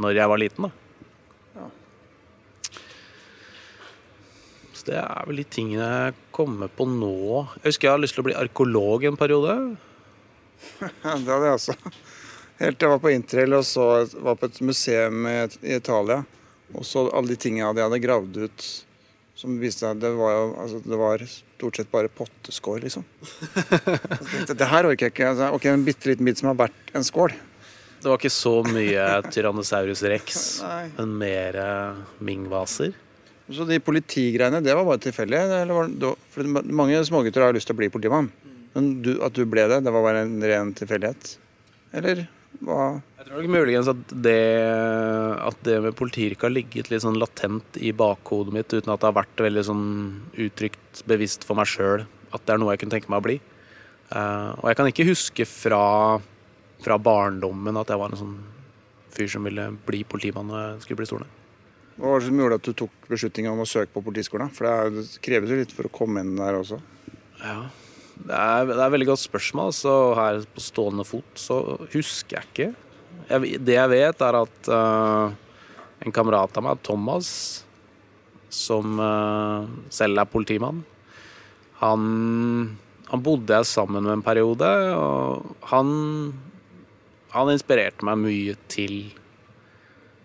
når 0.00 0.16
jeg 0.16 0.30
var 0.30 0.40
liten, 0.40 0.64
da. 0.64 0.83
Det 4.86 4.96
er 5.00 5.28
vel 5.28 5.40
de 5.40 5.46
tingene 5.48 5.86
jeg 5.88 6.16
kommer 6.34 6.70
på 6.72 6.86
nå. 6.88 7.44
Jeg 7.60 7.72
husker 7.72 7.88
jeg 7.88 7.96
har 7.96 8.02
lyst 8.02 8.16
til 8.16 8.24
å 8.24 8.28
bli 8.28 8.36
arkeolog 8.38 9.06
en 9.08 9.18
periode. 9.20 9.56
Det 10.80 11.04
hadde 11.04 11.44
jeg 11.48 11.58
også. 11.58 11.76
Helt 12.60 12.78
til 12.78 12.86
jeg 12.86 12.94
var 12.94 13.02
på 13.02 13.12
interrail 13.12 13.58
og 13.58 13.64
så 13.66 13.86
var 14.24 14.38
på 14.38 14.48
et 14.50 14.60
museum 14.64 15.26
i 15.30 15.38
Italia. 15.76 16.22
Og 16.74 16.86
så 16.86 17.06
alle 17.10 17.34
de 17.34 17.38
tingene 17.40 17.66
jeg 17.66 17.86
hadde 17.86 18.02
gravd 18.02 18.42
ut 18.46 18.68
som 19.34 19.56
viste 19.58 19.82
seg 19.82 19.98
Det 19.98 20.12
var 20.14 20.30
jo 20.30 20.44
altså, 20.62 20.78
det 20.84 20.98
var 20.98 21.24
stort 21.26 21.78
sett 21.80 21.90
bare 21.90 22.10
potteskår, 22.12 22.84
liksom. 22.84 23.04
det, 24.46 24.54
Det 24.54 24.70
her 24.70 24.88
orker 24.88 25.08
jeg 25.08 25.14
ikke. 25.16 25.32
Altså, 25.32 25.50
ok, 25.56 25.66
En 25.72 25.86
bitte 25.86 26.12
liten 26.12 26.28
bit 26.28 26.40
som 26.40 26.52
har 26.52 26.60
vært 26.66 26.94
en 26.94 27.06
skål. 27.06 27.34
Det 28.04 28.10
var 28.10 28.20
ikke 28.20 28.34
så 28.36 28.58
mye 28.68 29.04
Tyrannosaurus 29.32 30.04
rex, 30.12 30.44
men 30.98 31.16
mer 31.18 31.58
Ming-vaser. 32.24 32.94
Så 33.52 33.66
de 33.68 33.76
politigreiene, 33.84 34.62
det 34.64 34.72
var 34.72 34.86
bare 34.88 35.02
tilfeldig? 35.04 35.40
mange 36.72 37.02
smågutter 37.04 37.44
har 37.44 37.56
lyst 37.56 37.68
til 37.68 37.76
å 37.76 37.80
bli 37.82 37.90
politimann. 37.92 38.30
Men 38.74 39.02
du, 39.04 39.18
at 39.22 39.36
du 39.36 39.44
ble 39.46 39.66
det, 39.70 39.82
det 39.84 39.92
var 39.92 40.06
bare 40.06 40.24
en 40.24 40.38
ren 40.42 40.72
tilfeldighet? 40.74 41.36
Eller 41.94 42.24
hva? 42.64 43.02
Jeg 43.18 43.28
tror 43.28 43.42
nok 43.42 43.52
muligens 43.52 43.90
at 43.90 44.14
det, 44.24 44.40
at 45.44 45.60
det 45.66 45.76
med 45.84 45.96
politiyrket 45.98 46.46
har 46.46 46.54
ligget 46.54 46.90
litt 46.90 47.04
sånn 47.04 47.20
latent 47.20 47.78
i 47.78 47.92
bakhodet 47.96 48.54
mitt, 48.56 48.72
uten 48.72 48.92
at 48.94 49.02
det 49.02 49.10
har 49.10 49.18
vært 49.20 49.44
veldig 49.46 49.64
sånn 49.68 49.86
uttrykt 50.46 51.04
bevisst 51.10 51.46
for 51.46 51.58
meg 51.58 51.70
sjøl 51.70 52.06
at 52.34 52.42
det 52.42 52.54
er 52.54 52.60
noe 52.60 52.74
jeg 52.74 52.82
kunne 52.82 52.96
tenke 52.96 53.12
meg 53.12 53.22
å 53.22 53.26
bli. 53.28 53.38
Eh, 54.14 54.50
og 54.58 54.66
jeg 54.68 54.78
kan 54.78 54.90
ikke 54.90 55.08
huske 55.08 55.46
fra, 55.48 55.84
fra 56.84 56.98
barndommen 57.00 57.78
at 57.80 57.92
jeg 57.92 58.00
var 58.00 58.12
en 58.12 58.22
sånn 58.24 58.36
fyr 59.14 59.30
som 59.30 59.46
ville 59.46 59.70
bli 59.86 60.02
politimann 60.08 60.50
når 60.50 60.64
jeg 60.64 60.84
skulle 60.86 61.02
bli 61.02 61.10
stor. 61.12 61.26
Hva 61.94 62.10
var 62.10 62.20
det 62.20 62.26
som 62.26 62.40
gjorde 62.40 62.58
at 62.58 62.66
du 62.66 62.74
tok 62.74 63.08
beslutningen 63.10 63.52
om 63.54 63.62
å 63.62 63.68
søke 63.68 63.92
på 63.94 64.02
Politiskolen? 64.02 64.50
For 64.54 64.66
det, 64.66 65.04
kreves 65.22 65.52
jo 65.52 65.58
litt 65.60 65.74
for 65.74 65.86
å 65.86 65.92
komme 65.94 66.24
inn 66.24 66.34
der 66.38 66.58
også. 66.58 66.80
Ja, 67.38 67.58
det 68.14 68.34
er, 68.34 68.66
det 68.70 68.78
er 68.78 68.86
et 68.86 68.94
veldig 68.96 69.10
godt 69.12 69.22
spørsmål. 69.22 69.74
Så 69.76 69.92
her 70.18 70.40
på 70.56 70.64
stående 70.64 71.06
fot 71.06 71.38
så 71.38 71.60
husker 71.94 72.40
jeg 72.40 72.50
ikke. 72.50 72.70
Jeg, 73.30 73.60
det 73.62 73.78
jeg 73.78 73.92
vet, 73.94 74.24
er 74.26 74.40
at 74.40 74.72
uh, 74.74 75.36
en 76.02 76.14
kamerat 76.14 76.58
av 76.58 76.66
meg, 76.66 76.82
Thomas, 76.84 77.28
som 78.52 78.98
uh, 78.98 79.70
selv 79.94 80.20
er 80.20 80.30
politimann, 80.30 80.82
han, 81.78 82.02
han 83.10 83.22
bodde 83.24 83.54
jeg 83.54 83.70
sammen 83.70 84.04
med 84.04 84.18
en 84.18 84.24
periode, 84.24 84.68
og 84.98 85.66
han, 85.70 85.88
han 87.34 87.50
inspirerte 87.54 88.06
meg 88.06 88.20
mye 88.22 88.58
til 88.72 88.98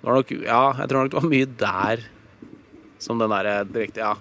nok, 0.04 0.32
Ja, 0.32 0.64
jeg 0.80 0.90
tror 0.90 1.04
nok 1.04 1.12
det 1.12 1.20
var 1.22 1.30
mye 1.32 1.50
der 1.60 2.06
som 3.00 3.20
den 3.20 3.32
derre 3.32 3.64
direkte 3.68 4.04
Ja, 4.04 4.16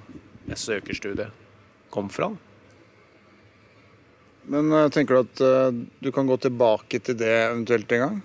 jeg 0.49 0.61
søker 0.63 0.97
studiet 0.97 1.45
kom 1.93 2.11
fra. 2.13 2.29
Men 4.49 4.73
eh, 4.73 4.89
tenker 4.93 5.17
du 5.17 5.21
at 5.25 5.45
eh, 5.45 5.79
du 6.05 6.11
kan 6.13 6.29
gå 6.29 6.37
tilbake 6.41 7.01
til 7.05 7.17
det 7.21 7.33
eventuelt 7.49 7.93
en 7.93 8.05
gang? 8.05 8.19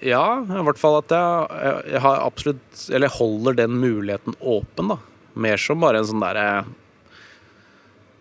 Ja, 0.00 0.40
i 0.40 0.64
hvert 0.64 0.80
fall 0.80 0.96
at 1.02 1.12
jeg, 1.12 1.48
jeg, 1.60 1.80
jeg 1.92 2.00
har 2.06 2.22
absolutt 2.24 2.84
Eller 2.88 3.12
holder 3.12 3.58
den 3.58 3.74
muligheten 3.82 4.36
åpen, 4.40 4.94
da. 4.94 4.96
Mer 5.36 5.60
som 5.60 5.82
bare 5.82 6.00
en 6.00 6.08
sånn 6.08 6.22
derre 6.24 6.46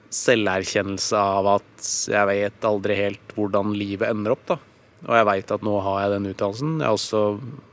selverkjennelse 0.09 1.19
av 1.21 1.47
at 1.51 1.89
jeg 2.09 2.27
vet 2.31 2.65
aldri 2.65 2.95
helt 2.97 3.33
hvordan 3.37 3.75
livet 3.77 4.09
ender 4.09 4.33
opp, 4.33 4.43
da. 4.49 4.57
Og 5.07 5.15
jeg 5.15 5.27
veit 5.29 5.51
at 5.55 5.63
nå 5.63 5.77
har 5.85 6.01
jeg 6.03 6.13
den 6.15 6.29
utdannelsen. 6.33 6.73
Jeg, 6.83 6.97
også, 6.97 7.21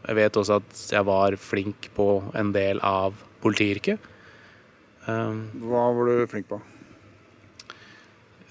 jeg 0.06 0.18
vet 0.20 0.38
også 0.38 0.60
at 0.60 0.82
jeg 0.94 1.08
var 1.08 1.36
flink 1.42 1.90
på 1.96 2.08
en 2.38 2.52
del 2.54 2.80
av 2.86 3.16
politiyrket. 3.42 4.12
Um, 5.06 5.46
Hva 5.66 5.88
var 5.94 6.10
du 6.10 6.26
flink 6.30 6.48
på? 6.50 6.60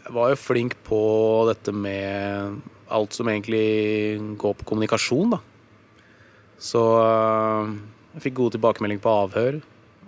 Jeg 0.05 0.13
var 0.13 0.29
jo 0.31 0.37
flink 0.37 0.75
på 0.85 1.01
dette 1.49 1.73
med 1.73 2.59
alt 2.93 3.15
som 3.15 3.29
egentlig 3.31 4.19
går 4.37 4.59
på 4.59 4.67
kommunikasjon, 4.69 5.33
da. 5.33 5.39
Så 6.61 6.81
øh, 7.01 7.71
jeg 8.13 8.27
fikk 8.27 8.37
god 8.37 8.53
tilbakemelding 8.55 9.01
på 9.01 9.15
avhør. 9.23 9.57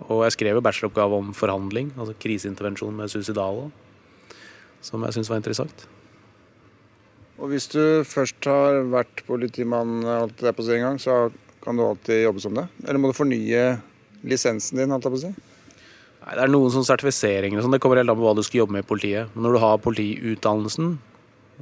Og 0.06 0.22
jeg 0.24 0.36
skrev 0.36 0.58
jo 0.58 0.62
bacheloroppgave 0.62 1.18
om 1.18 1.34
forhandling, 1.34 1.90
altså 1.98 2.14
kriseintervensjon 2.22 2.94
med 2.94 3.10
suicidale, 3.10 3.66
som 4.80 5.02
jeg 5.02 5.16
syntes 5.16 5.30
var 5.32 5.40
interessant. 5.42 5.88
Og 7.38 7.52
hvis 7.52 7.68
du 7.70 8.02
først 8.06 8.48
har 8.50 8.80
vært 8.90 9.22
politimann 9.28 10.02
alt 10.10 10.40
det 10.42 10.54
på 10.56 10.64
å 10.64 10.66
si 10.66 10.74
en 10.74 10.88
gang, 10.88 10.98
så 10.98 11.28
kan 11.62 11.78
du 11.78 11.84
alltid 11.84 12.24
jobbe 12.24 12.42
som 12.42 12.56
det? 12.56 12.66
Eller 12.86 12.98
må 12.98 13.12
du 13.12 13.16
fornye 13.16 13.78
lisensen 14.26 14.80
din? 14.80 14.94
alt 14.94 15.06
det 15.06 15.12
på 15.14 15.20
å 15.20 15.22
si? 15.22 15.30
Nei, 16.24 16.34
Det 16.34 16.42
er 16.42 16.50
noen 16.50 16.74
sånne 16.74 16.90
sertifiseringer 16.90 17.60
og 17.60 17.66
sånn, 17.66 17.76
det 17.76 17.80
kommer 17.84 18.00
helt 18.00 18.10
an 18.10 18.18
på 18.18 18.26
hva 18.26 18.34
du 18.34 18.42
skal 18.46 18.64
jobbe 18.64 18.74
med 18.74 18.84
i 18.84 18.90
politiet. 18.90 19.30
Men 19.34 19.46
når 19.46 19.54
du 19.54 19.62
har 19.62 19.84
politiutdannelsen, 19.86 20.98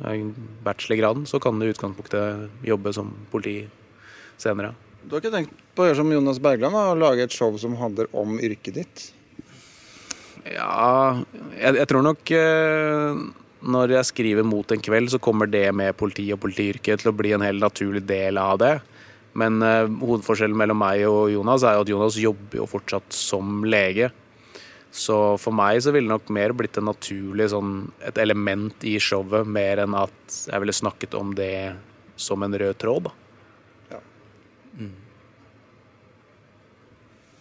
eh, 0.03 0.25
bachelorgraden, 0.65 1.29
så 1.29 1.41
kan 1.43 1.61
du 1.61 1.67
i 1.67 1.73
utgangspunktet 1.75 2.65
jobbe 2.65 2.95
som 2.97 3.13
politi 3.31 3.69
senere. 4.41 4.73
Du 5.05 5.15
har 5.15 5.21
ikke 5.21 5.37
tenkt 5.37 5.53
på 5.77 5.85
å 5.85 5.91
gjøre 5.91 6.01
som 6.01 6.11
Jonas 6.11 6.41
Bergland 6.43 6.75
og 6.75 6.99
lage 6.99 7.29
et 7.29 7.37
show 7.37 7.53
som 7.61 7.77
handler 7.77 8.09
om 8.17 8.41
yrket 8.41 8.81
ditt? 8.81 9.11
Ja, 10.47 11.23
jeg, 11.59 11.77
jeg 11.77 11.87
tror 11.91 12.03
nok 12.07 12.31
eh, 12.35 13.27
når 13.67 13.97
jeg 13.97 14.11
skriver 14.13 14.47
mot 14.47 14.71
en 14.73 14.83
kveld, 14.83 15.11
så 15.13 15.21
kommer 15.23 15.51
det 15.51 15.67
med 15.75 15.97
politi 15.99 16.29
og 16.35 16.41
politiyrket 16.45 17.03
til 17.03 17.11
å 17.11 17.17
bli 17.17 17.33
en 17.35 17.45
helt 17.45 17.63
naturlig 17.63 18.05
del 18.07 18.39
av 18.41 18.61
det. 18.63 18.75
Men 19.37 19.59
uh, 19.61 19.85
hovedforskjellen 19.85 20.57
mellom 20.57 20.81
meg 20.81 21.03
og 21.09 21.33
Jonas 21.35 21.67
er 21.67 21.77
jo 21.77 21.85
at 21.85 21.93
Jonas 21.93 22.21
jobber 22.21 22.63
jo 22.63 22.69
fortsatt 22.71 23.13
som 23.17 23.67
lege. 23.69 24.13
Så 24.97 25.37
for 25.43 25.53
meg 25.53 25.83
så 25.85 25.93
ville 25.93 26.09
det 26.09 26.15
nok 26.15 26.31
mer 26.33 26.55
blitt 26.57 26.79
en 26.81 26.89
naturlig 26.89 27.51
sånn, 27.53 27.91
et 28.07 28.17
element 28.23 28.87
i 28.89 28.97
showet, 29.03 29.45
mer 29.45 29.83
enn 29.83 29.97
at 29.99 30.39
jeg 30.47 30.63
ville 30.63 30.77
snakket 30.77 31.19
om 31.19 31.35
det 31.37 31.75
som 32.17 32.41
en 32.47 32.57
rød 32.57 32.79
tråd. 32.81 33.11
da. 33.11 33.17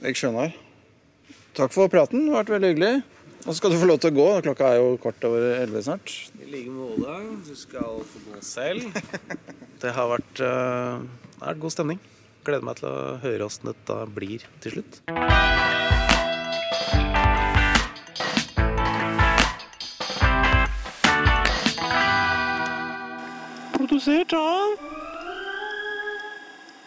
Jeg 0.05 0.19
skjønner. 0.19 0.51
Takk 1.55 1.71
for 1.73 1.89
praten. 1.89 2.27
Det 2.27 2.33
har 2.33 2.43
vært 2.43 2.55
veldig 2.57 2.71
hyggelig. 2.73 2.95
Nå 3.45 3.53
skal 3.53 3.69
du 3.69 3.77
få 3.77 3.85
lov 3.85 3.99
til 4.01 4.09
å 4.09 4.15
gå. 4.15 4.23
Klokka 4.47 4.71
er 4.73 4.79
jo 4.81 4.95
kvart 4.97 5.25
over 5.27 5.43
elleve 5.59 5.83
snart. 5.85 6.09
I 6.41 6.47
like 6.49 6.71
måte. 6.73 7.17
Du 7.45 7.53
skal 7.53 7.99
få 8.09 8.21
gå 8.25 8.41
selv. 8.41 8.89
Det 9.83 9.91
har 9.93 10.07
vært 10.09 10.39
uh, 10.41 11.03
det 11.35 11.43
har 11.43 11.57
god 11.61 11.73
stemning. 11.75 11.99
Gleder 12.47 12.65
meg 12.65 12.79
til 12.79 12.87
å 12.89 13.19
høre 13.21 13.45
åssen 13.45 13.69
dette 13.69 13.97
blir 14.15 14.45
til 14.63 14.79
slutt. 14.79 15.01
Produsert 23.75 24.33
av 24.39 24.79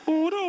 Oro. 0.09 0.48